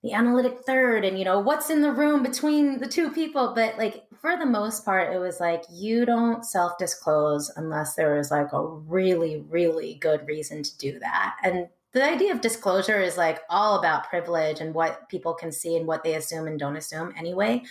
the 0.02 0.12
analytic 0.12 0.60
third 0.64 1.04
and 1.04 1.18
you 1.18 1.24
know 1.24 1.40
what's 1.40 1.68
in 1.70 1.82
the 1.82 1.92
room 1.92 2.22
between 2.22 2.78
the 2.78 2.88
two 2.88 3.10
people. 3.10 3.52
But 3.54 3.76
like 3.78 4.04
for 4.20 4.36
the 4.36 4.46
most 4.46 4.84
part 4.84 5.14
it 5.14 5.18
was 5.18 5.40
like 5.40 5.62
you 5.70 6.06
don't 6.06 6.44
self 6.44 6.78
disclose 6.78 7.50
unless 7.56 7.94
there 7.94 8.18
is 8.18 8.30
like 8.30 8.52
a 8.52 8.66
really 8.66 9.44
really 9.48 9.94
good 9.94 10.26
reason 10.26 10.62
to 10.62 10.78
do 10.78 10.98
that. 11.00 11.36
And 11.42 11.68
the 11.92 12.04
idea 12.04 12.32
of 12.32 12.40
disclosure 12.40 13.00
is 13.00 13.16
like 13.16 13.40
all 13.50 13.78
about 13.78 14.08
privilege 14.08 14.60
and 14.60 14.74
what 14.74 15.08
people 15.08 15.34
can 15.34 15.50
see 15.50 15.76
and 15.76 15.86
what 15.86 16.04
they 16.04 16.14
assume 16.14 16.46
and 16.46 16.58
don't 16.58 16.76
assume 16.76 17.12
anyway. 17.16 17.62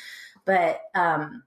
But 0.45 0.81
um 0.95 1.43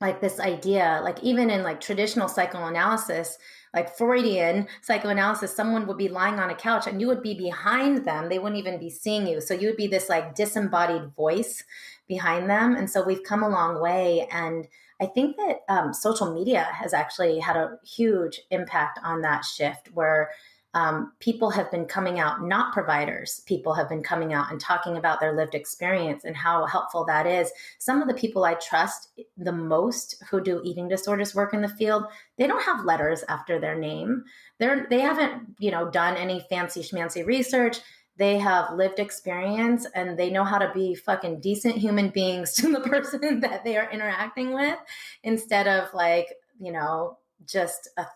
like 0.00 0.20
this 0.20 0.40
idea 0.40 1.00
like 1.04 1.22
even 1.22 1.48
in 1.48 1.62
like 1.62 1.80
traditional 1.80 2.28
psychoanalysis 2.28 3.38
like 3.74 3.96
Freudian 3.96 4.66
psychoanalysis, 4.82 5.54
someone 5.54 5.86
would 5.86 5.98
be 5.98 6.08
lying 6.08 6.38
on 6.38 6.50
a 6.50 6.54
couch 6.54 6.86
and 6.86 7.00
you 7.00 7.06
would 7.06 7.22
be 7.22 7.34
behind 7.34 8.04
them. 8.04 8.28
They 8.28 8.38
wouldn't 8.38 8.58
even 8.58 8.78
be 8.78 8.90
seeing 8.90 9.26
you. 9.26 9.40
So 9.40 9.54
you 9.54 9.68
would 9.68 9.76
be 9.76 9.86
this 9.86 10.08
like 10.08 10.34
disembodied 10.34 11.14
voice 11.16 11.64
behind 12.06 12.50
them. 12.50 12.74
And 12.76 12.90
so 12.90 13.02
we've 13.02 13.22
come 13.22 13.42
a 13.42 13.48
long 13.48 13.80
way. 13.80 14.28
And 14.30 14.68
I 15.00 15.06
think 15.06 15.36
that 15.36 15.60
um, 15.68 15.94
social 15.94 16.32
media 16.32 16.68
has 16.72 16.92
actually 16.92 17.38
had 17.38 17.56
a 17.56 17.78
huge 17.84 18.40
impact 18.50 19.00
on 19.02 19.22
that 19.22 19.44
shift 19.44 19.88
where 19.94 20.30
um, 20.74 21.12
people 21.20 21.50
have 21.50 21.70
been 21.70 21.84
coming 21.84 22.18
out, 22.18 22.42
not 22.42 22.72
providers, 22.72 23.42
people 23.46 23.74
have 23.74 23.90
been 23.90 24.02
coming 24.02 24.32
out 24.32 24.50
and 24.50 24.58
talking 24.58 24.96
about 24.96 25.20
their 25.20 25.36
lived 25.36 25.54
experience 25.54 26.24
and 26.24 26.34
how 26.34 26.64
helpful 26.64 27.04
that 27.04 27.26
is. 27.26 27.50
Some 27.78 28.00
of 28.00 28.08
the 28.08 28.14
people 28.14 28.44
I 28.44 28.54
trust 28.54 29.10
the 29.36 29.52
most 29.52 30.22
who 30.30 30.42
do 30.42 30.62
eating 30.64 30.88
disorders 30.88 31.34
work 31.34 31.52
in 31.52 31.60
the 31.60 31.68
field, 31.68 32.04
they 32.38 32.46
don't 32.46 32.62
have 32.62 32.86
letters 32.86 33.22
after 33.28 33.60
their 33.60 33.76
name. 33.76 34.24
They're 34.58 34.86
they 34.88 35.00
haven't, 35.00 35.56
you 35.58 35.70
know, 35.70 35.90
done 35.90 36.16
any 36.16 36.46
fancy 36.48 36.80
schmancy 36.80 37.24
research. 37.26 37.78
They 38.16 38.38
have 38.38 38.74
lived 38.74 38.98
experience 38.98 39.86
and 39.94 40.18
they 40.18 40.30
know 40.30 40.44
how 40.44 40.58
to 40.58 40.70
be 40.72 40.94
fucking 40.94 41.40
decent 41.40 41.76
human 41.76 42.08
beings 42.08 42.52
to 42.54 42.72
the 42.72 42.80
person 42.80 43.40
that 43.40 43.64
they 43.64 43.76
are 43.76 43.90
interacting 43.90 44.54
with 44.54 44.78
instead 45.22 45.68
of 45.68 45.92
like, 45.92 46.28
you 46.58 46.72
know, 46.72 47.18
just 47.46 47.88
a 47.98 48.06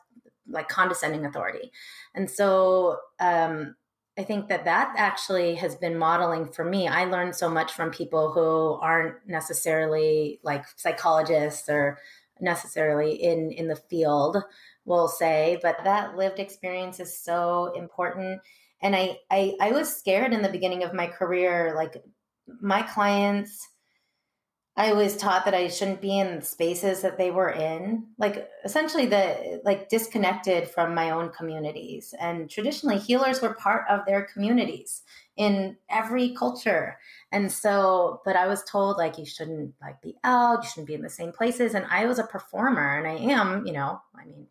like 0.48 0.68
condescending 0.68 1.24
authority. 1.26 1.72
And 2.14 2.30
so 2.30 2.98
um, 3.20 3.74
I 4.18 4.22
think 4.24 4.48
that 4.48 4.64
that 4.64 4.94
actually 4.96 5.54
has 5.56 5.74
been 5.74 5.98
modeling 5.98 6.46
for 6.46 6.64
me. 6.64 6.88
I 6.88 7.04
learned 7.04 7.34
so 7.34 7.48
much 7.48 7.72
from 7.72 7.90
people 7.90 8.32
who 8.32 8.80
aren't 8.80 9.16
necessarily 9.26 10.40
like 10.42 10.64
psychologists 10.76 11.68
or 11.68 11.98
necessarily 12.40 13.14
in 13.14 13.50
in 13.50 13.68
the 13.68 13.76
field 13.76 14.36
will 14.84 15.08
say, 15.08 15.58
but 15.62 15.76
that 15.84 16.16
lived 16.16 16.38
experience 16.38 17.00
is 17.00 17.18
so 17.18 17.72
important. 17.76 18.40
And 18.80 18.94
I, 18.94 19.18
I, 19.30 19.54
I 19.60 19.72
was 19.72 19.94
scared 19.94 20.32
in 20.32 20.42
the 20.42 20.48
beginning 20.48 20.84
of 20.84 20.94
my 20.94 21.06
career. 21.08 21.72
Like 21.74 22.02
my 22.60 22.82
clients, 22.82 23.68
I 24.78 24.92
was 24.92 25.16
taught 25.16 25.46
that 25.46 25.54
I 25.54 25.68
shouldn't 25.68 26.02
be 26.02 26.18
in 26.18 26.42
spaces 26.42 27.00
that 27.00 27.16
they 27.16 27.30
were 27.30 27.48
in, 27.48 28.08
like 28.18 28.46
essentially 28.62 29.06
the 29.06 29.62
like 29.64 29.88
disconnected 29.88 30.68
from 30.68 30.94
my 30.94 31.10
own 31.10 31.30
communities. 31.30 32.12
And 32.20 32.50
traditionally, 32.50 32.98
healers 32.98 33.40
were 33.40 33.54
part 33.54 33.86
of 33.88 34.04
their 34.04 34.22
communities 34.22 35.02
in 35.36 35.78
every 35.88 36.34
culture. 36.34 36.98
And 37.32 37.50
so, 37.50 38.20
but 38.26 38.36
I 38.36 38.46
was 38.46 38.64
told 38.64 38.98
like 38.98 39.16
you 39.16 39.24
shouldn't 39.24 39.72
like 39.80 40.02
be 40.02 40.16
out, 40.24 40.62
you 40.62 40.68
shouldn't 40.68 40.88
be 40.88 40.94
in 40.94 41.02
the 41.02 41.08
same 41.08 41.32
places. 41.32 41.74
And 41.74 41.86
I 41.88 42.04
was 42.04 42.18
a 42.18 42.24
performer, 42.24 42.98
and 42.98 43.06
I 43.06 43.32
am, 43.32 43.66
you 43.66 43.72
know, 43.72 44.02
I 44.14 44.26
mean, 44.26 44.46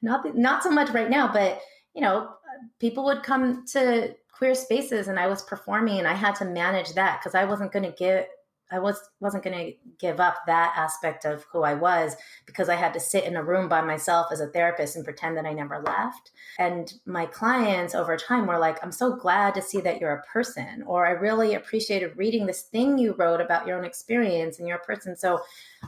not 0.00 0.36
not 0.36 0.62
so 0.62 0.70
much 0.70 0.90
right 0.90 1.10
now, 1.10 1.32
but 1.32 1.60
you 1.92 2.02
know, 2.02 2.30
people 2.78 3.04
would 3.06 3.24
come 3.24 3.66
to 3.72 4.14
queer 4.32 4.54
spaces, 4.54 5.08
and 5.08 5.18
I 5.18 5.26
was 5.26 5.42
performing, 5.42 5.98
and 5.98 6.06
I 6.06 6.14
had 6.14 6.36
to 6.36 6.44
manage 6.44 6.92
that 6.94 7.18
because 7.18 7.34
I 7.34 7.44
wasn't 7.46 7.72
going 7.72 7.84
to 7.84 7.96
get 7.98 8.30
I 8.70 8.78
was 8.78 9.10
wasn't 9.20 9.44
going 9.44 9.58
to 9.58 9.72
give 9.98 10.20
up 10.20 10.38
that 10.46 10.74
aspect 10.76 11.24
of 11.24 11.44
who 11.52 11.62
I 11.62 11.74
was 11.74 12.16
because 12.46 12.68
I 12.68 12.76
had 12.76 12.92
to 12.94 13.00
sit 13.00 13.24
in 13.24 13.36
a 13.36 13.42
room 13.42 13.68
by 13.68 13.80
myself 13.80 14.28
as 14.32 14.40
a 14.40 14.46
therapist 14.46 14.96
and 14.96 15.04
pretend 15.04 15.36
that 15.36 15.46
I 15.46 15.52
never 15.52 15.80
left. 15.80 16.30
And 16.58 16.92
my 17.06 17.26
clients 17.26 17.94
over 17.94 18.16
time 18.16 18.46
were 18.46 18.58
like, 18.58 18.82
"I'm 18.82 18.92
so 18.92 19.14
glad 19.16 19.54
to 19.54 19.62
see 19.62 19.80
that 19.80 20.00
you're 20.00 20.12
a 20.12 20.22
person," 20.22 20.82
or 20.86 21.06
"I 21.06 21.10
really 21.10 21.54
appreciated 21.54 22.16
reading 22.16 22.46
this 22.46 22.62
thing 22.62 22.98
you 22.98 23.14
wrote 23.14 23.40
about 23.40 23.66
your 23.66 23.78
own 23.78 23.84
experience 23.84 24.58
and 24.58 24.68
you're 24.68 24.78
a 24.78 24.84
person." 24.84 25.16
So 25.16 25.40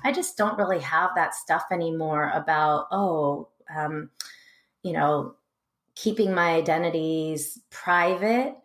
I 0.04 0.12
just 0.12 0.36
don't 0.36 0.58
really 0.58 0.80
have 0.80 1.10
that 1.14 1.34
stuff 1.34 1.64
anymore 1.70 2.30
about 2.34 2.86
oh, 2.90 3.48
um, 3.74 4.10
you 4.82 4.92
know, 4.92 5.36
keeping 5.94 6.34
my 6.34 6.54
identities 6.54 7.60
private 7.70 8.56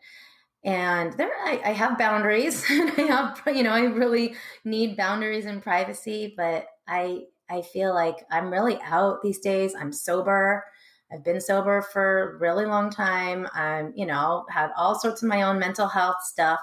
and 0.67 1.13
there 1.13 1.31
I, 1.45 1.61
I 1.65 1.71
have 1.71 1.97
boundaries 1.97 2.63
and 2.69 2.91
i 2.97 3.01
have 3.03 3.41
you 3.47 3.63
know 3.63 3.71
i 3.71 3.83
really 3.85 4.35
need 4.65 4.97
boundaries 4.97 5.45
and 5.45 5.63
privacy 5.63 6.33
but 6.37 6.67
i 6.87 7.21
i 7.49 7.61
feel 7.61 7.93
like 7.93 8.17
i'm 8.29 8.51
really 8.51 8.77
out 8.83 9.21
these 9.23 9.39
days. 9.39 9.73
I'm 9.73 9.91
sober. 9.93 10.63
I've 11.11 11.23
been 11.23 11.39
sober 11.39 11.81
for 11.81 12.35
a 12.35 12.37
really 12.37 12.65
long 12.65 12.89
time. 12.89 13.47
I'm 13.53 13.93
you 13.95 14.05
know 14.05 14.45
had 14.49 14.71
all 14.77 14.99
sorts 14.99 15.23
of 15.23 15.29
my 15.29 15.43
own 15.43 15.57
mental 15.57 15.87
health 15.87 16.17
stuff 16.21 16.59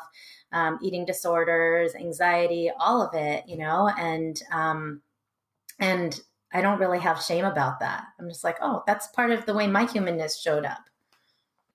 um, 0.52 0.78
eating 0.82 1.04
disorders 1.06 1.94
anxiety 1.94 2.70
all 2.78 3.02
of 3.02 3.14
it 3.14 3.44
you 3.48 3.56
know 3.56 3.90
and 3.98 4.40
um 4.52 5.00
and 5.80 6.20
i 6.52 6.60
don't 6.60 6.78
really 6.78 7.00
have 7.00 7.22
shame 7.22 7.44
about 7.46 7.80
that. 7.80 8.04
I'm 8.20 8.28
just 8.28 8.44
like 8.44 8.58
oh 8.60 8.82
that's 8.86 9.06
part 9.08 9.30
of 9.30 9.46
the 9.46 9.54
way 9.54 9.66
my 9.66 9.86
humanness 9.86 10.40
showed 10.40 10.66
up 10.66 10.82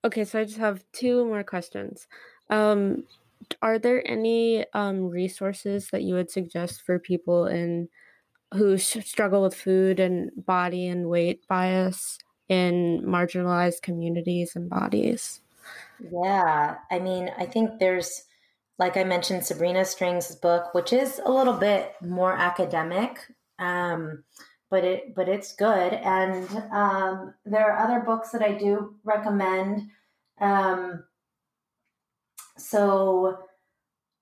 Okay, 0.06 0.24
so 0.24 0.40
I 0.40 0.46
just 0.46 0.58
have 0.58 0.84
two 0.94 1.26
more 1.26 1.44
questions. 1.44 2.08
Um, 2.50 3.04
are 3.62 3.80
there 3.80 4.06
any 4.10 4.66
um, 4.74 5.10
resources 5.10 5.90
that 5.90 6.04
you 6.04 6.14
would 6.16 6.30
suggest 6.30 6.82
for 6.82 7.00
people 7.00 7.48
in 7.48 7.90
who 8.54 8.78
struggle 8.78 9.44
with 9.44 9.54
food 9.54 10.00
and 10.00 10.32
body 10.36 10.88
and 10.88 11.08
weight 11.08 11.48
bias 11.48 12.18
in 12.48 13.02
marginalized 13.06 13.82
communities 13.82 14.56
and 14.56 14.70
bodies? 14.70 15.42
Yeah, 16.00 16.78
I 16.90 17.00
mean, 17.00 17.32
I 17.38 17.46
think 17.46 17.80
there's, 17.80 18.24
like 18.78 18.98
I 18.98 19.04
mentioned, 19.04 19.46
Sabrina 19.46 19.86
Strings' 19.86 20.36
book, 20.36 20.74
which 20.74 20.94
is 20.94 21.22
a 21.24 21.32
little 21.32 21.54
bit 21.54 21.94
more 22.02 22.34
academic. 22.34 23.20
Um, 23.60 24.24
but 24.70 24.84
it 24.84 25.16
but 25.16 25.28
it's 25.28 25.56
good. 25.56 25.94
And 25.94 26.48
um, 26.72 27.34
there 27.46 27.72
are 27.72 27.80
other 27.80 28.00
books 28.06 28.32
that 28.32 28.42
I 28.42 28.54
do 28.54 28.96
recommend. 29.04 29.90
Um, 30.40 31.04
so 32.58 33.40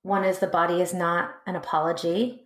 one 0.04 0.24
is 0.24 0.40
"The 0.40 0.48
Body 0.48 0.82
Is 0.82 0.94
Not 0.94 1.32
an 1.46 1.56
Apology" 1.56 2.44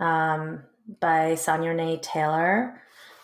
um, 0.00 0.62
by 1.00 1.34
Sonya 1.34 1.70
Renee 1.70 1.98
Taylor. 1.98 2.80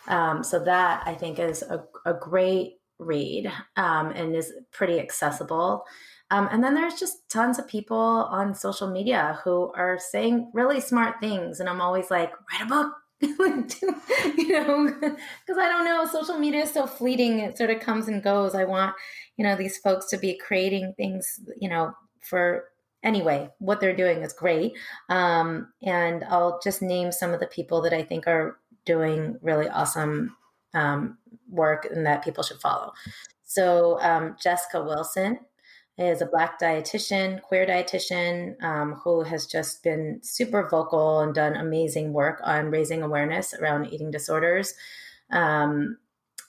Um, 0.07 0.43
so 0.43 0.59
that 0.59 1.03
I 1.07 1.15
think 1.15 1.39
is 1.39 1.63
a, 1.63 1.83
a 2.05 2.13
great 2.13 2.75
read 2.99 3.51
um, 3.75 4.11
and 4.11 4.35
is 4.35 4.53
pretty 4.71 4.99
accessible. 4.99 5.83
Um, 6.31 6.47
and 6.51 6.63
then 6.63 6.73
there's 6.73 6.99
just 6.99 7.29
tons 7.29 7.59
of 7.59 7.67
people 7.67 7.97
on 7.97 8.55
social 8.55 8.89
media 8.89 9.39
who 9.43 9.71
are 9.75 9.99
saying 9.99 10.51
really 10.53 10.79
smart 10.79 11.15
things. 11.19 11.59
And 11.59 11.69
I'm 11.69 11.81
always 11.81 12.09
like, 12.09 12.31
write 12.51 12.61
a 12.61 12.65
book, 12.65 12.93
you 14.37 14.49
know, 14.49 14.93
because 14.99 15.57
I 15.57 15.69
don't 15.69 15.85
know, 15.85 16.05
social 16.05 16.37
media 16.37 16.63
is 16.63 16.71
so 16.71 16.85
fleeting. 16.85 17.39
It 17.39 17.57
sort 17.57 17.69
of 17.69 17.79
comes 17.79 18.07
and 18.07 18.21
goes. 18.21 18.55
I 18.55 18.65
want, 18.65 18.95
you 19.37 19.43
know, 19.43 19.55
these 19.55 19.77
folks 19.77 20.07
to 20.09 20.17
be 20.17 20.37
creating 20.37 20.93
things, 20.97 21.39
you 21.59 21.69
know, 21.69 21.93
for 22.21 22.65
anyway, 23.03 23.49
what 23.59 23.79
they're 23.79 23.95
doing 23.95 24.21
is 24.21 24.33
great. 24.33 24.73
Um, 25.09 25.71
and 25.83 26.23
I'll 26.25 26.59
just 26.63 26.81
name 26.81 27.11
some 27.11 27.33
of 27.33 27.39
the 27.39 27.47
people 27.47 27.81
that 27.81 27.93
I 27.93 28.03
think 28.03 28.27
are 28.27 28.59
doing 28.85 29.37
really 29.41 29.69
awesome 29.69 30.35
um, 30.73 31.17
work 31.49 31.87
and 31.89 32.05
that 32.05 32.23
people 32.23 32.43
should 32.43 32.59
follow. 32.59 32.91
So, 33.43 33.99
um, 34.01 34.35
Jessica 34.41 34.83
Wilson 34.83 35.39
is 35.97 36.21
a 36.21 36.25
black 36.25 36.59
dietitian, 36.59 37.41
queer 37.41 37.65
dietitian, 37.65 38.61
um, 38.61 38.93
who 39.03 39.23
has 39.23 39.45
just 39.45 39.81
been 39.83 40.19
super 40.21 40.67
vocal 40.67 41.21
and 41.21 41.33
done 41.33 41.55
amazing 41.55 42.11
work 42.11 42.41
on 42.43 42.69
raising 42.71 43.01
awareness 43.01 43.53
around 43.53 43.93
eating 43.93 44.11
disorders 44.11 44.73
um, 45.31 45.97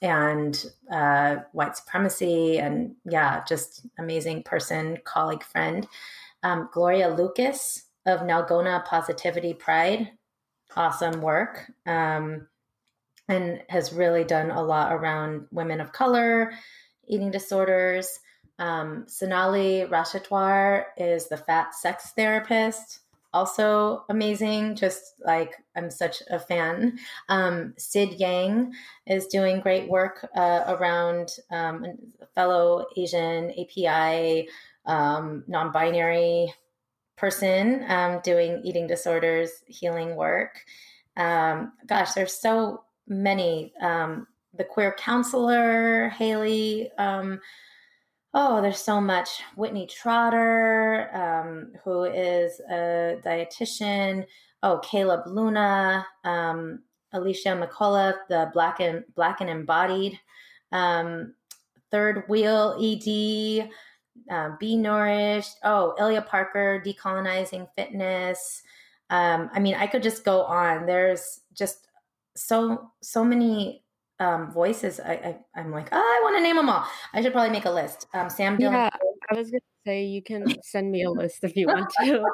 and 0.02 0.66
uh, 0.92 1.36
white 1.52 1.76
supremacy. 1.76 2.58
And 2.58 2.96
yeah, 3.04 3.44
just 3.46 3.86
amazing 3.98 4.42
person, 4.42 4.98
colleague, 5.04 5.44
friend. 5.44 5.86
Um, 6.42 6.68
Gloria 6.72 7.08
Lucas 7.08 7.84
of 8.04 8.20
Nalgona 8.20 8.84
Positivity 8.84 9.54
Pride, 9.54 10.10
awesome 10.76 11.20
work. 11.20 11.70
Um, 11.86 12.48
and 13.28 13.62
has 13.68 13.92
really 13.92 14.24
done 14.24 14.50
a 14.50 14.62
lot 14.62 14.92
around 14.92 15.46
women 15.50 15.80
of 15.80 15.92
color, 15.92 16.52
eating 17.08 17.30
disorders. 17.30 18.20
Um, 18.58 19.04
Sonalee 19.06 19.88
Rashatwar 19.88 20.84
is 20.96 21.28
the 21.28 21.36
fat 21.36 21.74
sex 21.74 22.12
therapist. 22.16 23.00
Also 23.32 24.04
amazing. 24.08 24.76
Just 24.76 25.14
like 25.24 25.56
I'm 25.76 25.90
such 25.90 26.22
a 26.30 26.38
fan. 26.38 26.98
Um, 27.28 27.74
Sid 27.76 28.14
Yang 28.14 28.72
is 29.06 29.26
doing 29.26 29.60
great 29.60 29.88
work 29.90 30.28
uh, 30.34 30.64
around 30.68 31.32
um, 31.50 31.84
fellow 32.34 32.86
Asian 32.96 33.50
API 33.50 34.48
um, 34.86 35.44
non 35.48 35.70
binary 35.70 36.54
person 37.16 37.84
um, 37.88 38.20
doing 38.24 38.62
eating 38.64 38.86
disorders 38.86 39.50
healing 39.66 40.16
work. 40.16 40.64
Um, 41.16 41.72
gosh, 41.86 42.12
there's 42.12 42.32
so 42.32 42.84
many. 43.06 43.72
The 43.80 44.64
queer 44.64 44.96
counselor, 44.98 46.08
Haley. 46.08 46.90
Oh, 48.38 48.60
there's 48.60 48.78
so 48.80 49.00
much. 49.00 49.40
Whitney 49.56 49.86
Trotter, 49.86 51.08
um, 51.14 51.72
who 51.82 52.04
is 52.04 52.60
a 52.70 53.18
dietitian. 53.24 54.26
Oh, 54.62 54.78
Caleb 54.80 55.22
Luna, 55.26 56.06
um, 56.22 56.82
Alishia 57.14 57.58
McCullough, 57.58 58.14
the 58.28 58.50
Black 58.52 58.80
and 58.80 59.04
Black 59.14 59.40
and 59.40 59.48
Embodied, 59.48 60.20
um, 60.70 61.32
Third 61.90 62.24
Wheel 62.28 62.76
ED, 62.78 63.70
uh, 64.30 64.50
Be 64.60 64.76
Nourished. 64.76 65.56
Oh, 65.64 65.94
Ilya 65.98 66.20
Parker, 66.20 66.82
Decolonizing 66.84 67.66
Fitness. 67.74 68.62
Um, 69.08 69.48
I 69.54 69.60
mean, 69.60 69.76
I 69.76 69.86
could 69.86 70.02
just 70.02 70.26
go 70.26 70.42
on. 70.42 70.84
There's 70.84 71.40
just 71.54 71.88
so 72.34 72.90
so 73.00 73.24
many 73.24 73.82
um, 74.18 74.50
voices, 74.50 75.00
I, 75.00 75.36
I 75.54 75.60
am 75.60 75.70
like, 75.70 75.88
oh, 75.92 75.96
I 75.96 76.20
want 76.24 76.36
to 76.36 76.42
name 76.42 76.56
them 76.56 76.68
all. 76.68 76.86
I 77.12 77.20
should 77.20 77.32
probably 77.32 77.50
make 77.50 77.66
a 77.66 77.70
list. 77.70 78.06
Um, 78.14 78.30
Sam. 78.30 78.56
Yeah, 78.58 78.90
I 79.30 79.34
was 79.34 79.50
gonna 79.50 79.60
say 79.86 80.04
you 80.04 80.22
can 80.22 80.44
send 80.62 80.90
me 80.90 81.02
a 81.02 81.10
list 81.10 81.44
if 81.44 81.56
you 81.56 81.66
want 81.66 81.90
to, 82.00 82.24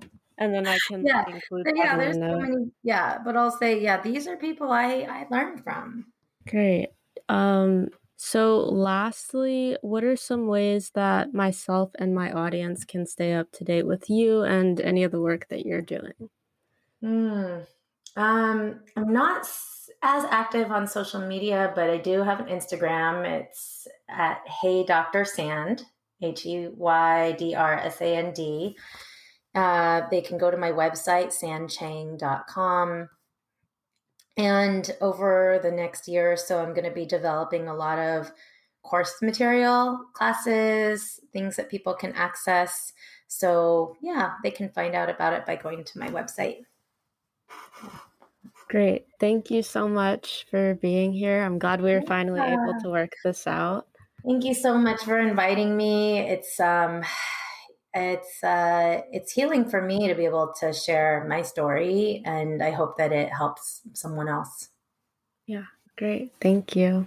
and 0.38 0.52
then 0.52 0.66
I 0.66 0.78
can 0.88 1.04
yeah. 1.04 1.24
include. 1.26 1.66
Yeah, 1.74 1.96
there's 1.96 2.16
so 2.16 2.38
many. 2.38 2.70
Yeah, 2.82 3.18
but 3.24 3.36
I'll 3.36 3.56
say, 3.56 3.80
yeah, 3.80 4.00
these 4.00 4.26
are 4.26 4.36
people 4.36 4.70
I 4.70 5.06
I 5.08 5.26
learned 5.30 5.64
from. 5.64 6.06
Great. 6.48 6.88
Um. 7.28 7.88
So, 8.20 8.58
lastly, 8.58 9.76
what 9.80 10.02
are 10.02 10.16
some 10.16 10.48
ways 10.48 10.90
that 10.94 11.32
myself 11.32 11.92
and 12.00 12.12
my 12.12 12.32
audience 12.32 12.84
can 12.84 13.06
stay 13.06 13.32
up 13.32 13.52
to 13.52 13.64
date 13.64 13.86
with 13.86 14.10
you 14.10 14.42
and 14.42 14.80
any 14.80 15.04
of 15.04 15.12
the 15.12 15.20
work 15.20 15.46
that 15.50 15.64
you're 15.64 15.82
doing? 15.82 16.28
Hmm. 17.00 17.58
Um, 18.16 18.80
I'm 18.96 19.12
not 19.12 19.46
as 20.02 20.24
active 20.30 20.70
on 20.70 20.86
social 20.86 21.20
media, 21.20 21.72
but 21.74 21.90
I 21.90 21.98
do 21.98 22.22
have 22.22 22.40
an 22.40 22.46
Instagram. 22.46 23.26
It's 23.26 23.88
at 24.08 24.40
Hey 24.46 24.84
Dr. 24.84 25.24
Sand, 25.24 25.84
H 26.22 26.46
E 26.46 26.68
Y 26.68 27.32
D 27.32 27.54
R 27.54 27.74
S 27.74 28.00
A 28.00 28.16
N 28.16 28.32
D. 28.32 28.76
Uh, 29.54 30.02
they 30.10 30.20
can 30.20 30.38
go 30.38 30.50
to 30.50 30.56
my 30.56 30.70
website, 30.70 31.28
sandchang.com. 31.28 33.08
And 34.36 34.96
over 35.00 35.58
the 35.60 35.72
next 35.72 36.06
year 36.06 36.32
or 36.32 36.36
so, 36.36 36.60
I'm 36.62 36.74
going 36.74 36.84
to 36.84 36.92
be 36.92 37.06
developing 37.06 37.66
a 37.66 37.74
lot 37.74 37.98
of 37.98 38.30
course 38.82 39.14
material, 39.20 39.98
classes, 40.12 41.18
things 41.32 41.56
that 41.56 41.68
people 41.68 41.92
can 41.92 42.12
access. 42.12 42.92
So, 43.26 43.96
yeah, 44.00 44.34
they 44.44 44.52
can 44.52 44.68
find 44.68 44.94
out 44.94 45.10
about 45.10 45.32
it 45.32 45.44
by 45.44 45.56
going 45.56 45.82
to 45.82 45.98
my 45.98 46.08
website. 46.08 46.58
Great. 48.68 49.06
Thank 49.18 49.50
you 49.50 49.62
so 49.62 49.88
much 49.88 50.46
for 50.50 50.74
being 50.76 51.12
here. 51.12 51.42
I'm 51.42 51.58
glad 51.58 51.80
we 51.80 51.92
were 51.92 52.02
finally 52.02 52.40
yeah. 52.40 52.62
able 52.62 52.78
to 52.82 52.90
work 52.90 53.12
this 53.24 53.46
out. 53.46 53.86
Thank 54.24 54.44
you 54.44 54.52
so 54.52 54.76
much 54.76 55.02
for 55.04 55.18
inviting 55.18 55.76
me. 55.76 56.18
It's 56.20 56.60
um 56.60 57.02
it's 57.94 58.44
uh 58.44 59.00
it's 59.10 59.32
healing 59.32 59.68
for 59.68 59.80
me 59.80 60.06
to 60.08 60.14
be 60.14 60.26
able 60.26 60.52
to 60.60 60.72
share 60.72 61.24
my 61.28 61.40
story 61.40 62.22
and 62.26 62.62
I 62.62 62.70
hope 62.70 62.98
that 62.98 63.12
it 63.12 63.30
helps 63.32 63.80
someone 63.94 64.28
else. 64.28 64.68
Yeah, 65.46 65.64
great. 65.96 66.32
Thank 66.40 66.76
you. 66.76 67.06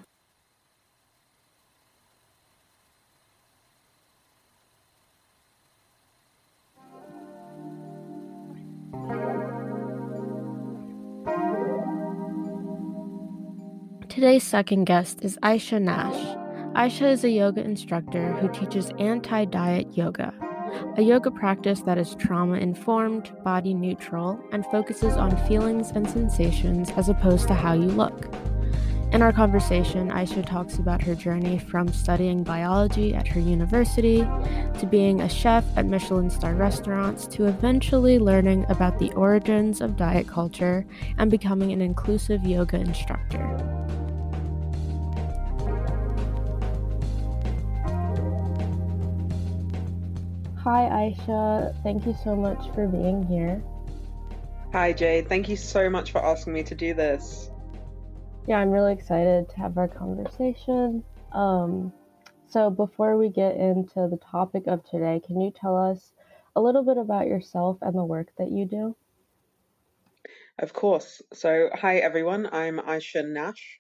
Today's 14.12 14.44
second 14.44 14.84
guest 14.84 15.20
is 15.22 15.38
Aisha 15.42 15.82
Nash. 15.82 16.22
Aisha 16.76 17.10
is 17.14 17.24
a 17.24 17.30
yoga 17.30 17.64
instructor 17.64 18.34
who 18.34 18.50
teaches 18.50 18.92
anti 19.00 19.46
diet 19.46 19.98
yoga, 19.98 20.34
a 20.98 21.02
yoga 21.02 21.32
practice 21.32 21.80
that 21.84 21.98
is 21.98 22.14
trauma 22.16 22.58
informed, 22.58 23.32
body 23.46 23.74
neutral, 23.74 24.38
and 24.52 24.66
focuses 24.66 25.14
on 25.14 25.38
feelings 25.48 25.92
and 25.92 26.10
sensations 26.10 26.92
as 26.98 27.08
opposed 27.08 27.48
to 27.48 27.54
how 27.54 27.72
you 27.72 27.86
look. 27.86 28.28
In 29.14 29.22
our 29.22 29.32
conversation, 29.32 30.10
Aisha 30.10 30.46
talks 30.46 30.78
about 30.78 31.02
her 31.04 31.16
journey 31.16 31.58
from 31.58 31.88
studying 31.94 32.44
biology 32.44 33.16
at 33.16 33.30
her 33.30 33.40
university 33.40 34.28
to 34.80 34.88
being 34.90 35.22
a 35.22 35.30
chef 35.30 35.64
at 35.78 35.86
Michelin 35.86 36.30
star 36.30 36.54
restaurants 36.54 37.28
to 37.28 37.46
eventually 37.46 38.20
learning 38.20 38.66
about 38.68 39.00
the 39.00 39.12
origins 39.14 39.80
of 39.80 39.96
diet 39.96 40.28
culture 40.28 40.86
and 41.18 41.32
becoming 41.32 41.72
an 41.72 41.80
inclusive 41.80 42.44
yoga 42.44 42.76
instructor. 42.76 43.71
Hi, 50.64 51.10
Aisha. 51.10 51.74
Thank 51.82 52.06
you 52.06 52.16
so 52.24 52.36
much 52.36 52.70
for 52.76 52.88
being 52.88 53.26
here. 53.26 53.64
Hi, 54.74 54.94
Jayde. 54.94 55.28
Thank 55.28 55.50
you 55.50 55.56
so 55.56 55.90
much 55.90 56.12
for 56.12 56.24
asking 56.24 56.54
me 56.54 56.62
to 56.62 56.76
do 56.76 56.94
this. 56.94 57.50
Yeah, 58.46 58.60
I'm 58.60 58.70
really 58.70 58.94
excited 58.94 59.50
to 59.50 59.56
have 59.58 59.76
our 59.80 59.88
conversation. 59.88 61.04
Um, 61.32 61.92
so, 62.48 62.70
before 62.70 63.18
we 63.18 63.30
get 63.30 63.56
into 63.56 64.08
the 64.08 64.20
topic 64.32 64.68
of 64.68 64.84
today, 64.84 65.20
can 65.26 65.42
you 65.42 65.52
tell 65.52 65.76
us 65.76 66.14
a 66.56 66.62
little 66.62 66.86
bit 66.86 66.98
about 66.98 67.26
yourself 67.26 67.80
and 67.82 67.96
the 67.96 68.06
work 68.06 68.28
that 68.38 68.52
you 68.52 68.66
do? 68.66 68.96
Of 70.60 70.74
course. 70.74 71.24
So, 71.34 71.72
hi, 71.74 71.98
everyone. 71.98 72.48
I'm 72.52 72.78
Aisha 72.78 73.28
Nash. 73.28 73.80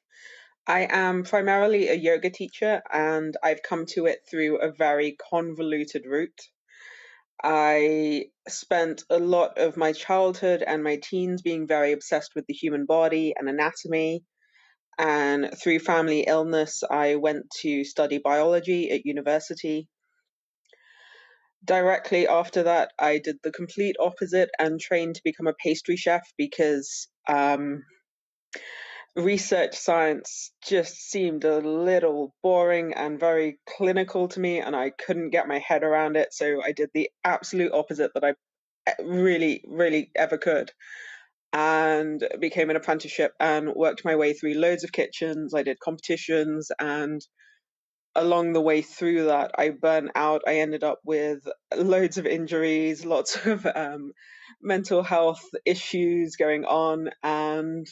I 0.66 0.88
am 0.90 1.26
primarily 1.26 1.90
a 1.90 1.94
yoga 1.94 2.32
teacher, 2.32 2.82
and 2.92 3.38
I've 3.44 3.62
come 3.62 3.86
to 3.90 4.08
it 4.08 4.22
through 4.28 4.58
a 4.58 4.72
very 4.72 5.16
convoluted 5.30 6.08
route. 6.08 6.42
I 7.44 8.26
spent 8.48 9.04
a 9.10 9.20
lot 9.20 9.58
of 9.58 9.78
my 9.78 9.94
childhood 9.94 10.64
and 10.66 10.84
my 10.84 10.98
teens 10.98 11.42
being 11.42 11.68
very 11.68 11.92
obsessed 11.92 12.32
with 12.36 12.46
the 12.48 12.54
human 12.54 12.86
body 12.86 13.34
and 13.38 13.50
anatomy. 13.50 14.24
And 14.98 15.52
through 15.58 15.80
family 15.80 16.22
illness, 16.22 16.84
I 16.89 17.16
went 17.16 17.50
to 17.62 17.84
study 17.84 18.20
biology 18.20 18.92
at 18.92 19.06
university. 19.06 19.88
Directly 21.64 22.28
after 22.28 22.64
that, 22.64 22.92
I 23.00 23.20
did 23.20 23.38
the 23.44 23.52
complete 23.52 23.96
opposite 24.00 24.50
and 24.60 24.80
trained 24.80 25.16
to 25.16 25.22
become 25.24 25.48
a 25.48 25.54
pastry 25.54 25.96
chef 25.96 26.24
because 26.38 27.08
um, 27.28 27.84
research 29.16 29.76
science 29.76 30.51
just 30.66 30.95
seemed 30.95 31.43
a 31.43 31.59
little 31.59 32.34
boring 32.41 32.93
and 32.93 33.20
very 33.20 33.59
clinical 33.68 34.28
to 34.30 34.39
me, 34.39 34.59
and 34.59 34.76
I 34.76 34.91
couldn't 34.91 35.32
get 35.32 35.47
my 35.47 35.59
head 35.59 35.84
around 35.84 36.16
it. 36.18 36.34
So 36.34 36.62
I 36.64 36.72
did 36.72 36.89
the 36.93 37.09
absolute 37.24 37.74
opposite 37.74 38.12
that 38.14 38.24
I 38.24 38.34
eh, 38.88 38.93
really, 39.03 39.64
really 39.68 40.12
ever 40.16 40.38
could. 40.38 40.72
And 41.53 42.26
became 42.39 42.70
an 42.70 42.78
apprenticeship 42.78 43.34
and 43.39 43.74
worked 43.76 44.05
my 44.05 44.16
way 44.16 44.34
through 44.34 44.53
loads 44.53 44.86
of 44.86 44.93
kitchens. 44.93 45.53
I 45.53 45.64
did 45.64 45.80
competitions, 45.80 46.72
and 46.80 47.22
along 48.16 48.53
the 48.53 48.62
way 48.62 48.82
through 48.82 49.26
that, 49.26 49.51
I 49.57 49.70
burnt 49.72 50.12
out. 50.16 50.43
I 50.47 50.57
ended 50.59 50.84
up 50.86 50.99
with 51.03 51.39
loads 51.76 52.18
of 52.18 52.26
injuries, 52.26 53.05
lots 53.05 53.45
of 53.45 53.66
um, 53.66 54.14
mental 54.62 55.03
health 55.03 55.43
issues 55.66 56.38
going 56.38 56.64
on, 56.64 57.09
and 57.22 57.86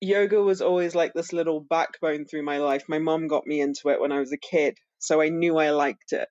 yoga 0.00 0.42
was 0.42 0.62
always 0.62 0.94
like 0.94 1.12
this 1.14 1.32
little 1.32 1.60
backbone 1.60 2.24
through 2.24 2.42
my 2.44 2.58
life. 2.58 2.84
My 2.88 2.98
mom 2.98 3.28
got 3.28 3.46
me 3.46 3.60
into 3.60 3.88
it 3.88 4.00
when 4.00 4.12
I 4.12 4.20
was 4.20 4.32
a 4.32 4.38
kid, 4.38 4.78
so 4.98 5.20
I 5.20 5.28
knew 5.28 5.58
I 5.58 5.70
liked 5.70 6.12
it. 6.12 6.28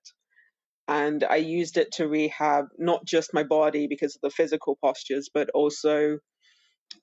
And 0.88 1.24
I 1.24 1.36
used 1.36 1.78
it 1.78 1.92
to 1.94 2.08
rehab 2.08 2.66
not 2.80 3.06
just 3.06 3.34
my 3.34 3.44
body 3.44 3.88
because 3.88 4.16
of 4.16 4.22
the 4.22 4.32
physical 4.32 4.78
postures, 4.84 5.30
but 5.32 5.50
also 5.54 6.18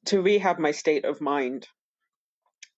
to 0.06 0.22
rehab 0.22 0.58
my 0.58 0.72
state 0.72 1.04
of 1.04 1.20
mind. 1.20 1.68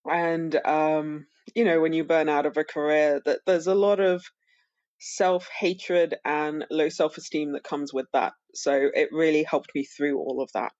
And 0.04 0.54
um, 0.66 1.26
you 1.54 1.64
know, 1.64 1.80
when 1.80 1.94
you 1.94 2.04
burn 2.04 2.28
out 2.28 2.46
of 2.46 2.56
a 2.56 2.64
career, 2.64 3.22
that 3.24 3.40
there's 3.46 3.66
a 3.66 3.74
lot 3.74 4.00
of 4.00 4.22
self 5.00 5.48
hatred 5.48 6.16
and 6.24 6.66
low 6.70 6.88
self 6.88 7.16
esteem 7.16 7.52
that 7.52 7.64
comes 7.64 7.92
with 7.92 8.06
that. 8.12 8.32
So 8.54 8.90
it 8.92 9.08
really 9.12 9.44
helped 9.44 9.70
me 9.74 9.84
through 9.84 10.18
all 10.18 10.42
of 10.42 10.50
that. 10.54 10.72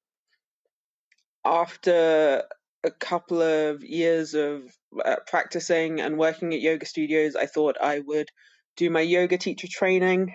After 1.45 2.45
a 2.85 2.91
couple 2.91 3.43
of 3.43 3.83
years 3.83 4.35
of 4.35 4.62
uh, 5.05 5.16
practicing 5.26 6.01
and 6.01 6.18
working 6.18 6.55
at 6.55 6.61
yoga 6.61 6.87
studios, 6.87 7.35
I 7.35 7.47
thought 7.47 7.76
I 7.81 8.01
would 8.01 8.29
do 8.76 8.91
my 8.91 9.01
yoga 9.01 9.39
teacher 9.39 9.68
training. 9.70 10.35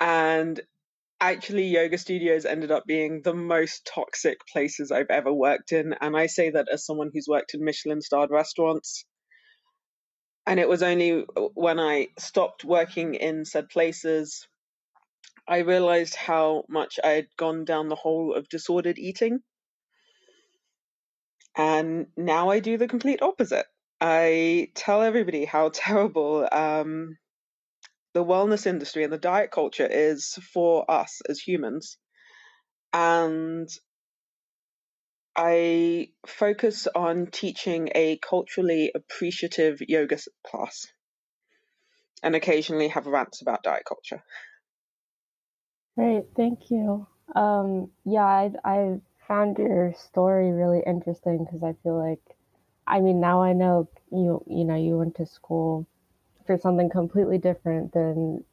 And 0.00 0.60
actually, 1.20 1.66
yoga 1.68 1.98
studios 1.98 2.44
ended 2.44 2.70
up 2.70 2.84
being 2.86 3.22
the 3.22 3.34
most 3.34 3.90
toxic 3.92 4.38
places 4.52 4.92
I've 4.92 5.10
ever 5.10 5.32
worked 5.32 5.72
in. 5.72 5.94
And 6.00 6.16
I 6.16 6.26
say 6.26 6.50
that 6.50 6.68
as 6.70 6.84
someone 6.84 7.10
who's 7.12 7.26
worked 7.28 7.54
in 7.54 7.64
Michelin 7.64 8.02
starred 8.02 8.30
restaurants. 8.30 9.04
And 10.46 10.60
it 10.60 10.68
was 10.68 10.82
only 10.82 11.24
when 11.54 11.78
I 11.78 12.08
stopped 12.18 12.64
working 12.64 13.14
in 13.14 13.44
said 13.44 13.68
places, 13.68 14.46
I 15.46 15.58
realized 15.58 16.14
how 16.14 16.64
much 16.68 16.98
I 17.02 17.10
had 17.10 17.26
gone 17.36 17.64
down 17.64 17.88
the 17.88 17.94
hole 17.94 18.34
of 18.34 18.48
disordered 18.48 18.98
eating 18.98 19.40
and 21.58 22.08
now 22.16 22.50
I 22.50 22.60
do 22.60 22.78
the 22.78 22.88
complete 22.88 23.22
opposite. 23.22 23.66
I 24.00 24.70
tell 24.76 25.02
everybody 25.02 25.46
how 25.46 25.70
terrible 25.74 26.48
um, 26.52 27.18
the 28.14 28.24
wellness 28.24 28.66
industry 28.66 29.04
and 29.04 29.12
the 29.12 29.18
diet 29.18 29.50
culture 29.52 29.86
is 29.90 30.34
for 30.52 30.90
us 30.90 31.20
as 31.28 31.40
humans. 31.40 31.98
And 32.92 33.68
I 35.36 36.10
focus 36.26 36.88
on 36.94 37.28
teaching 37.28 37.90
a 37.94 38.18
culturally 38.18 38.92
appreciative 38.94 39.80
yoga 39.80 40.18
class 40.46 40.86
and 42.22 42.36
occasionally 42.36 42.88
have 42.88 43.06
rants 43.06 43.42
about 43.42 43.62
diet 43.64 43.84
culture. 43.88 44.22
Great, 45.96 46.26
thank 46.36 46.70
you. 46.70 47.06
Um, 47.36 47.90
yeah, 48.04 48.24
I, 48.24 48.52
I 48.64 49.00
found 49.28 49.58
your 49.58 49.94
story 49.96 50.50
really 50.50 50.82
interesting 50.86 51.44
because 51.44 51.62
I 51.62 51.74
feel 51.82 51.96
like, 51.96 52.36
I 52.86 53.00
mean, 53.00 53.20
now 53.20 53.42
I 53.42 53.52
know 53.52 53.88
you, 54.10 54.42
you 54.46 54.64
know, 54.64 54.74
you 54.74 54.98
went 54.98 55.16
to 55.16 55.26
school 55.26 55.86
for 56.46 56.56
something 56.58 56.88
completely 56.88 57.38
different 57.38 57.92
than 57.92 58.44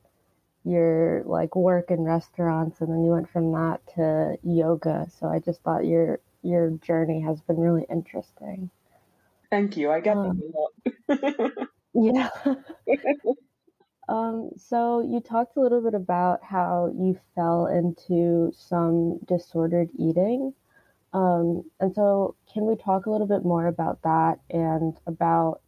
your 0.65 1.23
like 1.25 1.55
work 1.55 1.91
in 1.91 2.01
restaurants 2.01 2.81
and 2.81 2.89
then 2.91 3.03
you 3.03 3.11
went 3.11 3.29
from 3.29 3.51
that 3.53 3.79
to 3.95 4.37
yoga. 4.43 5.07
So 5.19 5.27
i 5.27 5.39
just 5.39 5.61
thought 5.61 5.85
your 5.85 6.19
your 6.41 6.71
journey 6.71 7.21
has 7.21 7.39
been 7.41 7.57
really 7.57 7.85
interesting. 7.89 8.69
Thank 9.49 9.77
you. 9.77 9.91
I 9.91 9.99
get 10.01 10.17
um, 10.17 10.41
that. 11.07 11.17
a 11.17 11.49
lot 11.57 11.69
yeah. 11.93 12.29
Um, 14.07 14.51
so 14.55 15.01
you 15.01 15.19
talked 15.19 15.57
a 15.57 15.61
little 15.61 15.81
bit 15.81 15.95
about 15.95 16.43
how 16.43 16.93
you 16.95 17.19
fell 17.33 17.65
into 17.65 18.51
some 18.55 19.17
disordered 19.25 19.89
eating 19.97 20.53
um, 21.15 21.63
and 21.79 21.95
so, 21.95 22.35
can 22.53 22.65
we 22.65 22.75
talk 22.75 23.05
a 23.05 23.09
little 23.09 23.25
bit 23.25 23.45
more 23.45 23.67
about 23.67 24.01
that 24.01 24.39
and 24.49 24.97
about 25.07 25.61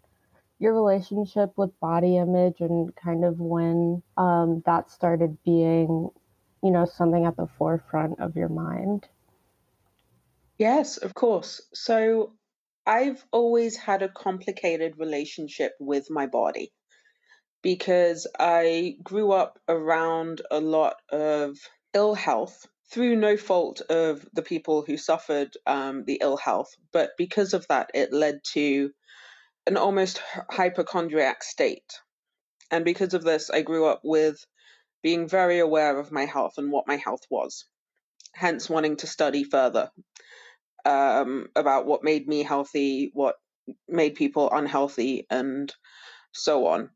your 0.60 0.74
relationship 0.74 1.54
with 1.56 1.80
body 1.80 2.18
image 2.18 2.60
and 2.60 2.94
kind 2.98 3.24
of 3.24 3.40
when 3.40 4.04
um, 4.18 4.62
that 4.66 4.92
started 4.92 5.38
being, 5.46 6.10
you 6.62 6.70
know, 6.70 6.84
something 6.84 7.26
at 7.26 7.38
the 7.38 7.48
forefront 7.58 8.20
of 8.20 8.36
your 8.36 8.50
mind? 8.50 9.08
Yes, 10.58 10.98
of 10.98 11.14
course. 11.14 11.62
So 11.74 12.34
I've 12.86 13.24
always 13.32 13.78
had 13.78 14.02
a 14.02 14.10
complicated 14.10 14.96
relationship 14.98 15.76
with 15.80 16.10
my 16.10 16.28
body 16.28 16.74
because 17.62 18.28
I 18.38 18.98
grew 19.02 19.32
up 19.32 19.60
around 19.70 20.42
a 20.52 20.60
lot 20.60 20.98
of 21.10 21.58
ill 21.94 22.16
health 22.16 22.68
through 22.92 23.16
no 23.16 23.38
fault 23.38 23.82
of 23.90 24.26
the 24.34 24.42
people 24.42 24.84
who 24.86 24.98
suffered 24.98 25.56
um, 25.66 26.04
the 26.06 26.20
ill 26.22 26.38
health, 26.38 26.70
but 26.94 27.12
because 27.18 27.54
of 27.54 27.68
that, 27.68 27.90
it 27.94 28.14
led 28.14 28.40
to 28.54 28.92
an 29.66 29.78
almost 29.78 30.22
hypochondriac 30.50 31.44
state. 31.44 32.00
And 32.72 32.86
because 32.86 33.14
of 33.14 33.24
this, 33.24 33.50
I 33.50 33.62
grew 33.62 33.86
up 33.86 34.02
with 34.04 34.44
being 35.04 35.28
very 35.28 35.60
aware 35.60 36.00
of 36.00 36.12
my 36.12 36.26
health 36.26 36.54
and 36.58 36.72
what 36.72 36.88
my 36.88 36.96
health 36.96 37.24
was, 37.30 37.66
hence 38.34 38.70
wanting 38.70 38.98
to 38.98 39.08
study 39.08 39.44
further 39.44 39.90
um, 40.86 41.48
about 41.56 41.86
what 41.86 42.04
made 42.04 42.28
me 42.28 42.44
healthy, 42.44 43.12
what 43.14 43.36
made 43.88 44.16
people 44.16 44.50
unhealthy, 44.52 45.28
and 45.30 45.74
so 46.32 46.68
on. 46.68 46.90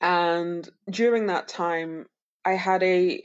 And 0.00 0.68
during 0.88 1.26
that 1.26 1.48
time, 1.48 2.06
I 2.44 2.52
had 2.52 2.82
a 2.82 3.22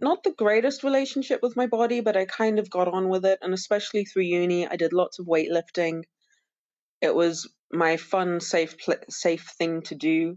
not 0.00 0.22
the 0.22 0.32
greatest 0.32 0.82
relationship 0.84 1.40
with 1.42 1.56
my 1.56 1.66
body, 1.66 2.00
but 2.00 2.16
I 2.16 2.24
kind 2.24 2.58
of 2.58 2.70
got 2.70 2.88
on 2.88 3.08
with 3.08 3.24
it. 3.24 3.38
And 3.42 3.54
especially 3.54 4.04
through 4.04 4.24
uni, 4.24 4.66
I 4.66 4.76
did 4.76 4.92
lots 4.92 5.18
of 5.18 5.26
weightlifting. 5.26 6.02
It 7.00 7.14
was 7.14 7.48
my 7.72 7.96
fun, 7.96 8.40
safe, 8.40 8.76
safe 9.08 9.50
thing 9.58 9.82
to 9.82 9.94
do. 9.94 10.36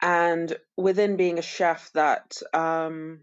And 0.00 0.56
within 0.76 1.16
being 1.16 1.38
a 1.38 1.42
chef, 1.42 1.90
that 1.94 2.36
um, 2.54 3.20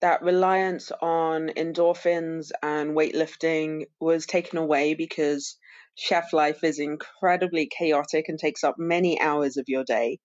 that 0.00 0.22
reliance 0.22 0.90
on 1.02 1.48
endorphins 1.48 2.50
and 2.62 2.96
weightlifting 2.96 3.84
was 4.00 4.26
taken 4.26 4.58
away 4.58 4.94
because 4.94 5.58
chef 5.94 6.32
life 6.32 6.64
is 6.64 6.78
incredibly 6.78 7.66
chaotic 7.66 8.28
and 8.28 8.38
takes 8.38 8.64
up 8.64 8.76
many 8.78 9.20
hours 9.20 9.58
of 9.58 9.68
your 9.68 9.84
day. 9.84 10.18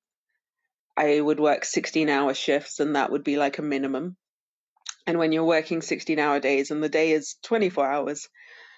I 0.97 1.19
would 1.19 1.39
work 1.39 1.65
16 1.65 2.09
hour 2.09 2.33
shifts, 2.33 2.79
and 2.79 2.95
that 2.95 3.11
would 3.11 3.23
be 3.23 3.37
like 3.37 3.57
a 3.57 3.63
minimum. 3.63 4.15
And 5.07 5.19
when 5.19 5.31
you're 5.31 5.43
working 5.43 5.81
16 5.81 6.17
hour 6.19 6.39
days 6.39 6.71
and 6.71 6.81
the 6.81 6.89
day 6.89 7.11
is 7.11 7.35
24 7.43 7.85
hours, 7.85 8.27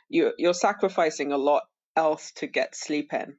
you, 0.10 0.34
you're 0.38 0.54
sacrificing 0.54 1.32
a 1.32 1.38
lot 1.38 1.64
else 1.96 2.32
to 2.34 2.48
get 2.48 2.76
sleep 2.76 3.14
in. 3.14 3.38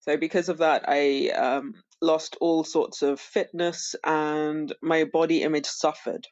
So, 0.00 0.16
because 0.16 0.48
of 0.48 0.58
that, 0.58 0.84
I 0.86 1.30
um, 1.30 1.74
lost 2.02 2.36
all 2.40 2.64
sorts 2.64 3.02
of 3.02 3.20
fitness 3.20 3.94
and 4.04 4.72
my 4.82 5.04
body 5.04 5.42
image 5.42 5.66
suffered. 5.66 6.26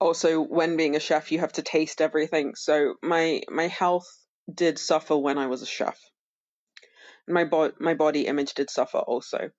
Also, 0.00 0.40
when 0.40 0.76
being 0.76 0.96
a 0.96 1.00
chef, 1.00 1.30
you 1.30 1.38
have 1.38 1.52
to 1.52 1.62
taste 1.62 2.00
everything. 2.00 2.54
So, 2.56 2.94
my, 3.02 3.42
my 3.48 3.68
health 3.68 4.08
did 4.52 4.78
suffer 4.78 5.16
when 5.16 5.38
I 5.38 5.46
was 5.46 5.62
a 5.62 5.66
chef. 5.66 5.98
My, 7.28 7.44
bo- 7.44 7.72
my 7.78 7.94
body 7.94 8.26
image 8.26 8.54
did 8.54 8.70
suffer 8.70 8.98
also 8.98 9.50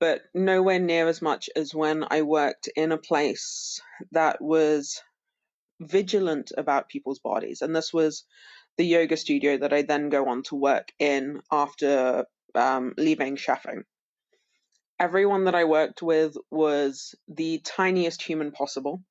but 0.00 0.22
nowhere 0.34 0.78
near 0.78 1.08
as 1.08 1.20
much 1.20 1.50
as 1.56 1.74
when 1.74 2.04
I 2.10 2.22
worked 2.22 2.68
in 2.76 2.92
a 2.92 2.98
place 2.98 3.80
that 4.12 4.40
was 4.40 5.00
vigilant 5.80 6.52
about 6.56 6.88
people's 6.88 7.18
bodies. 7.18 7.62
And 7.62 7.74
this 7.74 7.92
was 7.92 8.24
the 8.76 8.84
yoga 8.84 9.16
studio 9.16 9.58
that 9.58 9.72
I 9.72 9.82
then 9.82 10.08
go 10.08 10.28
on 10.28 10.42
to 10.44 10.56
work 10.56 10.92
in 10.98 11.40
after 11.50 12.26
um, 12.54 12.94
leaving 12.96 13.36
chefing. 13.36 13.82
Everyone 15.00 15.44
that 15.44 15.54
I 15.54 15.64
worked 15.64 16.02
with 16.02 16.36
was 16.50 17.14
the 17.28 17.60
tiniest 17.64 18.22
human 18.22 18.50
possible. 18.50 19.02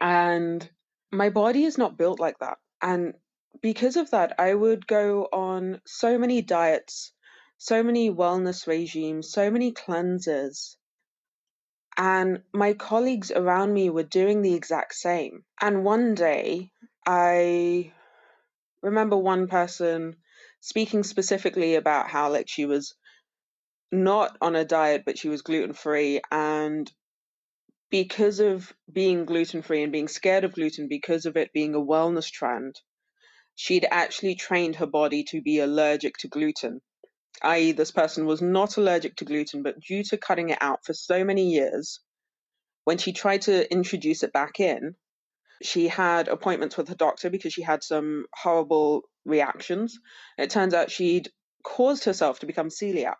And 0.00 0.68
my 1.12 1.30
body 1.30 1.64
is 1.64 1.78
not 1.78 1.98
built 1.98 2.20
like 2.20 2.38
that. 2.40 2.58
And 2.82 3.14
because 3.62 3.96
of 3.96 4.10
that, 4.10 4.34
I 4.38 4.54
would 4.54 4.86
go 4.86 5.28
on 5.32 5.80
so 5.86 6.18
many 6.18 6.42
diets 6.42 7.12
so 7.58 7.82
many 7.82 8.08
wellness 8.08 8.68
regimes, 8.68 9.32
so 9.32 9.50
many 9.50 9.72
cleanses. 9.72 10.76
And 11.96 12.42
my 12.52 12.74
colleagues 12.74 13.32
around 13.32 13.74
me 13.74 13.90
were 13.90 14.04
doing 14.04 14.42
the 14.42 14.54
exact 14.54 14.94
same. 14.94 15.44
And 15.60 15.84
one 15.84 16.14
day, 16.14 16.70
I 17.04 17.92
remember 18.80 19.16
one 19.16 19.48
person 19.48 20.16
speaking 20.60 21.02
specifically 21.02 21.74
about 21.74 22.08
how, 22.08 22.30
like, 22.30 22.48
she 22.48 22.64
was 22.64 22.94
not 23.90 24.36
on 24.40 24.54
a 24.54 24.64
diet, 24.64 25.02
but 25.04 25.18
she 25.18 25.28
was 25.28 25.42
gluten 25.42 25.72
free. 25.72 26.20
And 26.30 26.90
because 27.90 28.38
of 28.38 28.72
being 28.92 29.24
gluten 29.24 29.62
free 29.62 29.82
and 29.82 29.90
being 29.90 30.06
scared 30.06 30.44
of 30.44 30.54
gluten, 30.54 30.86
because 30.86 31.26
of 31.26 31.36
it 31.36 31.52
being 31.52 31.74
a 31.74 31.80
wellness 31.80 32.30
trend, 32.30 32.80
she'd 33.56 33.86
actually 33.90 34.36
trained 34.36 34.76
her 34.76 34.86
body 34.86 35.24
to 35.24 35.42
be 35.42 35.58
allergic 35.58 36.16
to 36.18 36.28
gluten 36.28 36.80
i.e., 37.42 37.72
this 37.72 37.90
person 37.90 38.26
was 38.26 38.42
not 38.42 38.76
allergic 38.76 39.16
to 39.16 39.24
gluten, 39.24 39.62
but 39.62 39.80
due 39.80 40.02
to 40.04 40.16
cutting 40.16 40.50
it 40.50 40.58
out 40.60 40.84
for 40.84 40.92
so 40.92 41.24
many 41.24 41.50
years, 41.50 42.00
when 42.84 42.98
she 42.98 43.12
tried 43.12 43.42
to 43.42 43.70
introduce 43.70 44.22
it 44.22 44.32
back 44.32 44.60
in, 44.60 44.94
she 45.62 45.88
had 45.88 46.28
appointments 46.28 46.76
with 46.76 46.88
her 46.88 46.94
doctor 46.94 47.30
because 47.30 47.52
she 47.52 47.62
had 47.62 47.82
some 47.82 48.26
horrible 48.34 49.02
reactions. 49.24 49.98
It 50.36 50.50
turns 50.50 50.74
out 50.74 50.90
she'd 50.90 51.28
caused 51.64 52.04
herself 52.04 52.40
to 52.40 52.46
become 52.46 52.68
celiac. 52.68 53.16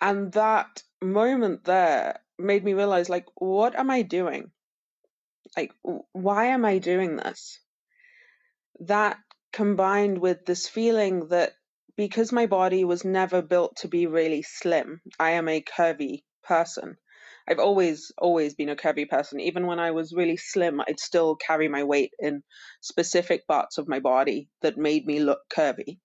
And 0.00 0.32
that 0.32 0.82
moment 1.00 1.64
there 1.64 2.20
made 2.38 2.64
me 2.64 2.74
realize, 2.74 3.08
like, 3.08 3.26
what 3.36 3.76
am 3.78 3.90
I 3.90 4.02
doing? 4.02 4.50
Like, 5.56 5.72
why 6.12 6.46
am 6.46 6.64
I 6.64 6.78
doing 6.78 7.16
this? 7.16 7.60
That 8.80 9.18
combined 9.52 10.18
with 10.18 10.44
this 10.44 10.68
feeling 10.68 11.28
that 11.28 11.52
because 11.96 12.32
my 12.32 12.46
body 12.46 12.84
was 12.84 13.04
never 13.04 13.42
built 13.42 13.76
to 13.76 13.88
be 13.88 14.06
really 14.06 14.42
slim, 14.42 15.00
I 15.18 15.32
am 15.32 15.48
a 15.48 15.62
curvy 15.62 16.22
person. 16.42 16.96
I've 17.46 17.58
always, 17.58 18.10
always 18.16 18.54
been 18.54 18.70
a 18.70 18.76
curvy 18.76 19.08
person. 19.08 19.38
Even 19.40 19.66
when 19.66 19.78
I 19.78 19.90
was 19.90 20.14
really 20.14 20.36
slim, 20.36 20.80
I'd 20.80 20.98
still 20.98 21.36
carry 21.36 21.68
my 21.68 21.84
weight 21.84 22.12
in 22.18 22.42
specific 22.80 23.46
parts 23.46 23.76
of 23.76 23.88
my 23.88 24.00
body 24.00 24.48
that 24.62 24.78
made 24.78 25.06
me 25.06 25.20
look 25.20 25.40
curvy. 25.54 25.98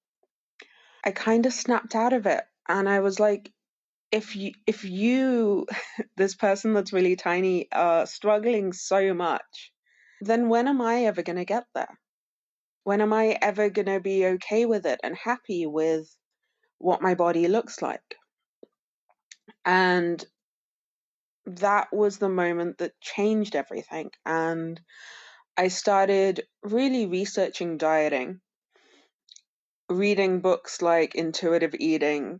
I 1.03 1.11
kind 1.11 1.45
of 1.45 1.53
snapped 1.53 1.95
out 1.95 2.13
of 2.13 2.25
it 2.25 2.43
and 2.67 2.89
I 2.89 2.99
was 2.99 3.19
like, 3.19 3.51
if 4.11 4.35
you, 4.35 4.51
if 4.67 4.83
you, 4.83 5.65
this 6.17 6.35
person 6.35 6.73
that's 6.73 6.93
really 6.93 7.15
tiny, 7.15 7.71
are 7.71 8.05
struggling 8.05 8.73
so 8.73 9.13
much, 9.13 9.71
then 10.21 10.49
when 10.49 10.67
am 10.67 10.81
I 10.81 11.05
ever 11.05 11.23
going 11.23 11.37
to 11.37 11.45
get 11.45 11.65
there? 11.73 11.97
When 12.83 13.01
am 13.01 13.13
I 13.13 13.37
ever 13.41 13.69
going 13.69 13.87
to 13.87 13.99
be 13.99 14.25
okay 14.25 14.65
with 14.65 14.85
it 14.85 14.99
and 15.03 15.15
happy 15.15 15.65
with 15.65 16.15
what 16.77 17.01
my 17.01 17.15
body 17.15 17.47
looks 17.47 17.81
like? 17.81 18.15
And 19.65 20.23
that 21.45 21.87
was 21.91 22.17
the 22.17 22.29
moment 22.29 22.77
that 22.77 22.99
changed 23.01 23.55
everything. 23.55 24.11
And 24.25 24.79
I 25.57 25.67
started 25.67 26.43
really 26.63 27.05
researching 27.05 27.77
dieting, 27.77 28.39
reading 29.89 30.41
books 30.41 30.81
like 30.81 31.15
Intuitive 31.15 31.75
Eating, 31.77 32.39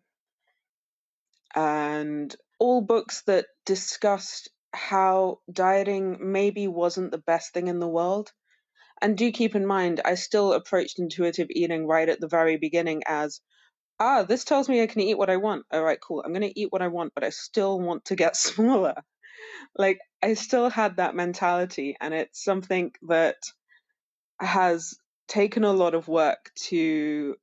and 1.56 2.36
all 2.60 2.82
books 2.82 3.24
that 3.24 3.48
discussed 3.66 4.50
how 4.74 5.40
dieting 5.52 6.32
maybe 6.32 6.68
wasn't 6.68 7.12
the 7.12 7.18
best 7.18 7.54
thing 7.54 7.68
in 7.68 7.80
the 7.80 7.88
world 7.88 8.32
and 9.02 9.18
do 9.18 9.32
keep 9.32 9.56
in 9.56 9.66
mind, 9.66 10.02
I 10.04 10.16
still 10.16 10.54
approached 10.54 11.00
intuitive 11.00 11.48
eating 11.50 11.88
right 11.88 12.10
at 12.10 12.20
the 12.20 12.28
very 12.28 12.58
beginning 12.58 13.04
as, 13.08 13.42
ah, 14.00 14.24
this 14.24 14.44
tells 14.44 14.70
me 14.70 14.82
I 14.82 14.88
can 14.88 15.02
eat 15.02 15.18
what 15.18 15.30
I 15.30 15.38
want. 15.38 15.66
All 15.72 15.84
right, 15.84 16.00
cool. 16.00 16.24
I'm 16.26 16.34
going 16.34 16.42
to 16.42 16.60
eat 16.60 16.72
what 16.72 16.82
I 16.82 16.88
want, 16.88 17.14
but 17.14 17.24
I 17.24 17.30
still 17.30 17.80
want 17.80 18.06
to 18.06 18.16
get 18.16 18.36
smaller. 18.36 18.96
Like, 19.78 20.00
I 20.22 20.34
still 20.34 20.70
had 20.70 20.98
that 20.98 21.16
mentality, 21.16 21.96
and 22.00 22.14
it's 22.14 22.44
something 22.44 22.92
that 23.08 23.38
has 24.40 24.96
taken 25.28 25.64
a 25.64 25.74
lot 25.74 25.94
of 25.94 26.08
work 26.08 26.52
to, 26.56 27.36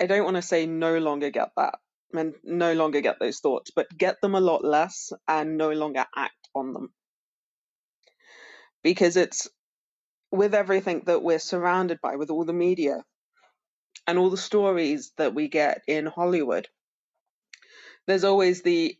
I 0.00 0.06
don't 0.06 0.24
want 0.24 0.36
to 0.36 0.42
say 0.42 0.66
no 0.66 0.98
longer 0.98 1.30
get 1.30 1.50
that, 1.56 1.74
and 2.12 2.34
no 2.44 2.72
longer 2.72 3.00
get 3.00 3.18
those 3.18 3.40
thoughts, 3.40 3.70
but 3.74 3.88
get 3.96 4.20
them 4.22 4.34
a 4.34 4.40
lot 4.40 4.64
less 4.64 5.12
and 5.28 5.58
no 5.58 5.72
longer 5.72 6.06
act 6.16 6.48
on 6.54 6.72
them. 6.72 6.92
Because 8.82 9.16
it's 9.16 9.48
with 10.30 10.54
everything 10.54 11.02
that 11.06 11.22
we're 11.22 11.38
surrounded 11.38 12.00
by, 12.00 12.16
with 12.16 12.30
all 12.30 12.44
the 12.44 12.52
media 12.52 13.04
and 14.06 14.18
all 14.18 14.30
the 14.30 14.36
stories 14.36 15.12
that 15.16 15.34
we 15.34 15.48
get 15.48 15.82
in 15.86 16.06
Hollywood, 16.06 16.68
there's 18.06 18.24
always 18.24 18.62
the 18.62 18.96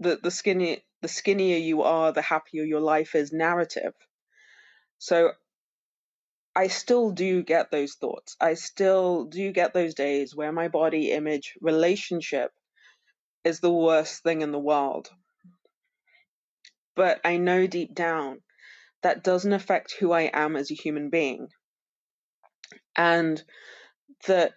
the 0.00 0.18
the 0.22 0.30
skinny 0.30 0.84
the 1.02 1.08
skinnier 1.08 1.56
you 1.58 1.82
are, 1.82 2.12
the 2.12 2.22
happier 2.22 2.64
your 2.64 2.80
life 2.80 3.14
is 3.14 3.32
narrative. 3.32 3.94
So 4.98 5.32
I 6.54 6.66
still 6.68 7.10
do 7.12 7.42
get 7.42 7.70
those 7.70 7.94
thoughts. 7.94 8.36
I 8.40 8.54
still 8.54 9.24
do 9.24 9.52
get 9.52 9.72
those 9.72 9.94
days 9.94 10.34
where 10.34 10.52
my 10.52 10.68
body 10.68 11.12
image 11.12 11.54
relationship 11.60 12.52
is 13.44 13.60
the 13.60 13.72
worst 13.72 14.22
thing 14.22 14.42
in 14.42 14.52
the 14.52 14.58
world. 14.58 15.10
But 16.96 17.20
I 17.24 17.38
know 17.38 17.66
deep 17.66 17.94
down 17.94 18.42
that 19.02 19.24
doesn't 19.24 19.52
affect 19.52 19.94
who 19.98 20.12
I 20.12 20.30
am 20.32 20.56
as 20.56 20.70
a 20.70 20.74
human 20.74 21.10
being. 21.10 21.48
And 22.96 23.42
that 24.26 24.52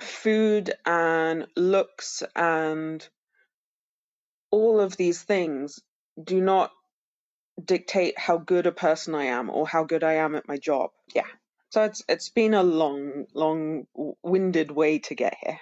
food 0.00 0.72
and 0.84 1.46
looks 1.56 2.22
and 2.34 3.06
all 4.50 4.80
of 4.80 4.96
these 4.96 5.22
things 5.22 5.80
do 6.22 6.40
not 6.40 6.70
dictate 7.64 8.18
how 8.18 8.38
good 8.38 8.66
a 8.66 8.72
person 8.72 9.14
I 9.14 9.24
am 9.24 9.50
or 9.50 9.66
how 9.66 9.84
good 9.84 10.04
I 10.04 10.14
am 10.14 10.34
at 10.34 10.48
my 10.48 10.58
job. 10.58 10.90
Yeah. 11.14 11.26
So 11.70 11.84
it's 11.84 12.02
it's 12.08 12.28
been 12.30 12.54
a 12.54 12.62
long, 12.62 13.26
long 13.34 13.86
winded 14.22 14.70
way 14.70 14.98
to 15.00 15.14
get 15.14 15.36
here. 15.42 15.58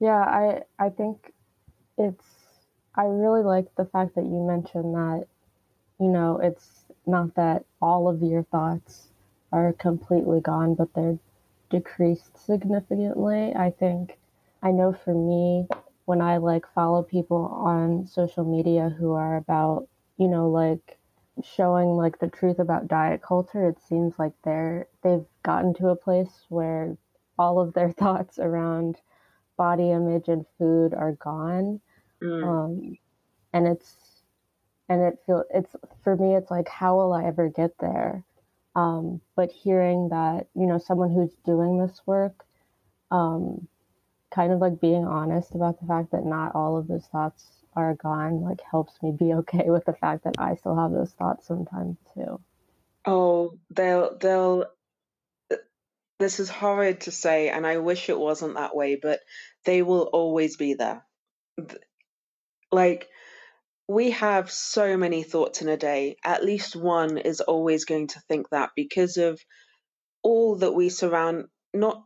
Yeah, 0.00 0.18
I 0.20 0.62
I 0.78 0.90
think 0.90 1.32
it's 1.98 2.24
I 2.96 3.04
really 3.04 3.42
like 3.42 3.74
the 3.76 3.86
fact 3.86 4.14
that 4.16 4.24
you 4.24 4.44
mentioned 4.46 4.94
that 4.94 5.26
you 6.00 6.08
know, 6.08 6.40
it's 6.42 6.79
not 7.10 7.34
that 7.34 7.64
all 7.80 8.08
of 8.08 8.22
your 8.22 8.44
thoughts 8.44 9.08
are 9.52 9.72
completely 9.74 10.40
gone, 10.40 10.74
but 10.74 10.92
they're 10.94 11.18
decreased 11.70 12.38
significantly. 12.38 13.54
I 13.54 13.70
think 13.70 14.18
I 14.62 14.70
know 14.70 14.92
for 14.92 15.14
me, 15.14 15.66
when 16.04 16.20
I 16.20 16.38
like 16.38 16.66
follow 16.74 17.02
people 17.02 17.46
on 17.64 18.06
social 18.06 18.44
media 18.44 18.94
who 18.98 19.12
are 19.12 19.36
about, 19.36 19.88
you 20.18 20.28
know, 20.28 20.48
like 20.48 20.98
showing 21.42 21.90
like 21.96 22.18
the 22.18 22.28
truth 22.28 22.58
about 22.58 22.88
diet 22.88 23.22
culture, 23.22 23.68
it 23.68 23.78
seems 23.88 24.18
like 24.18 24.32
they're 24.44 24.88
they've 25.02 25.24
gotten 25.42 25.72
to 25.74 25.88
a 25.88 25.96
place 25.96 26.44
where 26.48 26.96
all 27.38 27.60
of 27.60 27.72
their 27.72 27.90
thoughts 28.02 28.38
around 28.38 28.96
body 29.56 29.90
image 29.90 30.28
and 30.28 30.44
food 30.58 30.94
are 30.94 31.12
gone. 31.12 31.80
Mm. 32.22 32.44
Um, 32.44 32.98
and 33.52 33.66
it's 33.66 33.94
and 34.90 35.00
it 35.02 35.18
feel 35.24 35.44
it's 35.54 35.74
for 36.02 36.16
me 36.16 36.34
it's 36.34 36.50
like 36.50 36.68
how 36.68 36.96
will 36.96 37.14
i 37.14 37.24
ever 37.24 37.48
get 37.48 37.70
there? 37.78 38.24
Um, 38.76 39.20
but 39.34 39.50
hearing 39.50 40.10
that 40.10 40.48
you 40.54 40.66
know 40.66 40.78
someone 40.78 41.12
who's 41.12 41.32
doing 41.46 41.78
this 41.78 42.00
work 42.06 42.44
um, 43.10 43.66
kind 44.32 44.52
of 44.52 44.60
like 44.60 44.80
being 44.80 45.04
honest 45.04 45.54
about 45.54 45.80
the 45.80 45.86
fact 45.86 46.12
that 46.12 46.24
not 46.24 46.54
all 46.54 46.76
of 46.76 46.86
those 46.86 47.06
thoughts 47.06 47.46
are 47.74 47.94
gone 47.94 48.42
like 48.42 48.60
helps 48.68 49.00
me 49.02 49.12
be 49.12 49.32
okay 49.40 49.70
with 49.70 49.84
the 49.86 49.92
fact 49.92 50.24
that 50.24 50.34
i 50.38 50.54
still 50.56 50.76
have 50.76 50.92
those 50.92 51.12
thoughts 51.12 51.46
sometimes 51.46 51.96
too. 52.14 52.40
Oh 53.06 53.58
they'll 53.70 54.18
they'll 54.18 54.66
this 56.18 56.38
is 56.38 56.50
horrid 56.50 57.02
to 57.02 57.12
say 57.12 57.48
and 57.48 57.66
i 57.66 57.78
wish 57.78 58.08
it 58.08 58.18
wasn't 58.18 58.54
that 58.54 58.76
way 58.76 58.96
but 59.00 59.20
they 59.64 59.82
will 59.82 60.02
always 60.02 60.56
be 60.56 60.74
there. 60.74 61.04
Like 62.72 63.09
we 63.90 64.12
have 64.12 64.52
so 64.52 64.96
many 64.96 65.24
thoughts 65.24 65.62
in 65.62 65.68
a 65.68 65.76
day. 65.76 66.16
At 66.24 66.44
least 66.44 66.76
one 66.76 67.18
is 67.18 67.40
always 67.40 67.84
going 67.84 68.06
to 68.08 68.20
think 68.28 68.48
that 68.50 68.70
because 68.76 69.16
of 69.16 69.40
all 70.22 70.58
that 70.58 70.72
we 70.72 70.90
surround, 70.90 71.46
not 71.74 72.04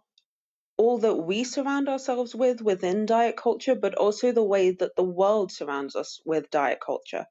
all 0.79 0.97
that 1.01 1.15
we 1.17 1.45
surround 1.45 1.91
ourselves 1.91 2.35
with 2.35 2.63
within 2.63 3.05
diet 3.05 3.37
culture, 3.37 3.75
but 3.75 3.97
also 3.97 4.33
the 4.33 4.43
way 4.43 4.71
that 4.71 4.97
the 4.97 5.05
world 5.05 5.53
surrounds 5.53 5.95
us 5.95 6.21
with 6.25 6.51
diet 6.51 6.79
culture. 6.85 7.27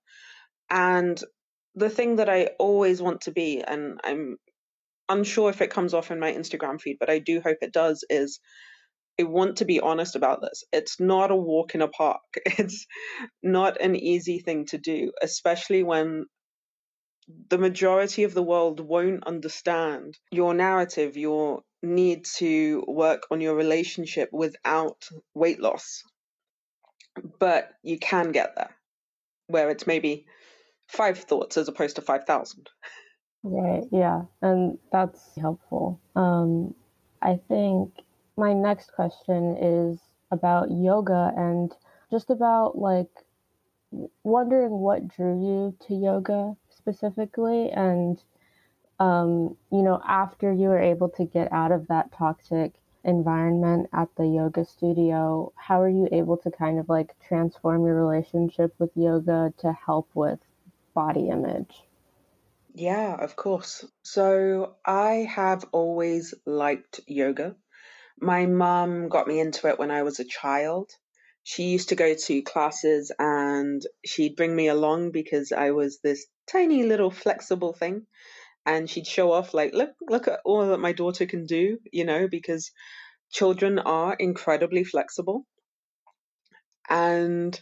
And 0.69 1.19
the 1.73 1.89
thing 1.89 2.17
that 2.17 2.29
I 2.29 2.51
always 2.59 3.01
want 3.01 3.21
to 3.21 3.31
be, 3.31 3.63
and 3.63 3.99
I'm 4.03 4.37
unsure 5.09 5.49
if 5.49 5.61
it 5.61 5.71
comes 5.71 5.95
off 5.95 6.11
in 6.11 6.19
my 6.19 6.31
Instagram 6.31 6.79
feed, 6.79 6.97
but 6.99 7.09
I 7.09 7.17
do 7.17 7.41
hope 7.41 7.57
it 7.61 7.73
does, 7.73 8.05
is 8.07 8.39
I 9.19 9.23
want 9.23 9.57
to 9.57 9.65
be 9.65 9.79
honest 9.79 10.15
about 10.15 10.41
this. 10.41 10.63
It's 10.71 10.99
not 10.99 11.31
a 11.31 11.35
walk 11.35 11.75
in 11.75 11.81
a 11.81 11.87
park. 11.87 12.21
It's 12.45 12.85
not 13.43 13.79
an 13.81 13.95
easy 13.95 14.39
thing 14.39 14.65
to 14.67 14.77
do, 14.77 15.11
especially 15.21 15.83
when 15.83 16.25
the 17.49 17.57
majority 17.57 18.23
of 18.23 18.33
the 18.33 18.43
world 18.43 18.79
won't 18.79 19.25
understand 19.27 20.17
your 20.31 20.53
narrative, 20.53 21.17
your 21.17 21.61
need 21.81 22.25
to 22.37 22.83
work 22.87 23.23
on 23.31 23.41
your 23.41 23.55
relationship 23.55 24.29
without 24.31 25.07
weight 25.33 25.59
loss. 25.61 26.03
But 27.39 27.69
you 27.83 27.99
can 27.99 28.31
get 28.31 28.55
there, 28.55 28.75
where 29.47 29.69
it's 29.69 29.87
maybe 29.87 30.25
five 30.87 31.19
thoughts 31.19 31.57
as 31.57 31.67
opposed 31.67 31.97
to 31.97 32.01
5,000. 32.01 32.69
Right, 33.43 33.83
yeah, 33.91 34.23
and 34.41 34.77
that's 34.91 35.21
helpful. 35.37 35.99
Um, 36.15 36.75
I 37.21 37.39
think 37.47 37.93
my 38.37 38.53
next 38.53 38.93
question 38.93 39.57
is 39.59 39.99
about 40.31 40.71
yoga 40.71 41.31
and 41.35 41.71
just 42.09 42.29
about 42.29 42.77
like 42.77 43.09
wondering 44.23 44.71
what 44.71 45.07
drew 45.07 45.39
you 45.39 45.75
to 45.87 45.93
yoga 45.93 46.55
specifically 46.69 47.69
and 47.69 48.21
um, 48.99 49.55
you 49.71 49.81
know 49.81 50.01
after 50.07 50.51
you 50.51 50.67
were 50.67 50.79
able 50.79 51.09
to 51.09 51.25
get 51.25 51.51
out 51.51 51.71
of 51.71 51.87
that 51.87 52.11
toxic 52.11 52.73
environment 53.03 53.89
at 53.93 54.07
the 54.15 54.25
yoga 54.25 54.65
studio 54.65 55.51
how 55.55 55.81
are 55.81 55.89
you 55.89 56.07
able 56.11 56.37
to 56.37 56.49
kind 56.49 56.79
of 56.79 56.89
like 56.89 57.13
transform 57.27 57.85
your 57.85 57.95
relationship 57.95 58.73
with 58.79 58.89
yoga 58.95 59.53
to 59.57 59.73
help 59.73 60.09
with 60.13 60.39
body 60.93 61.29
image? 61.29 61.83
Yeah 62.73 63.15
of 63.19 63.35
course. 63.35 63.85
So 64.01 64.75
i 64.85 65.27
have 65.29 65.65
always 65.71 66.33
liked 66.45 67.01
yoga 67.07 67.55
my 68.19 68.45
mum 68.45 69.09
got 69.09 69.27
me 69.27 69.39
into 69.39 69.67
it 69.67 69.79
when 69.79 69.91
I 69.91 70.03
was 70.03 70.19
a 70.19 70.25
child. 70.25 70.91
She 71.43 71.63
used 71.63 71.89
to 71.89 71.95
go 71.95 72.13
to 72.13 72.41
classes 72.41 73.11
and 73.19 73.81
she'd 74.05 74.35
bring 74.35 74.55
me 74.55 74.67
along 74.67 75.11
because 75.11 75.51
I 75.51 75.71
was 75.71 75.99
this 75.99 76.25
tiny 76.49 76.83
little 76.83 77.11
flexible 77.11 77.73
thing. 77.73 78.07
And 78.65 78.89
she'd 78.89 79.07
show 79.07 79.33
off, 79.33 79.53
like, 79.53 79.73
look, 79.73 79.91
look 80.01 80.27
at 80.29 80.39
all 80.45 80.67
that 80.67 80.79
my 80.79 80.93
daughter 80.93 81.25
can 81.25 81.45
do, 81.45 81.79
you 81.91 82.05
know, 82.05 82.29
because 82.29 82.71
children 83.29 83.77
are 83.79 84.15
incredibly 84.17 84.85
flexible. 84.85 85.45
And 86.89 87.59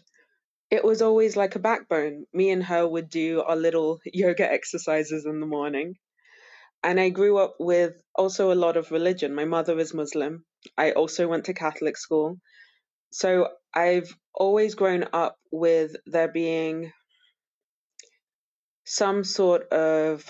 it 0.69 0.83
was 0.83 1.01
always 1.01 1.35
like 1.35 1.55
a 1.55 1.59
backbone. 1.59 2.25
Me 2.33 2.51
and 2.51 2.63
her 2.63 2.87
would 2.87 3.09
do 3.09 3.41
our 3.41 3.55
little 3.55 3.99
yoga 4.05 4.51
exercises 4.51 5.25
in 5.25 5.39
the 5.39 5.47
morning 5.47 5.95
and 6.83 6.99
I 6.99 7.09
grew 7.09 7.37
up 7.37 7.55
with 7.59 8.01
also 8.15 8.51
a 8.51 8.55
lot 8.55 8.75
of 8.75 8.91
religion. 8.91 9.35
My 9.35 9.45
mother 9.45 9.77
is 9.79 9.93
Muslim. 9.93 10.45
I 10.77 10.91
also 10.91 11.27
went 11.27 11.45
to 11.45 11.53
Catholic 11.53 11.97
school. 11.97 12.39
So 13.11 13.49
I've 13.73 14.15
always 14.33 14.75
grown 14.75 15.05
up 15.13 15.37
with 15.51 15.95
there 16.05 16.31
being 16.31 16.91
some 18.85 19.23
sort 19.23 19.71
of 19.71 20.25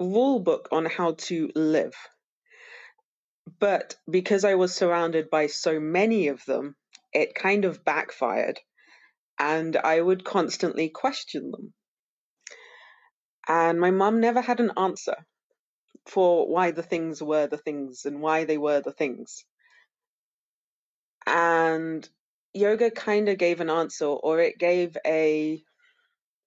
rule 0.00 0.40
book 0.40 0.68
on 0.72 0.86
how 0.86 1.12
to 1.12 1.50
live. 1.54 1.94
But 3.60 3.94
because 4.10 4.44
I 4.44 4.56
was 4.56 4.74
surrounded 4.74 5.30
by 5.30 5.46
so 5.46 5.78
many 5.78 6.28
of 6.28 6.44
them, 6.46 6.74
it 7.12 7.34
kind 7.34 7.64
of 7.64 7.84
backfired. 7.84 8.58
And 9.38 9.76
I 9.76 10.00
would 10.00 10.24
constantly 10.24 10.88
question 10.88 11.52
them. 11.52 11.74
And 13.46 13.78
my 13.78 13.92
mum 13.92 14.20
never 14.20 14.40
had 14.40 14.58
an 14.58 14.72
answer 14.76 15.14
for 16.06 16.48
why 16.48 16.70
the 16.70 16.82
things 16.82 17.22
were 17.22 17.46
the 17.46 17.58
things 17.58 18.04
and 18.04 18.20
why 18.20 18.44
they 18.44 18.58
were 18.58 18.80
the 18.80 18.92
things. 18.92 19.44
And 21.26 22.08
yoga 22.54 22.90
kind 22.90 23.28
of 23.28 23.38
gave 23.38 23.60
an 23.60 23.70
answer, 23.70 24.06
or 24.06 24.40
it 24.40 24.58
gave 24.58 24.96
a 25.06 25.62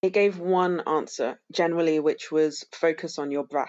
it 0.02 0.12
gave 0.14 0.38
one 0.38 0.80
answer 0.86 1.38
generally, 1.52 2.00
which 2.00 2.32
was 2.32 2.64
focus 2.72 3.18
on 3.18 3.30
your 3.30 3.44
breath. 3.44 3.68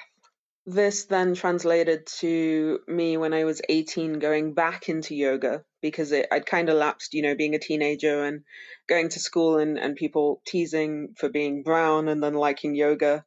This 0.65 1.05
then 1.05 1.33
translated 1.33 2.05
to 2.19 2.79
me 2.87 3.17
when 3.17 3.33
I 3.33 3.43
was 3.43 3.61
18 3.67 4.19
going 4.19 4.53
back 4.53 4.87
into 4.87 5.15
yoga 5.15 5.65
because 5.81 6.11
it, 6.11 6.27
I'd 6.31 6.45
kind 6.45 6.69
of 6.69 6.77
lapsed, 6.77 7.13
you 7.13 7.23
know, 7.23 7.35
being 7.35 7.55
a 7.55 7.59
teenager 7.59 8.23
and 8.23 8.43
going 8.87 9.09
to 9.09 9.19
school 9.19 9.57
and, 9.57 9.77
and 9.77 9.95
people 9.95 10.41
teasing 10.45 11.15
for 11.17 11.29
being 11.29 11.63
brown 11.63 12.07
and 12.07 12.23
then 12.23 12.35
liking 12.35 12.75
yoga. 12.75 13.25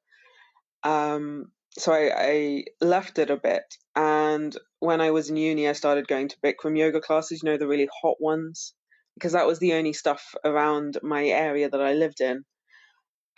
Um, 0.84 1.50
so 1.78 1.92
I, 1.92 2.12
I 2.16 2.64
left 2.80 3.18
it 3.18 3.30
a 3.30 3.36
bit. 3.36 3.62
And 3.96 4.56
when 4.80 5.00
I 5.00 5.10
was 5.10 5.30
in 5.30 5.36
uni, 5.36 5.68
I 5.68 5.72
started 5.72 6.08
going 6.08 6.28
to 6.28 6.36
Bikram 6.44 6.78
yoga 6.78 7.00
classes, 7.00 7.42
you 7.42 7.50
know, 7.50 7.56
the 7.56 7.66
really 7.66 7.88
hot 8.02 8.16
ones, 8.20 8.74
because 9.14 9.32
that 9.32 9.46
was 9.46 9.58
the 9.58 9.74
only 9.74 9.92
stuff 9.92 10.34
around 10.44 10.98
my 11.02 11.26
area 11.26 11.68
that 11.68 11.80
I 11.80 11.94
lived 11.94 12.20
in. 12.20 12.44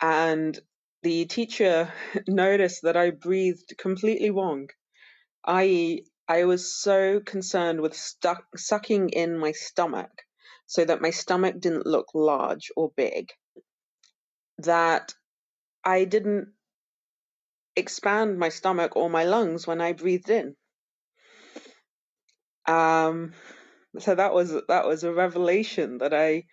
And 0.01 0.57
the 1.03 1.25
teacher 1.25 1.91
noticed 2.27 2.83
that 2.83 2.97
I 2.97 3.11
breathed 3.11 3.73
completely 3.77 4.29
wrong, 4.29 4.67
i.e., 5.45 6.05
I 6.29 6.43
was 6.43 6.75
so 6.75 7.21
concerned 7.21 7.79
with 7.79 7.95
stuck, 7.95 8.43
sucking 8.57 9.09
in 9.09 9.37
my 9.37 9.53
stomach 9.53 10.11
so 10.65 10.83
that 10.83 11.01
my 11.01 11.09
stomach 11.09 11.55
didn't 11.57 11.85
look 11.85 12.07
large 12.13 12.69
or 12.75 12.91
big 12.97 13.29
that 14.59 15.13
I 15.83 16.03
didn't 16.03 16.49
expand 17.77 18.39
my 18.39 18.49
stomach 18.49 18.97
or 18.97 19.09
my 19.09 19.25
lungs 19.25 19.67
when 19.67 19.81
I 19.81 19.93
breathed 19.93 20.29
in. 20.29 20.55
Um, 22.67 23.33
so 23.99 24.15
that 24.15 24.33
was 24.33 24.53
that 24.67 24.87
was 24.87 25.03
a 25.03 25.13
revelation 25.13 25.99
that 25.99 26.13
I 26.13 26.45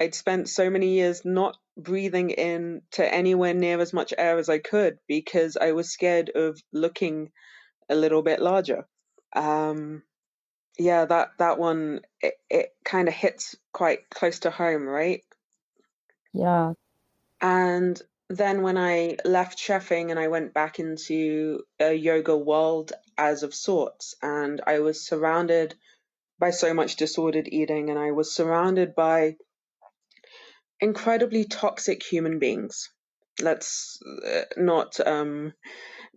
I'd 0.00 0.14
spent 0.14 0.48
so 0.48 0.70
many 0.70 0.94
years 0.94 1.22
not 1.24 1.56
breathing 1.76 2.30
in 2.30 2.82
to 2.92 3.14
anywhere 3.14 3.54
near 3.54 3.80
as 3.80 3.92
much 3.92 4.14
air 4.18 4.38
as 4.38 4.48
I 4.48 4.58
could 4.58 4.98
because 5.08 5.56
I 5.56 5.72
was 5.72 5.92
scared 5.92 6.30
of 6.34 6.60
looking 6.72 7.30
a 7.90 7.94
little 7.96 8.22
bit 8.22 8.40
larger. 8.40 8.86
Um, 9.34 10.02
yeah, 10.78 11.04
that 11.06 11.30
that 11.38 11.58
one 11.58 12.00
it, 12.20 12.34
it 12.50 12.70
kind 12.84 13.08
of 13.08 13.14
hits 13.14 13.56
quite 13.72 14.10
close 14.10 14.40
to 14.40 14.50
home, 14.50 14.84
right? 14.84 15.22
Yeah. 16.34 16.74
And 17.40 18.00
then 18.30 18.62
when 18.62 18.78
I 18.78 19.16
left 19.24 19.58
chefing 19.58 20.10
and 20.10 20.18
I 20.18 20.28
went 20.28 20.54
back 20.54 20.78
into 20.78 21.64
a 21.80 21.92
yoga 21.92 22.36
world 22.36 22.92
as 23.18 23.42
of 23.42 23.52
sorts, 23.52 24.14
and 24.22 24.60
I 24.64 24.78
was 24.78 25.04
surrounded 25.04 25.74
by 26.38 26.50
so 26.50 26.72
much 26.72 26.94
disordered 26.94 27.48
eating, 27.48 27.90
and 27.90 27.98
I 27.98 28.12
was 28.12 28.32
surrounded 28.32 28.94
by 28.94 29.36
incredibly 30.80 31.44
toxic 31.44 32.04
human 32.04 32.38
beings. 32.38 32.88
Let's 33.40 33.98
uh, 34.24 34.42
not 34.56 35.00
um, 35.04 35.52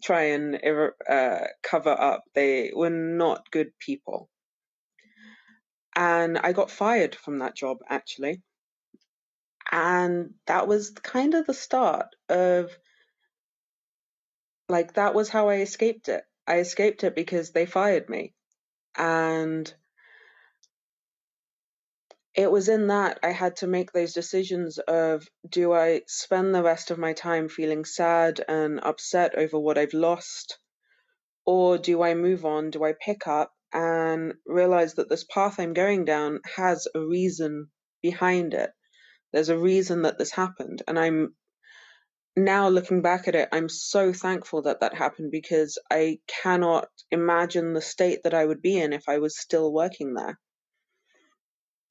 try 0.03 0.23
and 0.35 0.59
uh, 1.09 1.39
cover 1.63 1.89
up. 1.99 2.23
They 2.35 2.71
were 2.75 2.91
not 2.91 3.49
good 3.51 3.71
people. 3.79 4.29
And 5.95 6.37
I 6.37 6.53
got 6.53 6.71
fired 6.71 7.15
from 7.15 7.39
that 7.39 7.55
job 7.55 7.77
actually. 7.89 8.41
And 9.73 10.35
that 10.45 10.67
was 10.67 10.91
kind 10.91 11.33
of 11.33 11.47
the 11.47 11.53
start 11.55 12.15
of 12.29 12.69
like, 14.69 14.93
that 14.93 15.15
was 15.15 15.29
how 15.29 15.49
I 15.49 15.61
escaped 15.61 16.09
it. 16.09 16.23
I 16.45 16.59
escaped 16.59 17.03
it 17.03 17.15
because 17.15 17.49
they 17.49 17.65
fired 17.65 18.07
me. 18.07 18.35
And 18.95 19.73
it 22.35 22.51
was 22.51 22.69
in 22.69 22.85
that 22.87 23.19
I 23.23 23.31
had 23.31 23.55
to 23.57 23.67
make 23.67 23.91
those 23.91 24.13
decisions 24.13 24.77
of 24.77 25.27
do 25.49 25.73
I 25.73 26.01
spend 26.07 26.53
the 26.53 26.61
rest 26.61 26.91
of 26.91 26.99
my 26.99 27.13
time 27.13 27.49
feeling 27.49 27.83
sad 27.83 28.45
and 28.47 28.79
upset 28.79 29.33
over 29.35 29.57
what 29.57 29.79
I've 29.79 29.93
lost? 29.95 30.59
Or 31.47 31.79
do 31.79 32.03
I 32.03 32.13
move 32.13 32.45
on? 32.45 32.69
Do 32.69 32.83
I 32.83 32.93
pick 32.93 33.25
up 33.25 33.51
and 33.73 34.35
realize 34.45 34.93
that 34.95 35.09
this 35.09 35.23
path 35.23 35.59
I'm 35.59 35.73
going 35.73 36.05
down 36.05 36.41
has 36.57 36.87
a 36.93 36.99
reason 36.99 37.71
behind 38.03 38.53
it? 38.53 38.69
There's 39.33 39.49
a 39.49 39.59
reason 39.59 40.03
that 40.03 40.19
this 40.19 40.31
happened. 40.31 40.83
And 40.87 40.99
I'm 40.99 41.35
now 42.37 42.69
looking 42.69 43.01
back 43.01 43.27
at 43.27 43.35
it, 43.35 43.49
I'm 43.51 43.69
so 43.69 44.13
thankful 44.13 44.63
that 44.63 44.81
that 44.81 44.95
happened 44.95 45.31
because 45.31 45.77
I 45.91 46.19
cannot 46.27 46.87
imagine 47.11 47.73
the 47.73 47.81
state 47.81 48.21
that 48.23 48.33
I 48.35 48.45
would 48.45 48.61
be 48.61 48.79
in 48.79 48.93
if 48.93 49.09
I 49.09 49.19
was 49.19 49.39
still 49.39 49.71
working 49.73 50.15
there. 50.15 50.39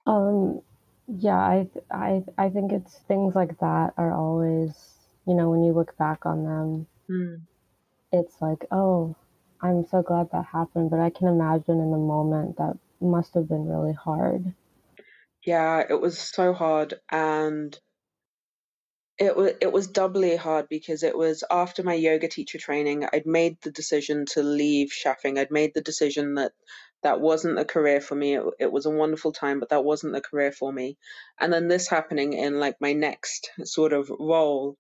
Um, 0.07 0.63
yeah, 1.09 1.39
I 1.39 1.69
I 1.91 2.25
I 2.39 2.51
think 2.51 2.73
it's 2.73 2.99
things 3.09 3.35
like 3.35 3.59
that 3.61 3.95
are 3.97 4.13
always, 4.15 4.75
you 5.27 5.35
know, 5.35 5.51
when 5.51 5.65
you 5.65 5.73
look 5.73 5.97
back 5.99 6.27
on 6.27 6.45
them, 6.45 6.87
Mm. 7.11 7.47
it's 8.13 8.41
like, 8.41 8.67
oh, 8.71 9.17
I'm 9.61 9.87
so 9.87 10.03
glad 10.03 10.31
that 10.33 10.47
happened, 10.47 10.91
but 10.91 11.01
I 11.01 11.11
can 11.11 11.29
imagine 11.29 11.81
in 11.81 11.91
the 11.91 11.99
moment 11.99 12.57
that 12.59 12.79
must 13.01 13.35
have 13.35 13.49
been 13.49 13.67
really 13.69 13.93
hard. 13.95 14.55
Yeah, 15.45 15.85
it 15.89 16.01
was 16.01 16.19
so 16.19 16.53
hard 16.53 16.95
and 17.11 17.79
it 19.19 19.37
was 19.37 19.53
it 19.61 19.73
was 19.73 19.87
doubly 19.89 20.37
hard 20.37 20.69
because 20.69 21.03
it 21.03 21.17
was 21.17 21.45
after 21.51 21.83
my 21.83 21.95
yoga 21.95 22.29
teacher 22.29 22.59
training. 22.59 23.07
I'd 23.13 23.27
made 23.27 23.59
the 23.63 23.71
decision 23.71 24.27
to 24.33 24.43
leave 24.43 24.91
chefing. 24.91 25.39
I'd 25.39 25.51
made 25.51 25.75
the 25.75 25.81
decision 25.83 26.35
that 26.37 26.53
that 27.03 27.21
wasn't 27.21 27.59
a 27.59 27.65
career 27.65 28.01
for 28.01 28.15
me. 28.17 28.37
It, 28.37 28.45
it 28.61 28.73
was 28.73 28.87
a 28.87 28.91
wonderful 28.91 29.33
time, 29.33 29.61
but 29.61 29.71
that 29.71 29.85
wasn't 29.85 30.15
the 30.15 30.21
career 30.21 30.53
for 30.53 30.73
me. 30.73 30.97
And 31.41 31.53
then 31.53 31.69
this 31.69 31.89
happening 31.89 32.33
in 32.33 32.59
like 32.61 32.77
my 32.81 32.95
next 32.95 33.51
sort 33.65 33.93
of 33.93 34.11
role, 34.11 34.77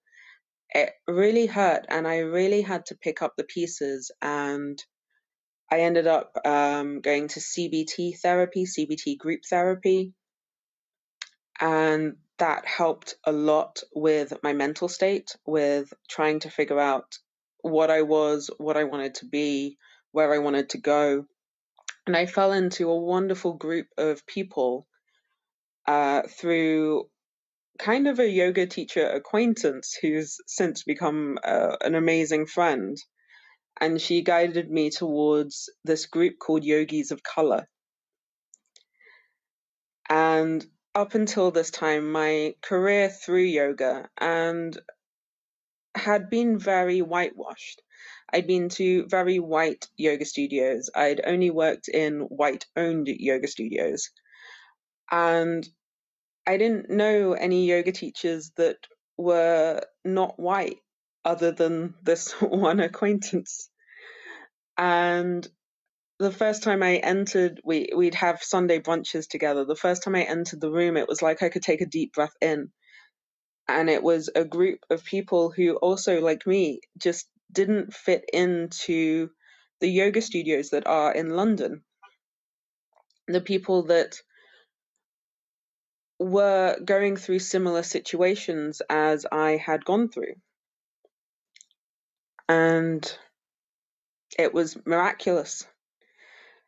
it 0.70 0.90
really 1.08 1.46
hurt, 1.46 1.86
and 1.88 2.08
I 2.08 2.18
really 2.18 2.62
had 2.62 2.86
to 2.86 2.96
pick 2.96 3.22
up 3.22 3.34
the 3.36 3.44
pieces. 3.44 4.10
And 4.22 4.82
I 5.70 5.80
ended 5.80 6.06
up 6.06 6.32
um, 6.44 7.00
going 7.00 7.28
to 7.28 7.40
CBT 7.40 8.18
therapy, 8.20 8.66
CBT 8.66 9.18
group 9.18 9.40
therapy, 9.48 10.14
and 11.60 12.16
that 12.38 12.66
helped 12.66 13.14
a 13.24 13.32
lot 13.32 13.82
with 13.94 14.32
my 14.42 14.52
mental 14.52 14.88
state, 14.88 15.36
with 15.46 15.92
trying 16.08 16.40
to 16.40 16.50
figure 16.50 16.80
out 16.80 17.18
what 17.60 17.90
I 17.90 18.02
was, 18.02 18.50
what 18.58 18.76
I 18.76 18.84
wanted 18.84 19.16
to 19.16 19.26
be, 19.26 19.78
where 20.10 20.32
I 20.32 20.38
wanted 20.38 20.70
to 20.70 20.78
go. 20.78 21.26
And 22.06 22.16
I 22.16 22.26
fell 22.26 22.52
into 22.52 22.90
a 22.90 23.00
wonderful 23.00 23.52
group 23.52 23.86
of 23.96 24.26
people 24.26 24.86
uh, 25.86 26.22
through 26.28 27.04
kind 27.78 28.06
of 28.08 28.18
a 28.18 28.28
yoga 28.28 28.66
teacher 28.66 29.08
acquaintance 29.08 29.96
who's 30.00 30.38
since 30.46 30.82
become 30.82 31.38
uh, 31.44 31.76
an 31.80 31.94
amazing 31.94 32.46
friend. 32.46 32.96
And 33.80 34.00
she 34.00 34.22
guided 34.22 34.70
me 34.70 34.90
towards 34.90 35.70
this 35.84 36.06
group 36.06 36.34
called 36.38 36.64
Yogis 36.64 37.10
of 37.10 37.22
Color. 37.22 37.68
And 40.08 40.64
up 40.94 41.14
until 41.14 41.50
this 41.50 41.70
time, 41.70 42.12
my 42.12 42.54
career 42.62 43.08
through 43.08 43.44
yoga 43.44 44.08
and 44.18 44.78
had 45.94 46.30
been 46.30 46.58
very 46.58 47.00
whitewashed. 47.00 47.82
I'd 48.32 48.46
been 48.46 48.68
to 48.70 49.06
very 49.06 49.38
white 49.38 49.88
yoga 49.96 50.24
studios. 50.24 50.90
I'd 50.94 51.20
only 51.24 51.50
worked 51.50 51.88
in 51.88 52.20
white 52.20 52.66
owned 52.76 53.08
yoga 53.08 53.46
studios. 53.46 54.10
And 55.10 55.68
I 56.46 56.56
didn't 56.56 56.90
know 56.90 57.34
any 57.34 57.66
yoga 57.66 57.92
teachers 57.92 58.50
that 58.56 58.78
were 59.16 59.82
not 60.04 60.40
white 60.40 60.78
other 61.24 61.52
than 61.52 61.94
this 62.02 62.32
one 62.40 62.80
acquaintance. 62.80 63.68
And 64.78 65.46
the 66.22 66.30
first 66.30 66.62
time 66.62 66.82
I 66.82 66.96
entered, 66.96 67.60
we 67.64 67.90
we'd 67.94 68.14
have 68.14 68.42
Sunday 68.42 68.78
brunches 68.78 69.28
together. 69.28 69.64
The 69.64 69.76
first 69.76 70.02
time 70.02 70.14
I 70.14 70.22
entered 70.22 70.60
the 70.60 70.70
room, 70.70 70.96
it 70.96 71.08
was 71.08 71.20
like 71.20 71.42
I 71.42 71.48
could 71.48 71.62
take 71.62 71.80
a 71.80 71.86
deep 71.86 72.14
breath 72.14 72.34
in, 72.40 72.70
and 73.68 73.90
it 73.90 74.02
was 74.02 74.30
a 74.34 74.44
group 74.44 74.80
of 74.88 75.04
people 75.04 75.50
who 75.50 75.76
also, 75.76 76.20
like 76.20 76.46
me, 76.46 76.80
just 76.96 77.28
didn't 77.50 77.92
fit 77.92 78.24
into 78.32 79.30
the 79.80 79.88
yoga 79.88 80.22
studios 80.22 80.70
that 80.70 80.86
are 80.86 81.12
in 81.12 81.30
London. 81.30 81.82
The 83.26 83.40
people 83.40 83.84
that 83.84 84.16
were 86.20 86.78
going 86.84 87.16
through 87.16 87.40
similar 87.40 87.82
situations 87.82 88.80
as 88.88 89.26
I 89.30 89.56
had 89.56 89.84
gone 89.84 90.08
through. 90.08 90.34
And 92.48 93.12
it 94.38 94.54
was 94.54 94.76
miraculous 94.86 95.66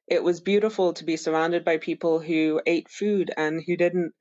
it 0.08 0.22
was 0.22 0.40
beautiful 0.40 0.92
to 0.94 1.04
be 1.04 1.16
surrounded 1.16 1.64
by 1.64 1.78
people 1.78 2.20
who 2.20 2.60
ate 2.66 2.90
food 2.90 3.32
and 3.36 3.62
who 3.66 3.76
didn't 3.76 4.12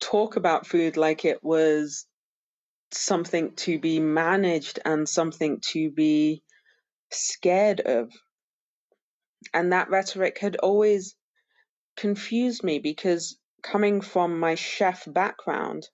talk 0.00 0.36
about 0.36 0.66
food 0.66 0.96
like 0.96 1.24
it 1.24 1.42
was 1.42 2.06
something 2.92 3.54
to 3.56 3.78
be 3.78 4.00
managed 4.00 4.80
and 4.84 5.08
something 5.08 5.60
to 5.72 5.90
be 5.90 6.42
scared 7.12 7.80
of. 7.80 8.12
And 9.54 9.72
that 9.72 9.90
rhetoric 9.90 10.38
had 10.38 10.56
always 10.56 11.16
confused 11.96 12.64
me 12.64 12.78
because 12.78 13.38
coming 13.62 14.00
from 14.00 14.40
my 14.40 14.54
chef 14.54 15.04
background, 15.06 15.88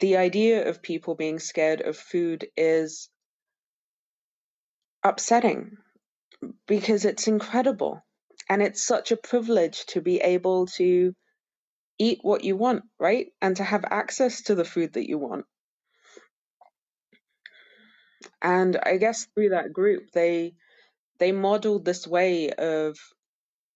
the 0.00 0.16
idea 0.16 0.68
of 0.68 0.82
people 0.82 1.14
being 1.14 1.38
scared 1.38 1.80
of 1.80 1.96
food 1.96 2.48
is 2.56 3.08
upsetting 5.04 5.76
because 6.66 7.04
it's 7.04 7.28
incredible. 7.28 8.02
And 8.50 8.62
it's 8.62 8.84
such 8.84 9.12
a 9.12 9.18
privilege 9.18 9.86
to 9.88 10.02
be 10.02 10.20
able 10.20 10.66
to 10.78 11.14
eat 11.98 12.20
what 12.22 12.44
you 12.44 12.56
want, 12.56 12.84
right? 12.98 13.28
And 13.42 13.56
to 13.58 13.64
have 13.64 13.84
access 13.84 14.42
to 14.44 14.56
the 14.56 14.66
food 14.66 14.94
that 14.94 15.08
you 15.08 15.18
want. 15.18 15.46
And 18.42 18.78
I 18.82 18.98
guess 18.98 19.26
through 19.34 19.50
that 19.50 19.72
group, 19.72 20.10
they 20.12 20.54
they 21.18 21.32
modeled 21.32 21.84
this 21.84 22.06
way 22.06 22.50
of 22.50 22.98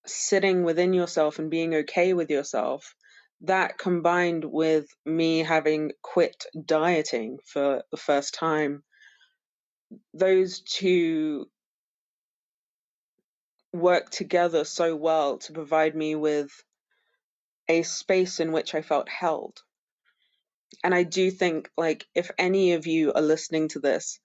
sitting 0.06 0.64
within 0.64 0.92
yourself 0.92 1.38
and 1.38 1.50
being 1.50 1.74
okay 1.74 2.14
with 2.14 2.30
yourself. 2.30 2.94
That 3.42 3.78
combined 3.78 4.44
with 4.44 4.86
me 5.06 5.40
having 5.40 5.92
quit 6.02 6.44
dieting 6.64 7.38
for 7.46 7.84
the 7.90 7.96
first 7.98 8.34
time, 8.34 8.82
those 10.14 10.60
two 10.62 11.46
work 13.74 14.08
together 14.08 14.64
so 14.64 14.94
well 14.94 15.38
to 15.38 15.52
provide 15.52 15.96
me 15.96 16.14
with 16.14 16.48
a 17.68 17.82
space 17.82 18.38
in 18.38 18.52
which 18.52 18.72
I 18.74 18.82
felt 18.82 19.08
held. 19.08 19.60
And 20.84 20.94
I 20.94 21.02
do 21.02 21.30
think, 21.30 21.68
like, 21.76 22.06
if 22.14 22.30
any 22.38 22.74
of 22.74 22.86
you 22.86 23.12
are 23.12 23.22
listening 23.22 23.68
to 23.68 23.80
this 23.80 24.20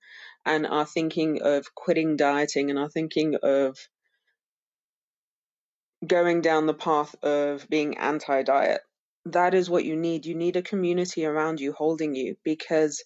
and 0.45 0.67
are 0.67 0.85
thinking 0.85 1.41
of 1.41 1.73
quitting 1.73 2.15
dieting 2.15 2.69
and 2.69 2.77
are 2.77 2.89
thinking 2.89 3.37
of 3.41 3.77
going 6.05 6.41
down 6.41 6.67
the 6.67 6.73
path 6.73 7.15
of 7.23 7.67
being 7.69 7.97
anti 7.97 8.43
diet, 8.43 8.81
that 9.25 9.55
is 9.55 9.69
what 9.69 9.85
you 9.85 9.95
need. 9.95 10.27
You 10.27 10.35
need 10.35 10.57
a 10.57 10.61
community 10.61 11.25
around 11.25 11.59
you 11.59 11.73
holding 11.73 12.13
you 12.13 12.35
because 12.43 13.03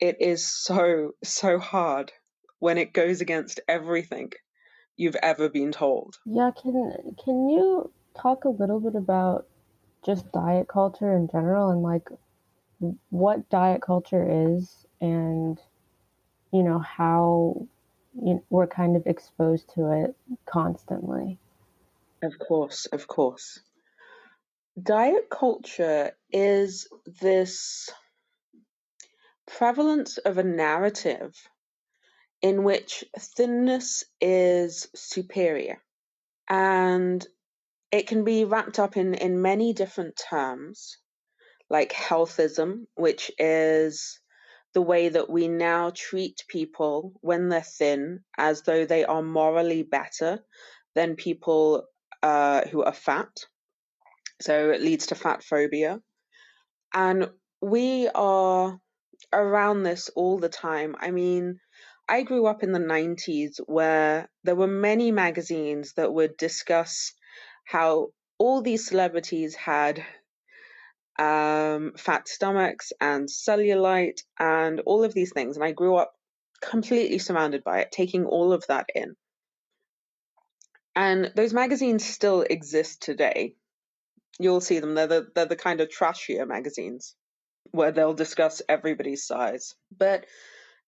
it 0.00 0.16
is 0.20 0.44
so, 0.46 1.12
so 1.22 1.60
hard 1.60 2.12
when 2.58 2.76
it 2.76 2.92
goes 2.92 3.20
against 3.20 3.60
everything 3.68 4.32
you've 4.96 5.16
ever 5.16 5.48
been 5.48 5.72
told. 5.72 6.18
Yeah, 6.24 6.50
can 6.60 7.16
can 7.22 7.48
you 7.48 7.92
talk 8.18 8.44
a 8.44 8.50
little 8.50 8.80
bit 8.80 8.94
about 8.94 9.46
just 10.04 10.30
diet 10.32 10.68
culture 10.68 11.12
in 11.12 11.28
general 11.30 11.70
and 11.70 11.82
like 11.82 12.08
what 13.10 13.48
diet 13.48 13.82
culture 13.82 14.54
is 14.54 14.86
and 15.00 15.58
you 16.52 16.62
know 16.62 16.78
how 16.78 17.66
you 18.14 18.34
know, 18.34 18.44
we're 18.50 18.66
kind 18.66 18.96
of 18.96 19.06
exposed 19.06 19.70
to 19.74 20.04
it 20.04 20.16
constantly. 20.46 21.38
Of 22.22 22.38
course, 22.38 22.86
of 22.86 23.06
course. 23.06 23.60
Diet 24.82 25.28
culture 25.30 26.12
is 26.30 26.88
this 27.20 27.90
prevalence 29.46 30.18
of 30.18 30.38
a 30.38 30.42
narrative 30.42 31.34
in 32.42 32.62
which 32.62 33.04
thinness 33.18 34.04
is 34.20 34.88
superior. 34.94 35.82
And 36.48 37.26
it 37.90 38.06
can 38.06 38.24
be 38.24 38.44
wrapped 38.44 38.78
up 38.78 38.96
in, 38.96 39.14
in 39.14 39.42
many 39.42 39.72
different 39.72 40.20
terms, 40.30 40.98
like 41.70 41.92
healthism, 41.92 42.86
which 42.94 43.30
is 43.38 44.20
the 44.74 44.82
way 44.82 45.08
that 45.08 45.30
we 45.30 45.48
now 45.48 45.90
treat 45.94 46.44
people 46.48 47.14
when 47.22 47.48
they're 47.48 47.62
thin 47.62 48.20
as 48.36 48.62
though 48.62 48.84
they 48.84 49.04
are 49.04 49.22
morally 49.22 49.82
better 49.82 50.40
than 50.94 51.16
people 51.16 51.86
uh, 52.22 52.62
who 52.70 52.82
are 52.82 52.92
fat. 52.92 53.30
So 54.42 54.70
it 54.70 54.82
leads 54.82 55.06
to 55.06 55.14
fat 55.14 55.42
phobia. 55.42 56.00
And 56.92 57.30
we 57.62 58.08
are 58.14 58.78
around 59.32 59.82
this 59.82 60.10
all 60.10 60.38
the 60.38 60.48
time. 60.48 60.94
I 61.00 61.10
mean, 61.10 61.58
I 62.08 62.22
grew 62.22 62.46
up 62.46 62.62
in 62.62 62.72
the 62.72 62.78
90s 62.78 63.58
where 63.66 64.28
there 64.44 64.54
were 64.54 64.66
many 64.66 65.10
magazines 65.10 65.94
that 65.94 66.12
would 66.12 66.36
discuss 66.36 67.12
how 67.64 68.08
all 68.38 68.62
these 68.62 68.86
celebrities 68.86 69.54
had 69.54 70.04
um, 71.18 71.92
fat 71.96 72.28
stomachs 72.28 72.92
and 73.00 73.28
cellulite 73.28 74.20
and 74.38 74.80
all 74.80 75.02
of 75.02 75.14
these 75.14 75.32
things. 75.32 75.56
And 75.56 75.64
I 75.64 75.72
grew 75.72 75.96
up 75.96 76.14
completely 76.60 77.18
surrounded 77.18 77.64
by 77.64 77.80
it, 77.80 77.92
taking 77.92 78.24
all 78.24 78.52
of 78.52 78.64
that 78.68 78.86
in. 78.94 79.16
And 80.94 81.32
those 81.34 81.52
magazines 81.52 82.04
still 82.04 82.42
exist 82.42 83.02
today. 83.02 83.54
You'll 84.38 84.60
see 84.60 84.78
them. 84.78 84.94
They're 84.94 85.06
the, 85.06 85.26
they're 85.34 85.46
the 85.46 85.56
kind 85.56 85.80
of 85.80 85.88
trashier 85.88 86.46
magazines 86.46 87.14
where 87.72 87.92
they'll 87.92 88.14
discuss 88.14 88.62
everybody's 88.68 89.26
size. 89.26 89.74
But 89.96 90.26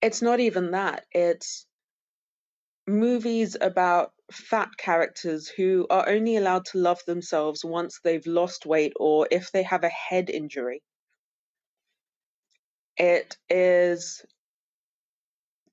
it's 0.01 0.23
not 0.23 0.41
even 0.41 0.73
that. 0.73 1.05
It's 1.13 1.67
movies 2.87 3.57
about 3.61 4.13
fat 4.33 4.69
characters 4.77 5.49
who 5.49 5.87
are 5.91 6.09
only 6.09 6.37
allowed 6.37 6.65
to 6.67 6.79
love 6.79 7.01
themselves 7.07 7.65
once 7.65 8.01
they've 8.03 8.27
lost 8.27 8.67
weight 8.67 8.93
or 8.97 9.29
if 9.31 9.53
they 9.53 9.63
have 9.63 9.85
a 9.85 9.89
head 9.89 10.31
injury. 10.31 10.83
It 12.97 13.37
is 13.49 14.25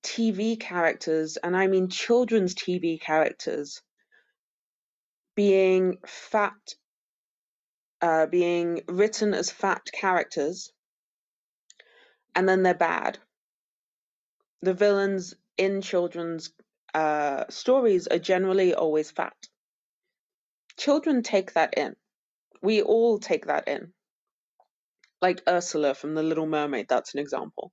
TV 0.04 0.60
characters, 0.60 1.38
and 1.38 1.58
I 1.58 1.68
mean 1.68 1.90
children's 1.90 2.54
TV 2.54 3.02
characters, 3.02 3.82
being 5.36 5.98
fat, 6.06 6.54
uh, 8.02 8.28
being 8.28 8.84
written 8.88 9.34
as 9.34 9.52
fat 9.52 9.82
characters, 9.92 10.72
and 12.36 12.48
then 12.48 12.62
they're 12.62 12.76
bad. 12.76 13.18
The 14.62 14.74
villains 14.74 15.36
in 15.58 15.82
children's 15.82 16.51
uh, 16.93 17.45
stories 17.49 18.08
are 18.08 18.20
generally 18.20 18.74
always 18.74 19.12
fat. 19.12 19.36
Children 20.78 21.24
take 21.24 21.53
that 21.53 21.76
in. 21.78 21.95
We 22.62 22.82
all 22.82 23.20
take 23.20 23.47
that 23.47 23.68
in. 23.68 23.93
Like 25.22 25.41
Ursula 25.47 25.93
from 25.93 26.16
The 26.16 26.24
Little 26.24 26.47
Mermaid, 26.47 26.88
that's 26.89 27.14
an 27.14 27.20
example. 27.20 27.72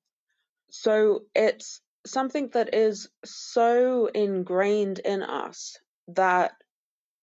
So 0.71 1.25
it's 1.35 1.81
something 2.07 2.49
that 2.51 2.75
is 2.75 3.09
so 3.25 4.07
ingrained 4.07 4.99
in 5.01 5.23
us 5.23 5.79
that 6.09 6.53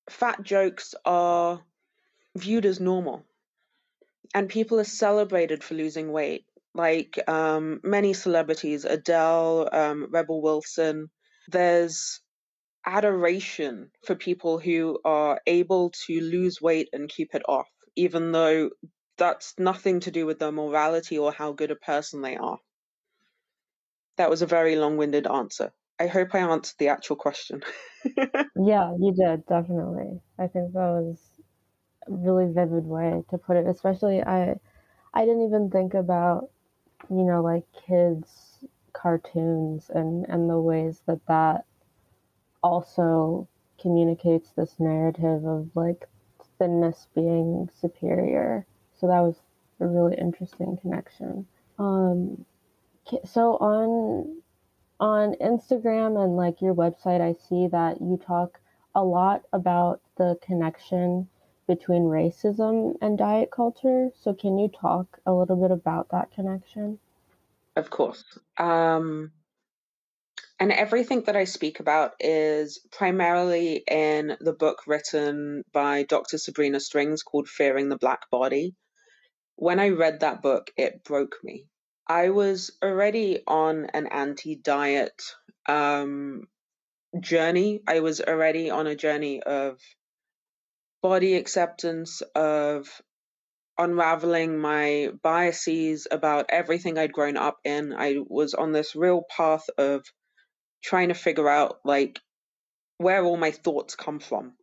fat 0.10 0.44
jokes 0.44 0.96
are 1.06 1.62
viewed 2.36 2.66
as 2.66 2.80
normal. 2.80 3.26
And 4.34 4.50
people 4.50 4.80
are 4.80 4.86
celebrated 4.86 5.64
for 5.64 5.74
losing 5.74 6.12
weight. 6.12 6.46
Like 6.76 7.20
um, 7.28 7.82
many 7.84 8.14
celebrities, 8.14 8.86
Adele, 8.86 9.70
um, 9.74 10.08
Rebel 10.12 10.42
Wilson, 10.42 11.10
there's 11.50 12.22
adoration 12.86 13.92
for 14.06 14.16
people 14.16 14.60
who 14.60 15.00
are 15.06 15.42
able 15.48 15.92
to 16.08 16.22
lose 16.22 16.62
weight 16.62 16.90
and 16.94 17.10
keep 17.10 17.36
it 17.36 17.44
off, 17.48 17.70
even 17.96 18.32
though 18.32 18.72
that's 19.18 19.54
nothing 19.60 20.00
to 20.02 20.12
do 20.12 20.26
with 20.26 20.40
their 20.40 20.52
morality 20.52 21.18
or 21.18 21.32
how 21.32 21.54
good 21.54 21.72
a 21.72 21.76
person 21.76 22.22
they 22.22 22.38
are. 22.38 22.60
That 24.18 24.30
was 24.30 24.42
a 24.42 24.48
very 24.48 24.76
long 24.76 24.98
winded 24.98 25.28
answer. 25.28 25.72
I 26.00 26.08
hope 26.08 26.36
I 26.36 26.40
answered 26.40 26.76
the 26.80 26.90
actual 26.90 27.16
question. 27.18 27.64
yeah, 28.56 28.94
you 29.00 29.14
did, 29.14 29.46
definitely. 29.48 30.22
I 30.40 30.48
think 30.48 30.74
that 30.74 30.80
was 30.80 31.32
a 32.08 32.14
really 32.14 32.52
vivid 32.54 32.86
way 32.86 33.24
to 33.30 33.38
put 33.38 33.58
it, 33.58 33.68
especially 33.68 34.22
I 34.24 34.60
I 35.14 35.26
didn't 35.26 35.46
even 35.48 35.72
think 35.72 35.94
about, 35.96 36.52
you 37.10 37.24
know, 37.24 37.42
like 37.42 37.64
kids 37.88 38.66
cartoons 38.94 39.90
and 39.94 40.26
and 40.28 40.50
the 40.50 40.60
ways 40.60 41.02
that 41.08 41.26
that 41.28 41.66
also 42.62 43.48
communicates 43.82 44.52
this 44.52 44.80
narrative 44.80 45.46
of 45.46 45.70
like 45.76 46.08
thinness 46.58 47.08
being 47.16 47.70
superior. 47.80 48.66
So 49.00 49.08
that 49.08 49.22
was 49.22 49.36
a 49.80 49.88
really 49.88 50.18
interesting 50.18 50.78
connection. 50.82 51.48
Um, 51.78 52.46
so 53.24 53.54
on 53.58 54.42
on 55.00 55.36
Instagram 55.36 56.22
and 56.22 56.36
like 56.36 56.62
your 56.62 56.76
website, 56.76 57.22
I 57.22 57.34
see 57.48 57.68
that 57.68 58.02
you 58.02 58.18
talk 58.18 58.60
a 58.94 59.04
lot 59.04 59.44
about 59.54 60.02
the 60.18 60.38
connection 60.42 61.30
between 61.70 62.02
racism 62.02 62.96
and 63.00 63.16
diet 63.16 63.52
culture. 63.52 64.10
So 64.20 64.34
can 64.34 64.58
you 64.58 64.70
talk 64.70 65.20
a 65.28 65.32
little 65.32 65.56
bit 65.56 65.70
about 65.70 66.10
that 66.10 66.32
connection? 66.32 66.98
Of 67.76 67.92
course. 67.92 68.24
Um, 68.58 69.32
and 70.60 70.72
everything 70.72 71.22
that 71.28 71.36
I 71.36 71.44
speak 71.44 71.80
about 71.80 72.14
is 72.20 72.80
primarily 72.92 73.84
in 73.88 74.36
the 74.42 74.52
book 74.52 74.80
written 74.88 75.64
by 75.72 76.04
Dr. 76.04 76.40
Sabrina 76.40 76.80
Strings 76.80 77.22
called 77.22 77.48
Fearing 77.48 77.88
the 77.88 78.00
Black 78.00 78.32
Body. 78.32 78.74
When 79.56 79.80
I 79.80 79.90
read 79.90 80.22
that 80.22 80.42
book, 80.42 80.72
it 80.76 81.04
broke 81.04 81.36
me. 81.44 81.68
I 82.08 82.30
was 82.30 82.72
already 82.84 83.44
on 83.46 83.86
an 83.94 84.08
anti 84.08 84.56
diet 84.56 85.22
um, 85.68 86.48
journey. 87.20 87.82
I 87.88 88.00
was 88.00 88.22
already 88.22 88.72
on 88.72 88.88
a 88.88 88.96
journey 88.96 89.44
of 89.44 89.80
body 91.02 91.36
acceptance, 91.36 92.22
of 92.36 92.90
unraveling 93.78 94.60
my 94.60 95.10
biases 95.24 96.08
about 96.12 96.48
everything 96.50 96.98
I'd 96.98 97.14
grown 97.14 97.38
up 97.38 97.60
in. 97.64 97.94
I 97.94 98.18
was 98.28 98.54
on 98.54 98.72
this 98.74 98.96
real 98.96 99.24
path 99.36 99.66
of 99.78 100.06
trying 100.84 101.10
to 101.10 101.14
figure 101.14 101.50
out 101.50 101.80
like 101.86 102.20
where 102.98 103.24
all 103.24 103.38
my 103.38 103.52
thoughts 103.52 103.96
come 103.96 104.20
from. 104.20 104.54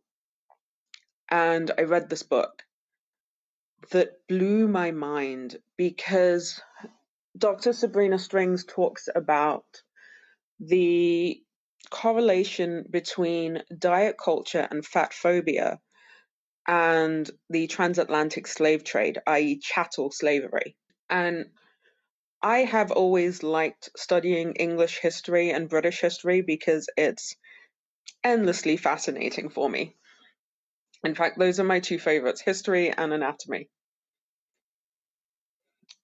And 1.29 1.71
I 1.77 1.83
read 1.83 2.09
this 2.09 2.23
book 2.23 2.63
that 3.91 4.27
blew 4.27 4.67
my 4.67 4.91
mind 4.91 5.57
because 5.77 6.61
Dr. 7.37 7.73
Sabrina 7.73 8.19
Strings 8.19 8.65
talks 8.65 9.09
about 9.13 9.65
the 10.59 11.41
correlation 11.89 12.85
between 12.89 13.63
diet 13.77 14.17
culture 14.23 14.67
and 14.69 14.85
fat 14.85 15.13
phobia 15.13 15.79
and 16.67 17.29
the 17.49 17.67
transatlantic 17.67 18.47
slave 18.47 18.83
trade, 18.83 19.19
i.e., 19.25 19.59
chattel 19.59 20.11
slavery. 20.11 20.75
And 21.09 21.45
I 22.41 22.59
have 22.59 22.91
always 22.91 23.41
liked 23.41 23.89
studying 23.95 24.53
English 24.55 24.99
history 24.99 25.49
and 25.51 25.69
British 25.69 26.01
history 26.01 26.41
because 26.41 26.89
it's 26.97 27.35
endlessly 28.23 28.77
fascinating 28.77 29.49
for 29.49 29.69
me. 29.69 29.95
In 31.03 31.15
fact, 31.15 31.39
those 31.39 31.59
are 31.59 31.63
my 31.63 31.79
two 31.79 31.99
favorites 31.99 32.41
history 32.41 32.91
and 32.91 33.13
anatomy. 33.13 33.69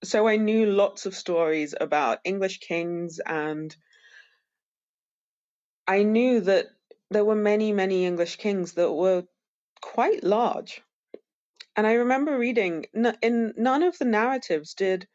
So 0.03 0.27
I 0.27 0.37
knew 0.37 0.65
lots 0.65 1.05
of 1.05 1.15
stories 1.15 1.75
about 1.79 2.19
English 2.23 2.59
kings, 2.59 3.19
and 3.25 3.75
I 5.87 6.03
knew 6.03 6.41
that 6.41 6.67
there 7.09 7.25
were 7.25 7.35
many, 7.35 7.71
many 7.73 8.05
English 8.05 8.37
kings 8.37 8.73
that 8.73 8.91
were 8.91 9.23
quite 9.83 10.23
large. 10.23 10.81
And 11.75 11.85
I 11.85 11.93
remember 11.93 12.37
reading 12.37 12.85
in 13.21 13.53
none 13.57 13.83
of 13.83 13.97
the 13.97 14.05
narratives 14.05 14.73
did 14.73 15.07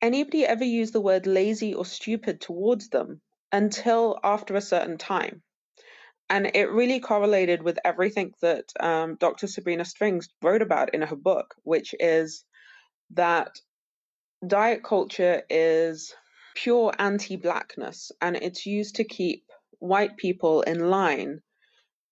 anybody 0.00 0.44
ever 0.44 0.64
use 0.64 0.90
the 0.90 1.00
word 1.00 1.26
lazy 1.26 1.74
or 1.74 1.84
stupid 1.84 2.40
towards 2.40 2.88
them 2.88 3.20
until 3.52 4.18
after 4.24 4.56
a 4.56 4.60
certain 4.60 4.98
time. 4.98 5.42
And 6.28 6.50
it 6.54 6.70
really 6.70 6.98
correlated 6.98 7.62
with 7.62 7.78
everything 7.84 8.32
that 8.40 8.64
um, 8.80 9.16
Dr. 9.16 9.46
Sabrina 9.46 9.84
Strings 9.84 10.28
wrote 10.42 10.62
about 10.62 10.94
in 10.94 11.02
her 11.02 11.16
book, 11.16 11.54
which 11.62 11.94
is 12.00 12.44
that 13.10 13.54
diet 14.46 14.82
culture 14.82 15.42
is 15.48 16.14
pure 16.54 16.92
anti 16.98 17.36
blackness 17.36 18.10
and 18.20 18.36
it's 18.36 18.66
used 18.66 18.96
to 18.96 19.04
keep 19.04 19.44
white 19.78 20.16
people 20.16 20.62
in 20.62 20.90
line 20.90 21.40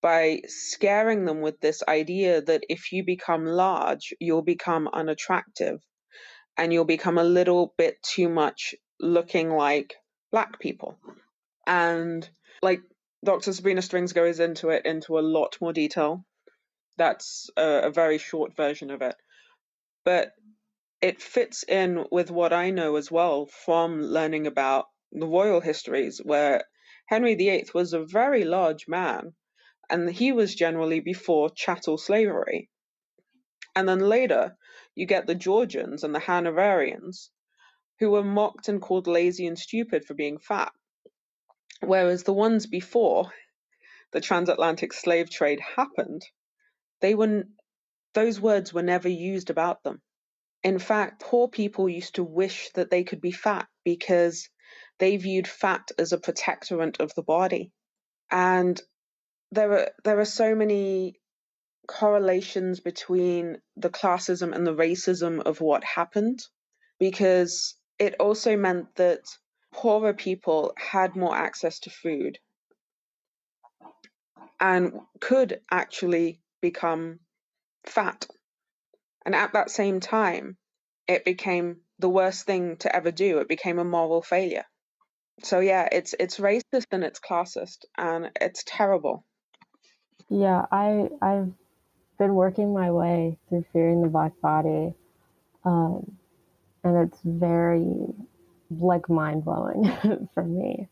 by 0.03 0.41
scaring 0.47 1.25
them 1.25 1.41
with 1.41 1.61
this 1.61 1.83
idea 1.87 2.41
that 2.43 2.65
if 2.69 2.93
you 2.93 3.05
become 3.05 3.45
large, 3.45 4.15
you'll 4.21 4.43
become 4.43 4.89
unattractive 4.93 5.81
and 6.57 6.73
you'll 6.73 6.85
become 6.85 7.19
a 7.19 7.25
little 7.25 7.75
bit 7.77 8.03
too 8.03 8.29
much 8.29 8.75
looking 9.01 9.51
like 9.51 9.95
black 10.33 10.59
people. 10.61 10.99
And 11.67 12.29
like 12.63 12.81
Dr. 13.25 13.53
Sabrina 13.53 13.83
Strings 13.83 14.13
goes 14.13 14.41
into 14.41 14.71
it 14.71 14.87
into 14.87 15.19
a 15.19 15.21
lot 15.21 15.57
more 15.61 15.73
detail. 15.73 16.25
That's 16.97 17.51
a, 17.57 17.83
a 17.85 17.91
very 17.91 18.19
short 18.19 18.57
version 18.57 18.91
of 18.91 19.03
it. 19.03 19.15
But 20.05 20.33
it 21.01 21.23
fits 21.23 21.65
in 21.65 22.05
with 22.11 22.31
what 22.31 22.53
I 22.53 22.71
know 22.71 22.97
as 22.97 23.11
well 23.11 23.47
from 23.47 24.03
learning 24.03 24.47
about 24.47 24.87
the 25.13 25.27
royal 25.27 25.61
histories, 25.61 26.21
where 26.23 26.65
Henry 27.07 27.35
VIII 27.35 27.69
was 27.75 27.93
a 27.93 28.05
very 28.05 28.45
large 28.45 28.87
man, 28.87 29.33
and 29.91 30.09
he 30.09 30.33
was 30.33 30.55
generally 30.55 31.01
before 31.01 31.51
chattel 31.51 31.99
slavery. 31.99 32.71
And 33.75 33.89
then 33.89 34.01
later, 34.01 34.57
you 34.95 35.07
get 35.07 35.27
the 35.27 35.35
Georgians 35.35 36.05
and 36.05 36.15
the 36.15 36.21
Hanoverians, 36.21 37.31
who 37.99 38.11
were 38.11 38.25
mocked 38.25 38.69
and 38.69 38.81
called 38.81 39.07
lazy 39.07 39.47
and 39.47 39.59
stupid 39.59 40.05
for 40.05 40.15
being 40.15 40.39
fat. 40.39 40.73
Whereas 41.81 42.25
the 42.25 42.33
ones 42.33 42.67
before 42.67 43.33
the 44.13 44.21
transatlantic 44.21 44.93
slave 44.93 45.31
trade 45.31 45.61
happened, 45.61 46.23
they 47.01 47.15
were 47.15 47.45
those 48.15 48.41
words 48.41 48.73
were 48.73 48.83
never 48.83 49.09
used 49.09 49.51
about 49.51 49.83
them. 49.85 50.03
In 50.63 50.79
fact, 50.79 51.23
poor 51.23 51.49
people 51.49 51.89
used 51.89 52.17
to 52.17 52.25
wish 52.25 52.71
that 52.75 52.91
they 52.91 53.05
could 53.05 53.21
be 53.21 53.33
fat 53.33 53.69
because 53.85 54.49
they 54.99 55.17
viewed 55.17 55.49
fat 55.49 55.91
as 55.99 56.13
a 56.13 56.19
protectorant 56.19 57.01
of 57.01 57.15
the 57.15 57.23
body. 57.23 57.73
And 58.31 58.81
there 59.53 59.73
are 59.73 59.91
there 60.05 60.21
are 60.21 60.25
so 60.25 60.55
many 60.55 61.17
correlations 61.89 62.81
between 62.81 63.59
the 63.77 63.91
classism 63.91 64.55
and 64.55 64.67
the 64.67 64.75
racism 64.75 65.41
of 65.41 65.61
what 65.61 65.85
happened 65.85 66.41
because 66.99 67.77
it 67.99 68.15
also 68.21 68.57
meant 68.57 68.95
that 68.97 69.21
poorer 69.73 70.15
people 70.15 70.73
had 70.79 71.17
more 71.17 71.37
access 71.37 71.81
to 71.81 71.91
food 71.91 72.39
and 74.61 74.93
could 75.21 75.61
actually 75.71 76.41
become 76.61 77.21
fat 77.87 78.27
and 79.25 79.35
at 79.35 79.53
that 79.53 79.71
same 79.71 80.01
time, 80.01 80.57
it 81.07 81.25
became 81.25 81.83
the 81.99 82.09
worst 82.09 82.47
thing 82.47 82.77
to 82.79 82.95
ever 82.95 83.11
do. 83.11 83.39
It 83.39 83.49
became 83.49 83.79
a 83.79 83.85
moral 83.85 84.23
failure. 84.23 84.65
So 85.43 85.61
yeah, 85.61 85.89
it's 85.91 86.15
it's 86.19 86.39
racist 86.39 86.87
and 86.93 87.05
it's 87.05 87.21
classist 87.21 87.85
and 87.97 88.31
it's 88.41 88.65
terrible. 88.67 89.25
Yeah, 90.31 90.65
I 90.71 91.09
I've 91.21 91.53
been 92.19 92.35
working 92.35 92.73
my 92.73 92.91
way 92.91 93.37
through 93.49 93.65
fearing 93.73 94.03
the 94.03 94.09
black 94.09 94.33
body, 94.41 94.95
um, 95.65 96.17
and 96.85 96.97
it's 96.97 97.19
very 97.25 97.85
like 98.71 99.09
mind 99.11 99.45
blowing 99.45 99.91
for 100.35 100.45
me, 100.45 100.89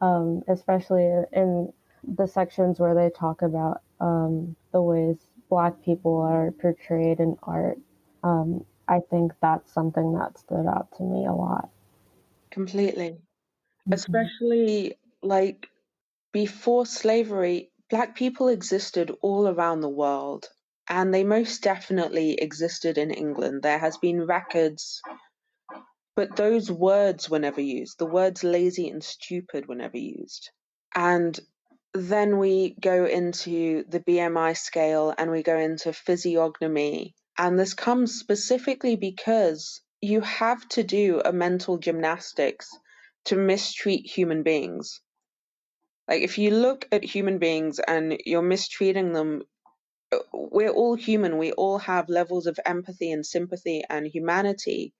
um, 0.00 0.42
especially 0.48 1.04
in 1.32 1.72
the 2.16 2.26
sections 2.26 2.80
where 2.80 2.94
they 2.94 3.10
talk 3.10 3.42
about 3.42 3.82
um, 4.00 4.56
the 4.72 4.80
ways 4.82 5.16
Black 5.48 5.82
people 5.84 6.16
are 6.16 6.50
portrayed 6.52 7.20
in 7.20 7.36
art. 7.42 7.78
Um, 8.24 8.64
I 8.88 9.00
think 9.10 9.32
that's 9.42 9.70
something 9.70 10.14
that 10.14 10.38
stood 10.38 10.66
out 10.66 10.88
to 10.96 11.02
me 11.02 11.26
a 11.26 11.32
lot. 11.32 11.68
Completely. 12.50 13.10
Mm-hmm. 13.10 13.92
Especially 13.92 14.96
like 15.22 15.68
before 16.32 16.86
slavery, 16.86 17.70
Black 17.92 18.16
people 18.16 18.48
existed 18.48 19.14
all 19.20 19.46
around 19.46 19.82
the 19.82 19.88
world, 19.90 20.48
and 20.88 21.12
they 21.12 21.24
most 21.24 21.62
definitely 21.62 22.32
existed 22.32 22.96
in 22.96 23.10
England. 23.10 23.62
There 23.62 23.78
has 23.78 23.98
been 23.98 24.24
records, 24.24 25.02
but 26.16 26.34
those 26.36 26.70
words 26.70 27.28
were 27.28 27.38
never 27.38 27.60
used. 27.60 27.98
The 27.98 28.06
words 28.06 28.42
lazy 28.42 28.88
and 28.88 29.04
stupid 29.04 29.68
were 29.68 29.74
never 29.74 29.98
used. 29.98 30.50
And 30.94 31.38
then 31.92 32.38
we 32.38 32.74
go 32.80 33.04
into 33.04 33.84
the 33.86 34.00
BMI 34.00 34.56
scale 34.56 35.14
and 35.18 35.30
we 35.30 35.42
go 35.42 35.58
into 35.58 35.92
physiognomy. 35.92 37.14
And 37.36 37.58
this 37.58 37.74
comes 37.74 38.18
specifically 38.18 38.96
because 38.96 39.82
you 40.00 40.22
have 40.22 40.66
to 40.70 40.82
do 40.82 41.20
a 41.22 41.30
mental 41.30 41.76
gymnastics 41.76 42.70
to 43.26 43.36
mistreat 43.36 44.06
human 44.06 44.42
beings. 44.42 45.02
Like, 46.08 46.22
if 46.22 46.38
you 46.38 46.50
look 46.50 46.86
at 46.92 47.04
human 47.04 47.38
beings 47.38 47.78
and 47.78 48.18
you're 48.26 48.42
mistreating 48.42 49.12
them, 49.12 49.42
uh, 50.12 50.18
we're 50.32 50.70
all 50.70 50.94
human. 50.94 51.38
We 51.38 51.52
all 51.52 51.78
have 51.78 52.08
levels 52.08 52.46
of 52.46 52.58
empathy 52.66 53.12
and 53.12 53.24
sympathy 53.24 53.82
and 53.88 54.06
humanity. 54.06 54.92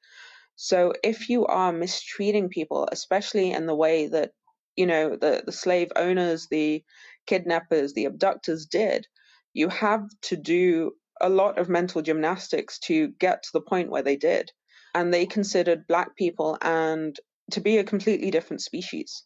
So, 0.57 0.93
if 1.03 1.29
you 1.29 1.47
are 1.47 1.73
mistreating 1.73 2.49
people, 2.49 2.89
especially 2.93 3.53
in 3.53 3.67
the 3.67 3.75
way 3.75 4.09
that 4.09 4.33
you 4.77 4.87
know 4.87 5.17
the 5.17 5.43
the 5.45 5.53
slave 5.53 5.93
owners 5.97 6.49
the 6.51 6.83
kidnappers 7.27 7.93
the 7.93 8.07
abductors 8.07 8.67
did 8.67 9.07
you 9.53 9.69
have 9.69 10.03
to 10.23 10.37
do 10.37 10.93
a 11.21 11.29
lot 11.29 11.59
of 11.59 11.69
mental 11.69 12.03
gymnastics 12.03 12.79
to 12.79 13.09
get 13.19 13.43
to 13.43 13.51
the 13.53 13.61
point 13.61 13.91
where 13.91 14.03
they 14.03 14.17
did 14.17 14.51
and 14.95 15.13
they 15.13 15.27
considered 15.27 15.87
black 15.87 16.17
people 16.17 16.59
and 16.63 17.17
to 17.51 17.61
be 17.61 17.79
a 17.79 17.85
completely 17.85 18.31
different 18.31 18.63
species 18.63 19.25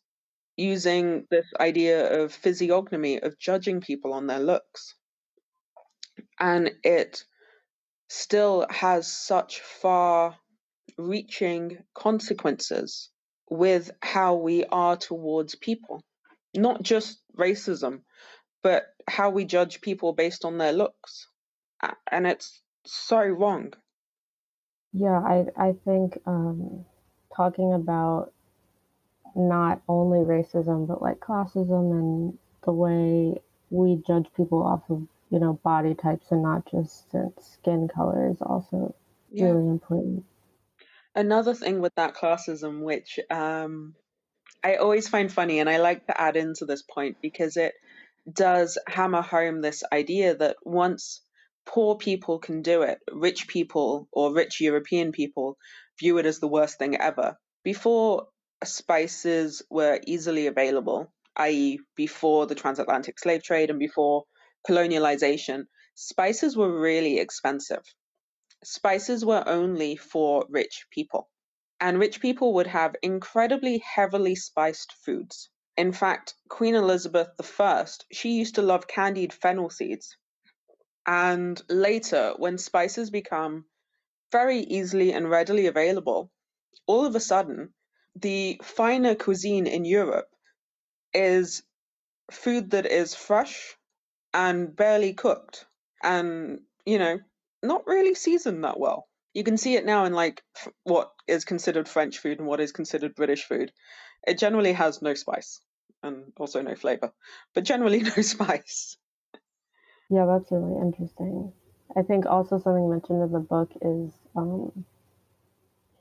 using 0.57 1.27
this 1.31 1.47
idea 1.61 2.23
of 2.23 2.33
physiognomy 2.33 3.21
of 3.21 3.39
judging 3.39 3.81
people 3.81 4.13
on 4.15 4.27
their 4.27 4.41
looks 4.41 4.95
and 6.41 6.71
it 6.85 7.25
still 8.09 8.67
has 8.71 9.13
such 9.13 9.61
far 9.61 10.37
reaching 10.99 11.79
consequences 11.95 13.11
with 13.51 13.91
how 14.03 14.37
we 14.37 14.65
are 14.65 14.97
towards 14.97 15.55
people, 15.57 16.03
not 16.55 16.83
just 16.83 17.20
racism, 17.39 18.03
but 18.62 18.85
how 19.09 19.31
we 19.31 19.45
judge 19.45 19.81
people 19.81 20.12
based 20.12 20.45
on 20.45 20.59
their 20.59 20.73
looks. 20.73 21.28
And 22.11 22.27
it's 22.27 22.62
so 22.87 23.20
wrong. 23.20 23.73
Yeah, 24.93 25.20
I, 25.20 25.47
I 25.57 25.74
think 25.85 26.19
um, 26.27 26.85
talking 27.37 27.74
about 27.74 28.33
not 29.37 29.83
only 29.89 30.21
racism, 30.21 30.87
but 30.87 31.03
like 31.03 31.21
classism 31.21 31.91
and 31.93 32.39
the 32.65 32.73
way 32.73 33.41
we 33.71 34.03
judge 34.07 34.27
people 34.37 34.63
off 34.63 34.83
of, 34.89 35.07
you 35.31 35.39
know, 35.39 35.61
body 35.63 35.95
types 35.95 36.27
and 36.31 36.43
not 36.43 36.69
just 36.71 37.15
skin 37.41 37.89
color 37.89 38.31
is 38.31 38.41
also 38.41 38.95
yeah. 39.31 39.45
really 39.47 39.69
important 39.69 40.25
another 41.17 41.55
thing 41.55 41.81
with 41.81 41.95
that 41.97 42.15
classism, 42.15 42.83
which 42.83 43.19
um, 43.31 43.95
I 44.63 44.77
always 44.77 45.09
find 45.09 45.33
funny, 45.33 45.59
and 45.59 45.69
I 45.69 45.79
like 45.79 46.07
to 46.07 46.21
add 46.21 46.37
into 46.37 46.67
this 46.67 46.83
point 46.83 47.17
because 47.21 47.57
it 47.57 47.73
does 48.31 48.79
hammer 48.87 49.23
home 49.23 49.63
this 49.63 49.83
idea 49.91 50.37
that 50.37 50.57
once 50.63 51.23
poor 51.65 51.97
people 51.97 52.39
can 52.39 52.63
do 52.63 52.83
it, 52.83 52.99
rich 53.11 53.49
people 53.49 54.09
or 54.13 54.35
rich 54.35 54.61
European 54.61 55.11
people 55.11 55.57
view 55.99 56.19
it 56.19 56.27
as 56.27 56.39
the 56.39 56.49
worst 56.49 56.79
thing 56.79 56.97
ever. 56.97 57.39
Before 57.65 58.29
spices 58.66 59.62
were 59.70 60.01
easily 60.06 60.47
available, 60.47 61.12
i.e., 61.36 61.80
before 61.97 62.47
the 62.47 62.55
transatlantic 62.55 63.18
slave 63.18 63.43
trade 63.43 63.70
and 63.70 63.78
before 63.78 64.24
colonialization, 64.68 65.66
spices 65.94 66.56
were 66.56 66.80
really 66.80 67.18
expensive 67.18 67.82
spices 68.66 69.24
were 69.24 69.44
only 69.47 69.97
for 69.97 70.44
rich 70.48 70.86
people. 70.90 71.28
And 71.80 71.98
rich 71.98 72.20
people 72.20 72.55
would 72.55 72.66
have 72.66 72.97
incredibly 73.02 73.78
heavily 73.78 74.34
spiced 74.34 74.93
foods. 75.05 75.51
In 75.76 75.93
fact, 75.93 76.34
Queen 76.48 76.74
Elizabeth 76.74 77.28
I, 77.60 77.86
she 78.10 78.30
used 78.30 78.55
to 78.56 78.62
love 78.62 78.88
candied 78.88 79.32
fennel 79.32 79.70
seeds. 79.70 80.16
And 81.06 81.62
later, 81.68 82.34
when 82.38 82.59
spices 82.59 83.10
become 83.10 83.66
very 84.32 84.60
easily 84.60 85.12
and 85.12 85.30
readily 85.30 85.66
available, 85.66 86.32
all 86.86 87.05
of 87.05 87.14
a 87.14 87.20
sudden, 87.20 87.74
the 88.16 88.60
finer 88.64 89.14
cuisine 89.14 89.66
in 89.66 89.84
Europe 89.84 90.28
is 91.14 91.62
food 92.30 92.70
that 92.70 92.86
is 92.86 93.14
fresh 93.14 93.76
and 94.34 94.74
barely 94.76 95.14
cooked 95.14 95.66
and 96.02 96.60
you 96.86 96.98
know, 96.98 97.18
not 97.62 97.86
really 97.86 98.14
seasoned 98.14 98.64
that 98.64 98.78
well. 98.80 99.09
You 99.34 99.44
can 99.44 99.59
see 99.59 99.74
it 99.74 99.84
now 99.84 100.05
in 100.06 100.14
like 100.14 100.43
f- 100.56 100.72
what 100.84 101.12
is 101.26 101.44
considered 101.44 101.88
French 101.88 102.18
food 102.18 102.38
and 102.38 102.47
what 102.48 102.60
is 102.60 102.72
considered 102.72 103.14
British 103.14 103.44
food. 103.44 103.72
It 104.26 104.38
generally 104.38 104.72
has 104.72 105.02
no 105.02 105.14
spice 105.14 105.60
and 106.02 106.32
also 106.38 106.62
no 106.62 106.74
flavor, 106.76 107.12
but 107.55 107.64
generally 107.64 108.02
no 108.16 108.22
spice. 108.22 108.97
Yeah, 110.09 110.26
that's 110.26 110.51
really 110.52 110.80
interesting. 110.80 111.52
I 111.97 112.02
think 112.02 112.26
also 112.26 112.59
something 112.59 112.88
mentioned 112.88 113.22
in 113.22 113.32
the 113.32 113.40
book 113.40 113.72
is 113.82 114.12
um, 114.36 114.84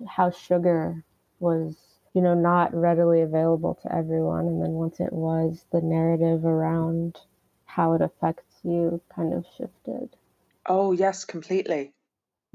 how 0.08 0.30
sugar 0.30 1.04
was, 1.40 1.95
you 2.16 2.22
know, 2.22 2.34
not 2.34 2.74
readily 2.74 3.22
available 3.22 3.78
to 3.84 3.94
everyone, 3.94 4.48
and 4.48 4.62
then 4.62 4.72
once 4.72 5.02
it 5.02 5.12
was, 5.12 5.66
the 5.74 5.82
narrative 5.82 6.46
around 6.46 7.20
how 7.66 7.94
it 7.94 8.02
affects 8.02 8.56
you 8.64 9.02
kind 9.14 9.34
of 9.34 9.46
shifted. 9.58 10.10
Oh 10.66 10.94
yes, 10.94 11.26
completely. 11.26 11.94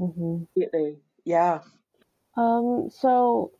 Mm-hmm. 0.00 0.44
Completely. 0.54 0.96
Yeah. 1.24 1.60
Um, 2.38 2.88
so 2.90 3.52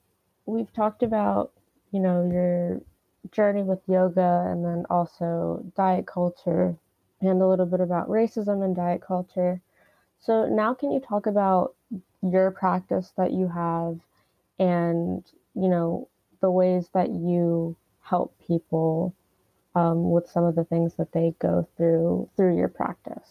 we've 0.46 0.72
talked 0.72 1.02
about, 1.02 1.52
you 1.92 2.00
know, 2.00 2.28
your 2.32 2.80
journey 3.30 3.62
with 3.62 3.80
yoga 3.86 4.46
and 4.50 4.64
then 4.64 4.86
also 4.88 5.62
diet 5.76 6.06
culture 6.06 6.74
and 7.20 7.42
a 7.42 7.46
little 7.46 7.66
bit 7.66 7.80
about 7.80 8.08
racism 8.08 8.64
and 8.64 8.74
diet 8.74 9.02
culture. 9.06 9.60
So 10.20 10.46
now 10.46 10.72
can 10.72 10.92
you 10.92 11.00
talk 11.00 11.26
about 11.26 11.74
your 12.22 12.50
practice 12.52 13.12
that 13.18 13.32
you 13.32 13.48
have 13.48 14.00
and, 14.58 15.22
you 15.54 15.68
know, 15.68 16.08
the 16.40 16.50
ways 16.50 16.88
that 16.94 17.10
you 17.10 17.76
help 18.02 18.38
people 18.46 19.14
um, 19.74 20.10
with 20.10 20.28
some 20.30 20.44
of 20.44 20.54
the 20.56 20.64
things 20.64 20.94
that 20.96 21.12
they 21.12 21.34
go 21.38 21.68
through 21.76 22.30
through 22.36 22.56
your 22.56 22.68
practice? 22.68 23.28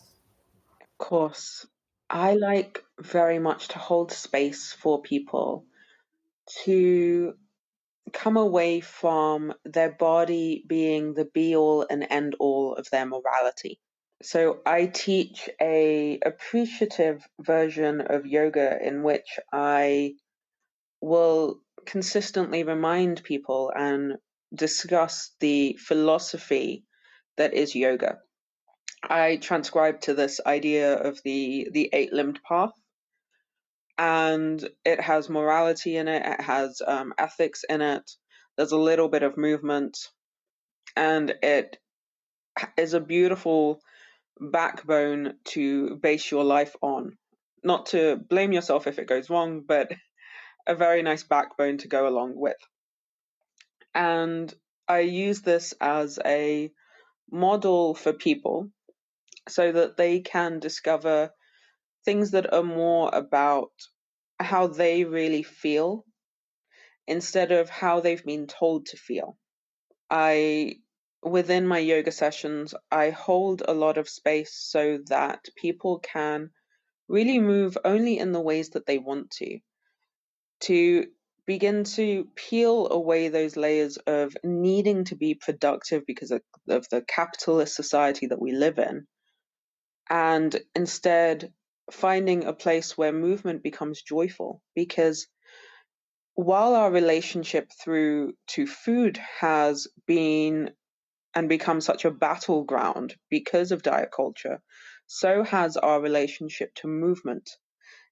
Of 0.83 1.07
course. 1.07 1.65
I 2.09 2.35
like 2.35 2.83
very 2.99 3.39
much 3.39 3.69
to 3.69 3.79
hold 3.79 4.11
space 4.11 4.73
for 4.73 5.01
people 5.01 5.65
to 6.65 7.33
come 8.13 8.37
away 8.37 8.79
from 8.79 9.53
their 9.65 9.91
body 9.91 10.63
being 10.67 11.13
the 11.13 11.25
be 11.25 11.55
all 11.55 11.85
and 11.89 12.05
end 12.09 12.35
all 12.39 12.75
of 12.75 12.89
their 12.91 13.05
morality. 13.05 13.79
So 14.21 14.59
I 14.65 14.87
teach 14.87 15.49
a 15.61 16.19
appreciative 16.25 17.25
version 17.39 18.01
of 18.01 18.25
yoga 18.25 18.79
in 18.85 19.03
which 19.03 19.39
I 19.53 20.15
will 21.01 21.61
consistently 21.85 22.63
remind 22.63 23.23
people 23.23 23.71
and 23.75 24.13
discuss 24.53 25.31
the 25.39 25.77
philosophy 25.79 26.83
that 27.37 27.53
is 27.53 27.75
yoga. 27.75 28.19
I 29.03 29.37
transcribe 29.37 30.01
to 30.01 30.13
this 30.13 30.41
idea 30.45 30.95
of 30.95 31.19
the 31.23 31.69
the 31.71 31.89
eight 31.93 32.11
limbed 32.11 32.39
path, 32.47 32.71
and 33.97 34.67
it 34.85 34.99
has 34.99 35.29
morality 35.29 35.95
in 35.95 36.07
it. 36.07 36.25
It 36.25 36.41
has 36.41 36.81
um, 36.85 37.13
ethics 37.17 37.63
in 37.69 37.81
it. 37.81 38.09
There's 38.57 38.73
a 38.73 38.77
little 38.77 39.07
bit 39.07 39.23
of 39.23 39.37
movement, 39.37 39.97
and 40.95 41.33
it 41.41 41.77
is 42.77 42.93
a 42.93 42.99
beautiful 42.99 43.79
backbone 44.39 45.33
to 45.45 45.95
base 45.97 46.29
your 46.31 46.43
life 46.43 46.75
on. 46.81 47.17
Not 47.63 47.87
to 47.87 48.17
blame 48.17 48.53
yourself 48.53 48.87
if 48.87 48.99
it 48.99 49.07
goes 49.07 49.29
wrong, 49.29 49.63
but 49.67 49.91
a 50.67 50.75
very 50.75 51.01
nice 51.01 51.23
backbone 51.23 51.77
to 51.79 51.87
go 51.87 52.07
along 52.07 52.33
with. 52.35 52.57
And 53.93 54.53
I 54.87 54.99
use 54.99 55.41
this 55.41 55.73
as 55.79 56.19
a 56.25 56.71
model 57.31 57.95
for 57.95 58.13
people 58.13 58.69
so 59.47 59.71
that 59.71 59.97
they 59.97 60.19
can 60.19 60.59
discover 60.59 61.31
things 62.05 62.31
that 62.31 62.53
are 62.53 62.63
more 62.63 63.09
about 63.13 63.71
how 64.39 64.67
they 64.67 65.03
really 65.03 65.43
feel 65.43 66.05
instead 67.07 67.51
of 67.51 67.69
how 67.69 67.99
they've 67.99 68.23
been 68.23 68.47
told 68.47 68.85
to 68.87 68.97
feel. 68.97 69.37
I 70.09 70.75
within 71.23 71.67
my 71.67 71.79
yoga 71.79 72.11
sessions, 72.11 72.73
I 72.91 73.09
hold 73.09 73.63
a 73.67 73.73
lot 73.73 73.97
of 73.97 74.07
space 74.07 74.53
so 74.53 74.99
that 75.07 75.45
people 75.57 75.99
can 75.99 76.51
really 77.07 77.39
move 77.39 77.77
only 77.83 78.17
in 78.17 78.31
the 78.31 78.39
ways 78.39 78.69
that 78.71 78.85
they 78.85 78.97
want 78.97 79.31
to. 79.31 79.59
To 80.61 81.07
begin 81.45 81.83
to 81.83 82.27
peel 82.35 82.89
away 82.91 83.29
those 83.29 83.55
layers 83.55 83.97
of 83.97 84.35
needing 84.43 85.05
to 85.05 85.15
be 85.15 85.33
productive 85.33 86.05
because 86.05 86.31
of, 86.31 86.41
of 86.67 86.87
the 86.89 87.01
capitalist 87.01 87.75
society 87.75 88.27
that 88.27 88.41
we 88.41 88.51
live 88.51 88.77
in, 88.77 89.07
and 90.09 90.59
instead 90.75 91.53
finding 91.91 92.43
a 92.43 92.53
place 92.53 92.97
where 92.97 93.11
movement 93.11 93.63
becomes 93.63 94.03
joyful 94.03 94.61
because 94.75 95.27
while 96.35 96.75
our 96.75 96.91
relationship 96.91 97.69
through 97.83 98.33
to 98.47 98.65
food 98.65 99.19
has 99.39 99.87
been 100.07 100.71
and 101.35 101.49
become 101.49 101.81
such 101.81 102.05
a 102.05 102.11
battleground 102.11 103.15
because 103.29 103.71
of 103.71 103.83
diet 103.83 104.09
culture, 104.15 104.61
so 105.05 105.43
has 105.43 105.77
our 105.77 106.01
relationship 106.01 106.73
to 106.75 106.87
movement. 106.87 107.49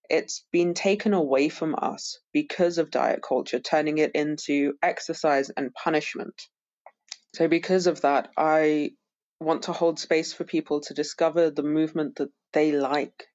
It's 0.10 0.46
been 0.52 0.74
taken 0.74 1.14
away 1.14 1.50
from 1.50 1.76
us 1.82 2.20
because 2.34 2.78
of 2.78 2.92
diet 2.92 3.22
culture, 3.22 3.60
turning 3.60 3.98
it 4.00 4.12
into 4.16 4.74
exercise 4.84 5.50
and 5.50 5.74
punishment. 5.74 6.42
So, 7.36 7.48
because 7.48 7.88
of 7.88 8.02
that, 8.02 8.30
I 8.38 8.92
want 9.40 9.64
to 9.64 9.74
hold 9.74 10.00
space 10.00 10.34
for 10.34 10.44
people 10.46 10.82
to 10.82 10.94
discover 10.94 11.52
the 11.52 11.64
movement 11.64 12.18
that 12.18 12.30
they 12.54 12.72
like 12.74 13.26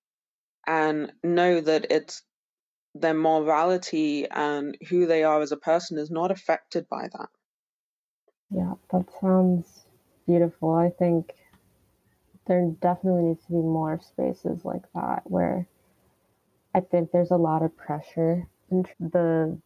and 0.67 1.13
know 1.23 1.61
that 1.61 1.87
it's 1.91 2.23
their 2.95 3.15
morality 3.15 4.29
and 4.31 4.77
who 4.91 5.07
they 5.07 5.25
are 5.25 5.41
as 5.43 5.53
a 5.53 5.57
person 5.57 5.99
is 5.99 6.11
not 6.11 6.31
affected 6.31 6.89
by 6.89 7.09
that. 7.13 7.29
Yeah, 8.51 8.75
that 8.93 9.07
sounds 9.21 9.87
beautiful. 10.27 10.73
I 10.75 10.91
think 10.91 11.35
there 12.47 12.71
definitely 12.81 13.25
needs 13.25 13.45
to 13.47 13.53
be 13.53 13.59
more 13.59 14.01
spaces 14.01 14.65
like 14.65 14.85
that 14.95 15.23
where 15.25 15.67
I 16.75 16.81
think 16.81 17.11
there's 17.11 17.31
a 17.31 17.37
lot 17.37 17.63
of 17.63 17.77
pressure 17.77 18.47
in 18.71 18.87
the 18.99 19.59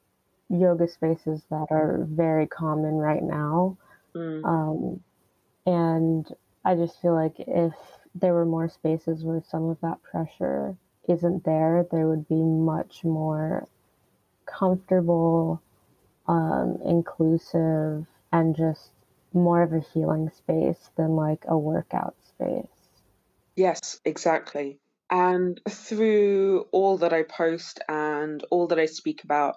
yoga 0.48 0.88
spaces 0.88 1.42
that 1.50 1.66
are 1.70 2.06
very 2.08 2.46
common 2.46 2.94
right 2.94 3.22
now. 3.22 3.76
Mm. 4.14 4.44
Um, 4.44 5.00
and 5.66 6.26
I 6.64 6.74
just 6.74 7.00
feel 7.00 7.14
like 7.14 7.34
if 7.38 7.74
there 8.14 8.34
were 8.34 8.46
more 8.46 8.68
spaces 8.68 9.24
where 9.24 9.42
some 9.48 9.68
of 9.68 9.80
that 9.82 10.02
pressure 10.02 10.76
isn't 11.08 11.44
there, 11.44 11.86
there 11.90 12.08
would 12.08 12.28
be 12.28 12.42
much 12.42 13.04
more 13.04 13.68
comfortable, 14.46 15.60
um, 16.26 16.78
inclusive, 16.84 18.06
and 18.32 18.56
just 18.56 18.90
more 19.32 19.62
of 19.62 19.72
a 19.72 19.80
healing 19.80 20.30
space 20.30 20.90
than 20.96 21.14
like 21.14 21.44
a 21.46 21.58
workout 21.58 22.14
space. 22.28 22.66
Yes, 23.54 24.00
exactly. 24.04 24.78
And 25.10 25.60
through 25.68 26.66
all 26.72 26.98
that 26.98 27.12
I 27.12 27.22
post 27.22 27.80
and 27.88 28.44
all 28.50 28.66
that 28.68 28.78
I 28.78 28.86
speak 28.86 29.24
about, 29.24 29.56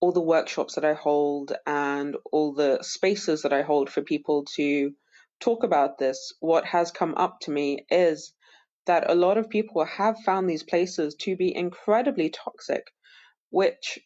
all 0.00 0.12
the 0.12 0.20
workshops 0.20 0.74
that 0.76 0.84
I 0.84 0.94
hold 0.94 1.52
and 1.66 2.16
all 2.32 2.54
the 2.54 2.82
spaces 2.82 3.42
that 3.42 3.52
I 3.52 3.62
hold 3.62 3.90
for 3.90 4.02
people 4.02 4.44
to 4.56 4.92
talk 5.40 5.64
about 5.64 5.98
this, 5.98 6.32
what 6.40 6.64
has 6.66 6.90
come 6.90 7.14
up 7.16 7.40
to 7.40 7.50
me 7.50 7.86
is 7.90 8.32
that 8.86 9.10
a 9.10 9.14
lot 9.14 9.38
of 9.38 9.50
people 9.50 9.84
have 9.84 10.18
found 10.20 10.48
these 10.48 10.62
places 10.62 11.14
to 11.16 11.36
be 11.36 11.54
incredibly 11.54 12.30
toxic, 12.30 12.86
which 13.50 13.98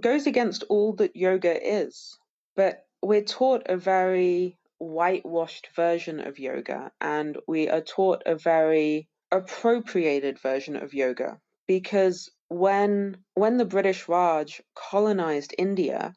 goes 0.00 0.26
against 0.26 0.64
all 0.68 0.94
that 0.94 1.16
yoga 1.16 1.54
is. 1.82 2.16
But 2.56 2.86
we're 3.02 3.24
taught 3.24 3.64
a 3.66 3.76
very 3.76 4.58
whitewashed 4.78 5.68
version 5.74 6.20
of 6.20 6.38
yoga 6.38 6.92
and 7.00 7.38
we 7.48 7.68
are 7.68 7.80
taught 7.80 8.22
a 8.26 8.36
very 8.36 9.08
appropriated 9.38 10.38
version 10.40 10.76
of 10.76 10.94
yoga 10.94 11.38
because 11.66 12.30
when 12.48 13.18
when 13.34 13.56
the 13.58 13.64
British 13.64 14.08
Raj 14.08 14.62
colonized 14.76 15.54
India, 15.58 16.14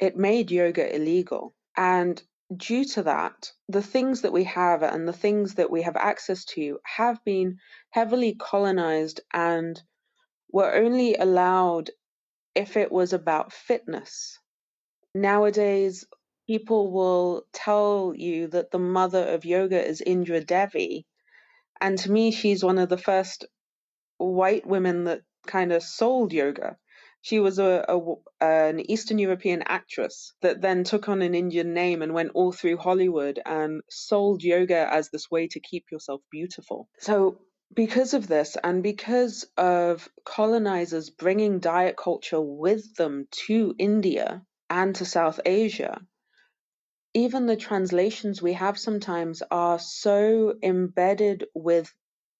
it 0.00 0.16
made 0.16 0.50
yoga 0.50 0.94
illegal. 0.94 1.54
And 1.76 2.22
due 2.56 2.84
to 2.86 3.02
that, 3.04 3.52
the 3.68 3.82
things 3.82 4.22
that 4.22 4.32
we 4.32 4.44
have 4.44 4.82
and 4.82 5.06
the 5.06 5.12
things 5.12 5.54
that 5.56 5.70
we 5.70 5.82
have 5.82 5.96
access 5.96 6.44
to 6.46 6.78
have 6.84 7.22
been 7.24 7.58
heavily 7.90 8.36
colonized 8.38 9.20
and 9.34 9.80
were 10.52 10.74
only 10.74 11.16
allowed 11.16 11.90
if 12.54 12.76
it 12.76 12.92
was 12.92 13.12
about 13.12 13.52
fitness. 13.52 14.38
Nowadays, 15.14 16.06
people 16.46 16.92
will 16.92 17.44
tell 17.52 18.14
you 18.16 18.48
that 18.48 18.70
the 18.70 18.80
mother 18.80 19.26
of 19.28 19.44
yoga 19.44 19.84
is 19.84 20.00
Indra 20.00 20.40
Devi. 20.40 21.06
And 21.80 21.98
to 21.98 22.10
me, 22.10 22.30
she's 22.30 22.64
one 22.64 22.78
of 22.78 22.88
the 22.88 22.98
first 22.98 23.46
white 24.18 24.66
women 24.66 25.04
that 25.04 25.22
kind 25.46 25.72
of 25.72 25.82
sold 25.82 26.32
yoga. 26.32 26.76
She 27.20 27.40
was 27.40 27.58
a, 27.58 27.84
a, 27.88 28.44
an 28.44 28.80
Eastern 28.80 29.18
European 29.18 29.62
actress 29.66 30.32
that 30.40 30.60
then 30.60 30.84
took 30.84 31.08
on 31.08 31.20
an 31.22 31.34
Indian 31.34 31.74
name 31.74 32.02
and 32.02 32.14
went 32.14 32.30
all 32.34 32.52
through 32.52 32.76
Hollywood 32.76 33.40
and 33.44 33.82
sold 33.90 34.42
yoga 34.42 34.92
as 34.92 35.10
this 35.10 35.30
way 35.30 35.48
to 35.48 35.60
keep 35.60 35.86
yourself 35.90 36.20
beautiful. 36.30 36.88
So 36.98 37.40
because 37.74 38.14
of 38.14 38.28
this 38.28 38.56
and 38.62 38.82
because 38.82 39.46
of 39.56 40.08
colonizers 40.24 41.10
bringing 41.10 41.58
diet 41.58 41.96
culture 41.96 42.40
with 42.40 42.94
them 42.94 43.26
to 43.46 43.74
India 43.78 44.42
and 44.70 44.94
to 44.96 45.04
South 45.04 45.40
Asia, 45.44 46.00
even 47.14 47.46
the 47.46 47.56
translations 47.56 48.42
we 48.42 48.52
have 48.52 48.78
sometimes 48.78 49.42
are 49.50 49.78
so 49.78 50.54
embedded 50.62 51.46
with 51.54 51.92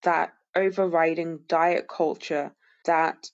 that 0.02 0.32
overriding 0.54 1.40
diet 1.46 1.86
culture 1.88 2.52
that 2.84 3.30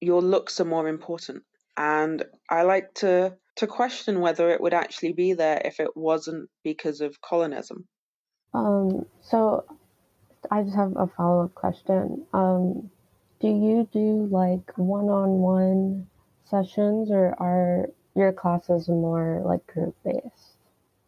your 0.00 0.22
looks 0.22 0.60
are 0.60 0.64
more 0.64 0.88
important. 0.88 1.42
And 1.76 2.24
I 2.48 2.62
like 2.62 2.94
to 2.94 3.36
to 3.56 3.66
question 3.66 4.20
whether 4.20 4.50
it 4.50 4.60
would 4.60 4.74
actually 4.74 5.12
be 5.12 5.32
there 5.32 5.62
if 5.64 5.78
it 5.78 5.96
wasn't 5.96 6.50
because 6.64 7.00
of 7.00 7.20
colonism. 7.20 7.86
Um, 8.52 9.06
so 9.22 9.64
I 10.50 10.62
just 10.62 10.74
have 10.76 10.92
a 10.96 11.06
follow 11.06 11.44
up 11.44 11.54
question. 11.54 12.26
Um, 12.32 12.90
do 13.40 13.48
you 13.48 13.88
do 13.92 14.28
like 14.30 14.76
one 14.76 15.06
on 15.06 15.38
one 15.38 16.08
sessions 16.44 17.10
or 17.10 17.34
are 17.38 17.90
your 18.14 18.32
classes 18.32 18.88
more 18.88 19.42
like 19.44 19.66
group 19.66 19.96
based? 20.04 20.56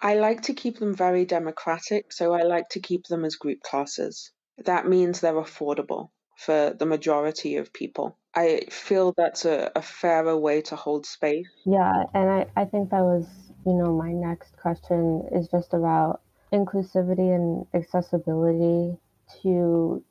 I 0.01 0.17
like 0.17 0.43
to 0.43 0.55
keep 0.55 0.79
them 0.79 0.95
very 0.95 1.25
democratic, 1.25 2.13
so 2.13 2.35
I 2.35 2.43
like 2.43 2.69
to 2.71 2.81
keep 2.81 3.07
them 3.07 3.25
as 3.25 3.37
group 3.37 3.61
classes. 3.63 4.31
That 4.65 4.87
means 4.87 5.21
they're 5.21 5.35
affordable 5.35 6.11
for 6.37 6.75
the 6.79 6.87
majority 6.87 7.57
of 7.57 7.73
people. 7.73 8.19
I 8.35 8.67
feel 8.71 9.15
that's 9.17 9.47
a, 9.47 9.73
a 9.75 9.83
fairer 9.83 10.37
way 10.37 10.61
to 10.63 10.77
hold 10.77 11.07
space. 11.07 11.49
Yeah, 11.65 12.05
and 12.13 12.31
I, 12.31 12.47
I 12.55 12.65
think 12.67 12.91
that 12.91 13.01
was, 13.01 13.27
you 13.65 13.73
know, 13.73 13.97
my 13.97 14.13
next 14.13 14.57
question 14.59 15.27
is 15.33 15.49
just 15.49 15.73
about 15.73 16.21
inclusivity 16.53 17.35
and 17.35 17.67
accessibility 17.73 18.97
to 19.43 20.05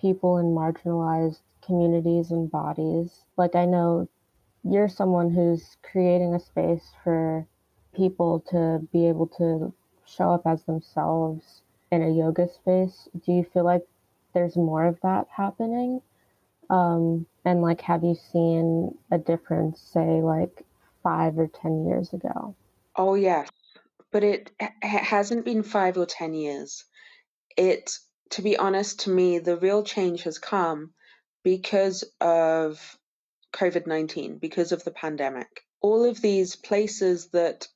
people 0.00 0.38
in 0.38 0.46
marginalized 0.46 1.40
communities 1.66 2.30
and 2.30 2.50
bodies. 2.50 3.10
Like, 3.36 3.56
I 3.56 3.64
know 3.66 4.08
you're 4.64 4.88
someone 4.88 5.30
who's 5.30 5.76
creating 5.82 6.34
a 6.34 6.40
space 6.40 6.92
for 7.02 7.46
people 7.94 8.40
to 8.50 8.86
be 8.92 9.08
able 9.08 9.26
to 9.26 9.72
show 10.06 10.32
up 10.32 10.42
as 10.46 10.64
themselves 10.64 11.62
in 11.90 12.02
a 12.02 12.10
yoga 12.10 12.48
space. 12.48 13.08
Do 13.24 13.32
you 13.32 13.44
feel 13.44 13.64
like 13.64 13.86
there's 14.34 14.56
more 14.56 14.86
of 14.86 14.98
that 15.02 15.26
happening? 15.34 16.02
Um, 16.68 17.26
and 17.44 17.62
like, 17.62 17.80
have 17.80 18.04
you 18.04 18.14
seen 18.14 18.96
a 19.10 19.18
difference, 19.18 19.80
say, 19.80 20.20
like 20.22 20.64
five 21.02 21.38
or 21.38 21.48
10 21.48 21.86
years 21.86 22.12
ago? 22.12 22.54
Oh, 22.96 23.14
yes. 23.14 23.48
But 24.12 24.24
it, 24.24 24.50
it 24.60 24.70
hasn't 24.82 25.44
been 25.44 25.62
five 25.62 25.96
or 25.96 26.06
10 26.06 26.34
years 26.34 26.84
it, 27.56 27.98
to 28.30 28.42
be 28.42 28.56
honest, 28.56 29.00
to 29.00 29.10
me, 29.10 29.38
the 29.38 29.56
real 29.56 29.82
change 29.82 30.22
has 30.22 30.38
come 30.38 30.92
because 31.42 32.04
of 32.20 32.98
COVID 33.52 33.86
19, 33.86 34.38
because 34.38 34.72
of 34.72 34.84
the 34.84 34.90
pandemic. 34.90 35.48
All 35.80 36.04
of 36.04 36.20
these 36.20 36.56
places 36.56 37.28
that 37.32 37.66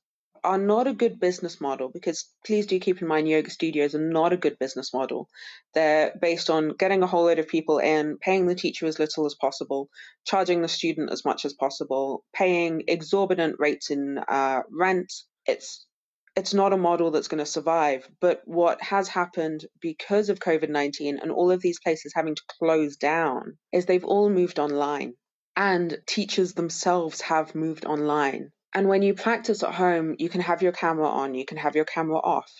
are 0.45 0.57
not 0.59 0.87
a 0.87 0.93
good 0.93 1.19
business 1.19 1.59
model 1.59 1.89
because 1.89 2.29
please 2.45 2.67
do 2.67 2.79
keep 2.79 3.01
in 3.01 3.07
mind 3.07 3.27
yoga 3.27 3.49
studios 3.49 3.95
are 3.95 3.99
not 3.99 4.31
a 4.31 4.37
good 4.37 4.57
business 4.59 4.93
model. 4.93 5.27
They're 5.73 6.13
based 6.21 6.49
on 6.49 6.75
getting 6.77 7.01
a 7.01 7.07
whole 7.07 7.25
load 7.25 7.39
of 7.39 7.47
people 7.47 7.79
in, 7.79 8.17
paying 8.21 8.45
the 8.45 8.55
teacher 8.55 8.85
as 8.85 8.99
little 8.99 9.25
as 9.25 9.35
possible, 9.35 9.89
charging 10.25 10.61
the 10.61 10.67
student 10.67 11.11
as 11.11 11.25
much 11.25 11.45
as 11.45 11.53
possible, 11.53 12.23
paying 12.33 12.83
exorbitant 12.87 13.55
rates 13.59 13.89
in 13.89 14.19
uh, 14.19 14.61
rent. 14.71 15.11
It's 15.45 15.85
it's 16.35 16.53
not 16.53 16.73
a 16.73 16.77
model 16.77 17.11
that's 17.11 17.29
going 17.29 17.43
to 17.43 17.45
survive. 17.45 18.07
But 18.19 18.41
what 18.45 18.81
has 18.81 19.07
happened 19.07 19.65
because 19.81 20.29
of 20.29 20.39
COVID 20.39 20.69
19 20.69 21.19
and 21.21 21.31
all 21.31 21.49
of 21.49 21.61
these 21.61 21.79
places 21.79 22.13
having 22.15 22.35
to 22.35 22.43
close 22.59 22.97
down 22.97 23.57
is 23.71 23.85
they've 23.85 24.05
all 24.05 24.29
moved 24.29 24.59
online. 24.59 25.15
And 25.57 25.97
teachers 26.05 26.53
themselves 26.53 27.21
have 27.21 27.55
moved 27.55 27.85
online. 27.85 28.51
And 28.73 28.89
when 28.89 29.03
you 29.03 29.13
practice 29.13 29.63
at 29.63 29.73
home, 29.73 30.15
you 30.19 30.27
can 30.27 30.41
have 30.41 30.61
your 30.61 30.73
camera 30.73 31.07
on, 31.07 31.33
you 31.33 31.45
can 31.45 31.57
have 31.57 31.75
your 31.75 31.85
camera 31.85 32.17
off. 32.17 32.51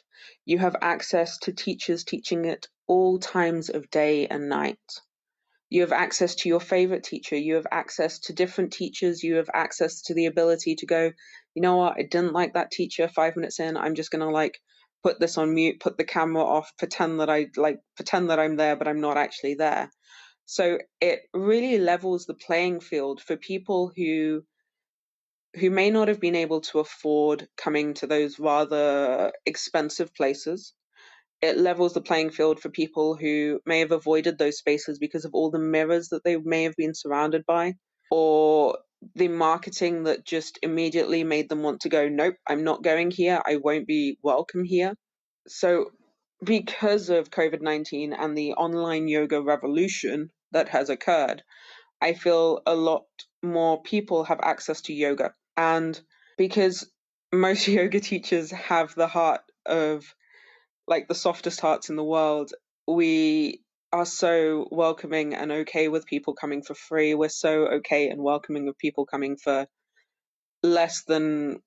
You 0.45 0.59
have 0.59 0.77
access 0.81 1.37
to 1.39 1.51
teachers 1.51 2.05
teaching 2.05 2.47
at 2.47 2.67
all 2.87 3.19
times 3.19 3.69
of 3.69 3.89
day 3.89 4.27
and 4.27 4.47
night. 4.47 4.79
You 5.69 5.81
have 5.81 5.91
access 5.91 6.35
to 6.35 6.49
your 6.49 6.61
favorite 6.61 7.03
teacher. 7.03 7.35
You 7.35 7.55
have 7.55 7.67
access 7.69 8.19
to 8.19 8.33
different 8.33 8.71
teachers. 8.71 9.23
You 9.23 9.35
have 9.35 9.49
access 9.53 10.03
to 10.03 10.13
the 10.13 10.27
ability 10.27 10.75
to 10.75 10.85
go, 10.85 11.11
you 11.53 11.61
know 11.61 11.75
what, 11.75 11.95
I 11.97 12.03
didn't 12.03 12.33
like 12.33 12.53
that 12.53 12.71
teacher 12.71 13.09
five 13.09 13.35
minutes 13.35 13.59
in. 13.59 13.75
I'm 13.75 13.95
just 13.95 14.11
to 14.11 14.29
like 14.29 14.59
put 15.03 15.19
this 15.19 15.37
on 15.37 15.53
mute, 15.53 15.81
put 15.81 15.97
the 15.97 16.05
camera 16.05 16.43
off, 16.43 16.71
pretend 16.77 17.19
that 17.19 17.29
I 17.29 17.47
like, 17.57 17.79
pretend 17.95 18.29
that 18.29 18.39
I'm 18.39 18.55
there, 18.55 18.77
but 18.77 18.87
I'm 18.87 19.01
not 19.01 19.17
actually 19.17 19.55
there. 19.55 19.91
So 20.45 20.79
it 21.01 21.21
really 21.33 21.77
levels 21.79 22.25
the 22.25 22.33
playing 22.35 22.81
field 22.81 23.21
for 23.21 23.37
people 23.37 23.91
who 23.95 24.43
who 25.59 25.69
may 25.69 25.89
not 25.89 26.09
have 26.09 26.19
been 26.19 26.35
able 26.35 26.61
to 26.61 26.79
afford 26.79 27.47
coming 27.57 27.93
to 27.95 28.07
those 28.07 28.39
rather 28.39 29.31
expensive 29.45 30.13
places. 30.13 30.73
It 31.41 31.57
levels 31.57 31.93
the 31.93 32.01
playing 32.01 32.31
field 32.31 32.59
for 32.59 32.69
people 32.69 33.15
who 33.15 33.61
may 33.65 33.79
have 33.79 33.91
avoided 33.91 34.37
those 34.37 34.57
spaces 34.57 34.99
because 34.99 35.25
of 35.25 35.33
all 35.33 35.51
the 35.51 35.59
mirrors 35.59 36.09
that 36.09 36.23
they 36.23 36.37
may 36.37 36.63
have 36.63 36.75
been 36.75 36.95
surrounded 36.95 37.45
by 37.45 37.75
or 38.11 38.77
the 39.15 39.29
marketing 39.29 40.03
that 40.05 40.25
just 40.25 40.59
immediately 40.63 41.23
made 41.23 41.49
them 41.49 41.63
want 41.63 41.81
to 41.81 41.89
go 41.89 42.09
nope 42.09 42.35
i'm 42.47 42.63
not 42.63 42.83
going 42.83 43.11
here. 43.11 43.41
I 43.45 43.57
won't 43.57 43.87
be 43.87 44.17
welcome 44.23 44.63
here. 44.63 44.95
So 45.47 45.91
because 46.43 47.09
of 47.09 47.29
covid-19 47.29 48.15
and 48.17 48.37
the 48.37 48.53
online 48.53 49.07
yoga 49.07 49.41
revolution 49.41 50.31
that 50.55 50.69
has 50.69 50.89
occurred 50.89 51.43
i 52.01 52.13
feel 52.13 52.61
a 52.67 52.75
lot 52.75 53.05
more 53.43 53.83
people 53.83 54.25
have 54.25 54.41
access 54.41 54.81
to 54.81 54.93
yoga 54.93 55.33
and 55.57 56.01
because 56.37 56.91
most 57.33 57.67
yoga 57.69 58.01
teachers 58.01 58.51
have 58.51 58.95
the 58.95 59.07
heart 59.07 59.41
of 59.67 60.05
like 60.87 61.09
the 61.09 61.15
softest 61.15 61.61
hearts 61.61 61.89
in 61.89 61.97
the 61.97 62.05
world, 62.05 62.53
we 62.87 63.61
are 63.93 64.05
so 64.05 64.67
welcoming 64.71 65.35
and 65.35 65.51
okay 65.51 65.89
with 65.89 66.05
people 66.05 66.35
coming 66.35 66.63
for 66.63 66.75
free. 66.75 67.15
We're 67.15 67.29
so 67.29 67.67
okay 67.67 68.09
and 68.09 68.21
welcoming 68.23 68.67
of 68.69 68.77
people 68.77 69.07
coming 69.07 69.37
for 69.37 69.67
less 70.63 71.03
than 71.03 71.61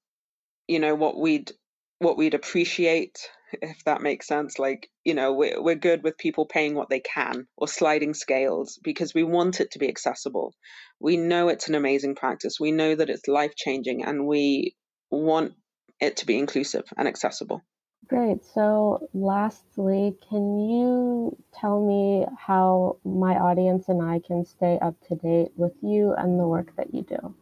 you 0.69 0.81
know 0.81 0.95
what 0.95 1.19
we'd 1.19 1.53
what 1.99 2.17
we'd 2.17 2.35
appreciate 2.35 3.19
if 3.63 3.83
that 3.85 4.03
makes 4.03 4.27
sense 4.27 4.59
like 4.59 4.91
you 5.05 5.15
know 5.15 5.33
we're, 5.33 5.61
we're 5.63 5.75
good 5.75 6.03
with 6.03 6.19
people 6.19 6.47
paying 6.47 6.75
what 6.75 6.91
they 6.91 7.01
can 7.01 7.47
or 7.57 7.67
sliding 7.67 8.15
scales 8.15 8.79
because 8.83 9.15
we 9.15 9.23
want 9.23 9.61
it 9.61 9.71
to 9.71 9.79
be 9.79 9.89
accessible 9.89 10.55
we 11.01 11.17
know 11.17 11.49
it's 11.49 11.69
an 11.69 11.75
amazing 11.75 12.15
practice 12.15 12.61
we 12.61 12.73
know 12.73 12.95
that 12.95 13.11
it's 13.11 13.27
life 13.27 13.55
changing 13.57 14.05
and 14.05 14.27
we 14.27 14.75
want 15.11 15.55
it 16.01 16.19
to 16.19 16.27
be 16.27 16.39
inclusive 16.39 16.85
and 16.97 17.09
accessible 17.09 17.63
Great. 18.07 18.43
So, 18.43 19.07
lastly, 19.13 20.17
can 20.31 20.59
you 20.59 21.37
tell 21.53 21.85
me 21.85 22.25
how 22.39 22.97
my 23.05 23.35
audience 23.35 23.91
and 23.91 24.01
I 24.01 24.21
can 24.21 24.47
stay 24.47 24.79
up 24.81 24.95
to 25.09 25.15
date 25.17 25.53
with 25.57 25.75
you 25.83 26.15
and 26.15 26.41
the 26.41 26.47
work 26.47 26.75
that 26.77 26.95
you 26.95 27.03
do? 27.03 27.35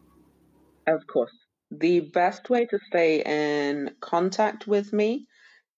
Of 0.85 1.07
course. 1.07 1.31
The 1.71 1.99
best 1.99 2.49
way 2.49 2.65
to 2.65 2.79
stay 2.87 3.23
in 3.23 3.95
contact 3.99 4.67
with 4.67 4.93
me 4.93 5.27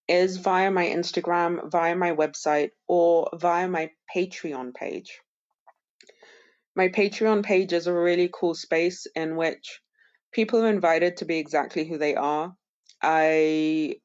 is 0.08 0.38
via 0.38 0.72
my 0.72 0.86
Instagram, 0.86 1.72
via 1.72 1.96
my 1.96 2.12
website, 2.12 2.72
or 2.88 3.30
via 3.34 3.68
my 3.68 3.92
Patreon 4.16 4.74
page. 4.74 5.20
My 6.76 6.90
Patreon 6.90 7.44
page 7.44 7.74
is 7.74 7.88
a 7.88 7.94
really 7.94 8.30
cool 8.32 8.56
space 8.56 9.08
in 9.16 9.36
which 9.36 9.82
people 10.32 10.64
are 10.64 10.70
invited 10.70 11.18
to 11.18 11.26
be 11.26 11.38
exactly 11.38 11.86
who 11.88 11.98
they 11.98 12.16
are. 12.16 12.56
I 13.02 13.96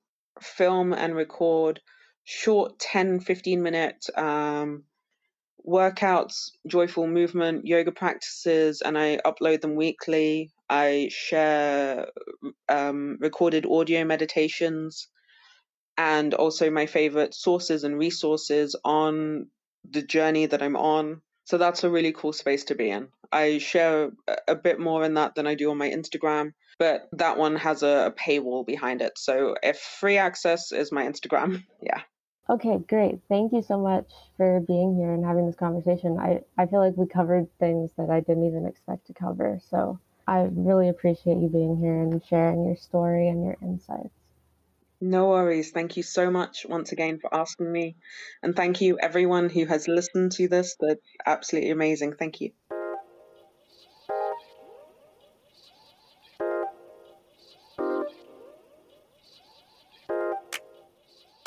film 0.40 0.92
and 0.92 1.14
record 1.14 1.80
short 2.24 2.78
10 2.78 3.20
15 3.20 3.62
minute 3.62 4.06
um, 4.16 4.84
workouts 5.66 6.50
joyful 6.66 7.06
movement 7.06 7.66
yoga 7.66 7.92
practices 7.92 8.82
and 8.82 8.98
i 8.98 9.18
upload 9.24 9.60
them 9.60 9.76
weekly 9.76 10.50
i 10.68 11.08
share 11.12 12.06
um, 12.68 13.16
recorded 13.20 13.66
audio 13.66 14.04
meditations 14.04 15.08
and 15.96 16.34
also 16.34 16.70
my 16.70 16.86
favorite 16.86 17.34
sources 17.34 17.84
and 17.84 17.98
resources 17.98 18.74
on 18.84 19.46
the 19.88 20.02
journey 20.02 20.46
that 20.46 20.62
i'm 20.62 20.76
on 20.76 21.20
so 21.44 21.58
that's 21.58 21.84
a 21.84 21.90
really 21.90 22.12
cool 22.12 22.32
space 22.32 22.64
to 22.64 22.74
be 22.74 22.90
in 22.90 23.08
i 23.32 23.58
share 23.58 24.10
a 24.48 24.54
bit 24.54 24.80
more 24.80 25.04
in 25.04 25.14
that 25.14 25.34
than 25.34 25.46
i 25.46 25.54
do 25.54 25.70
on 25.70 25.78
my 25.78 25.90
instagram 25.90 26.52
but 26.78 27.08
that 27.12 27.36
one 27.36 27.56
has 27.56 27.82
a, 27.82 28.12
paywall 28.16 28.66
behind 28.66 29.02
it. 29.02 29.18
So 29.18 29.56
if 29.62 29.78
free 29.78 30.18
access 30.18 30.72
is 30.72 30.92
my 30.92 31.04
Instagram, 31.04 31.64
yeah. 31.82 32.00
Okay, 32.48 32.78
great. 32.88 33.20
Thank 33.28 33.52
you 33.52 33.62
so 33.62 33.78
much 33.78 34.10
for 34.36 34.60
being 34.60 34.96
here 34.96 35.12
and 35.12 35.24
having 35.24 35.46
this 35.46 35.56
conversation. 35.56 36.18
I, 36.18 36.40
I 36.58 36.66
feel 36.66 36.80
like 36.80 36.96
we 36.96 37.06
covered 37.06 37.48
things 37.58 37.90
that 37.96 38.10
I 38.10 38.20
didn't 38.20 38.44
even 38.44 38.66
expect 38.66 39.06
to 39.06 39.14
cover. 39.14 39.58
So 39.70 39.98
I 40.26 40.48
really 40.50 40.88
appreciate 40.88 41.38
you 41.38 41.48
being 41.48 41.76
here 41.76 42.00
and 42.00 42.24
sharing 42.24 42.64
your 42.64 42.76
story 42.76 43.28
and 43.28 43.44
your 43.44 43.56
insights. 43.60 44.14
No 45.00 45.28
worries. 45.28 45.70
Thank 45.70 45.96
you 45.98 46.02
so 46.02 46.30
much 46.30 46.64
once 46.66 46.92
again 46.92 47.18
for 47.18 47.34
asking 47.34 47.70
me. 47.70 47.96
And 48.42 48.56
thank 48.56 48.80
you, 48.80 48.98
everyone 48.98 49.50
who 49.50 49.66
has 49.66 49.86
listened 49.86 50.32
to 50.32 50.48
this. 50.48 50.76
That's 50.80 51.00
absolutely 51.26 51.70
amazing. 51.70 52.14
Thank 52.14 52.40
you. 52.40 52.52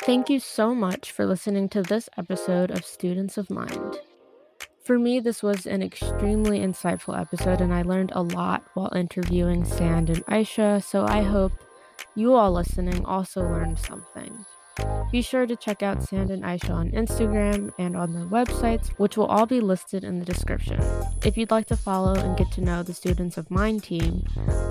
Thank 0.00 0.30
you 0.30 0.40
so 0.40 0.74
much 0.74 1.10
for 1.10 1.26
listening 1.26 1.68
to 1.70 1.82
this 1.82 2.08
episode 2.16 2.70
of 2.70 2.84
Students 2.86 3.36
of 3.36 3.50
Mind. 3.50 4.00
For 4.88 4.98
me, 4.98 5.20
this 5.20 5.42
was 5.42 5.66
an 5.66 5.82
extremely 5.82 6.60
insightful 6.60 7.20
episode, 7.20 7.60
and 7.60 7.74
I 7.74 7.82
learned 7.82 8.10
a 8.14 8.22
lot 8.22 8.64
while 8.72 8.90
interviewing 8.96 9.66
Sand 9.66 10.08
and 10.08 10.24
Aisha, 10.24 10.82
so 10.82 11.04
I 11.04 11.20
hope 11.20 11.52
you 12.14 12.32
all 12.32 12.52
listening 12.52 13.04
also 13.04 13.42
learned 13.42 13.78
something. 13.78 14.46
Be 15.12 15.20
sure 15.20 15.44
to 15.44 15.56
check 15.56 15.82
out 15.82 16.02
Sand 16.02 16.30
and 16.30 16.42
Aisha 16.42 16.70
on 16.70 16.90
Instagram 16.92 17.70
and 17.78 17.98
on 17.98 18.14
their 18.14 18.24
websites, 18.24 18.88
which 18.98 19.18
will 19.18 19.26
all 19.26 19.44
be 19.44 19.60
listed 19.60 20.04
in 20.04 20.20
the 20.20 20.24
description. 20.24 20.80
If 21.22 21.36
you'd 21.36 21.50
like 21.50 21.66
to 21.66 21.76
follow 21.76 22.14
and 22.14 22.38
get 22.38 22.50
to 22.52 22.62
know 22.62 22.82
the 22.82 22.94
Students 22.94 23.36
of 23.36 23.50
Mind 23.50 23.84
team, 23.84 24.24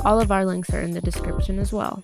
all 0.04 0.20
of 0.20 0.32
our 0.32 0.48
links 0.48 0.74
are 0.74 0.82
in 0.82 0.96
the 0.96 1.02
description 1.02 1.60
as 1.60 1.72
well. 1.72 2.02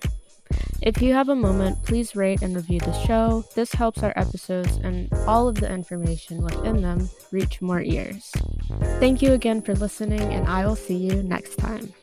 If 0.82 1.00
you 1.00 1.14
have 1.14 1.28
a 1.28 1.34
moment, 1.34 1.82
please 1.82 2.14
rate 2.14 2.42
and 2.42 2.54
review 2.54 2.80
the 2.80 2.92
show. 3.06 3.44
This 3.54 3.72
helps 3.72 4.02
our 4.02 4.12
episodes 4.16 4.76
and 4.82 5.12
all 5.26 5.48
of 5.48 5.56
the 5.56 5.70
information 5.70 6.42
within 6.42 6.82
them 6.82 7.08
reach 7.30 7.62
more 7.62 7.80
ears. 7.80 8.32
Thank 9.00 9.22
you 9.22 9.32
again 9.32 9.62
for 9.62 9.74
listening, 9.74 10.20
and 10.20 10.46
I 10.46 10.66
will 10.66 10.76
see 10.76 10.96
you 10.96 11.22
next 11.22 11.56
time. 11.56 11.94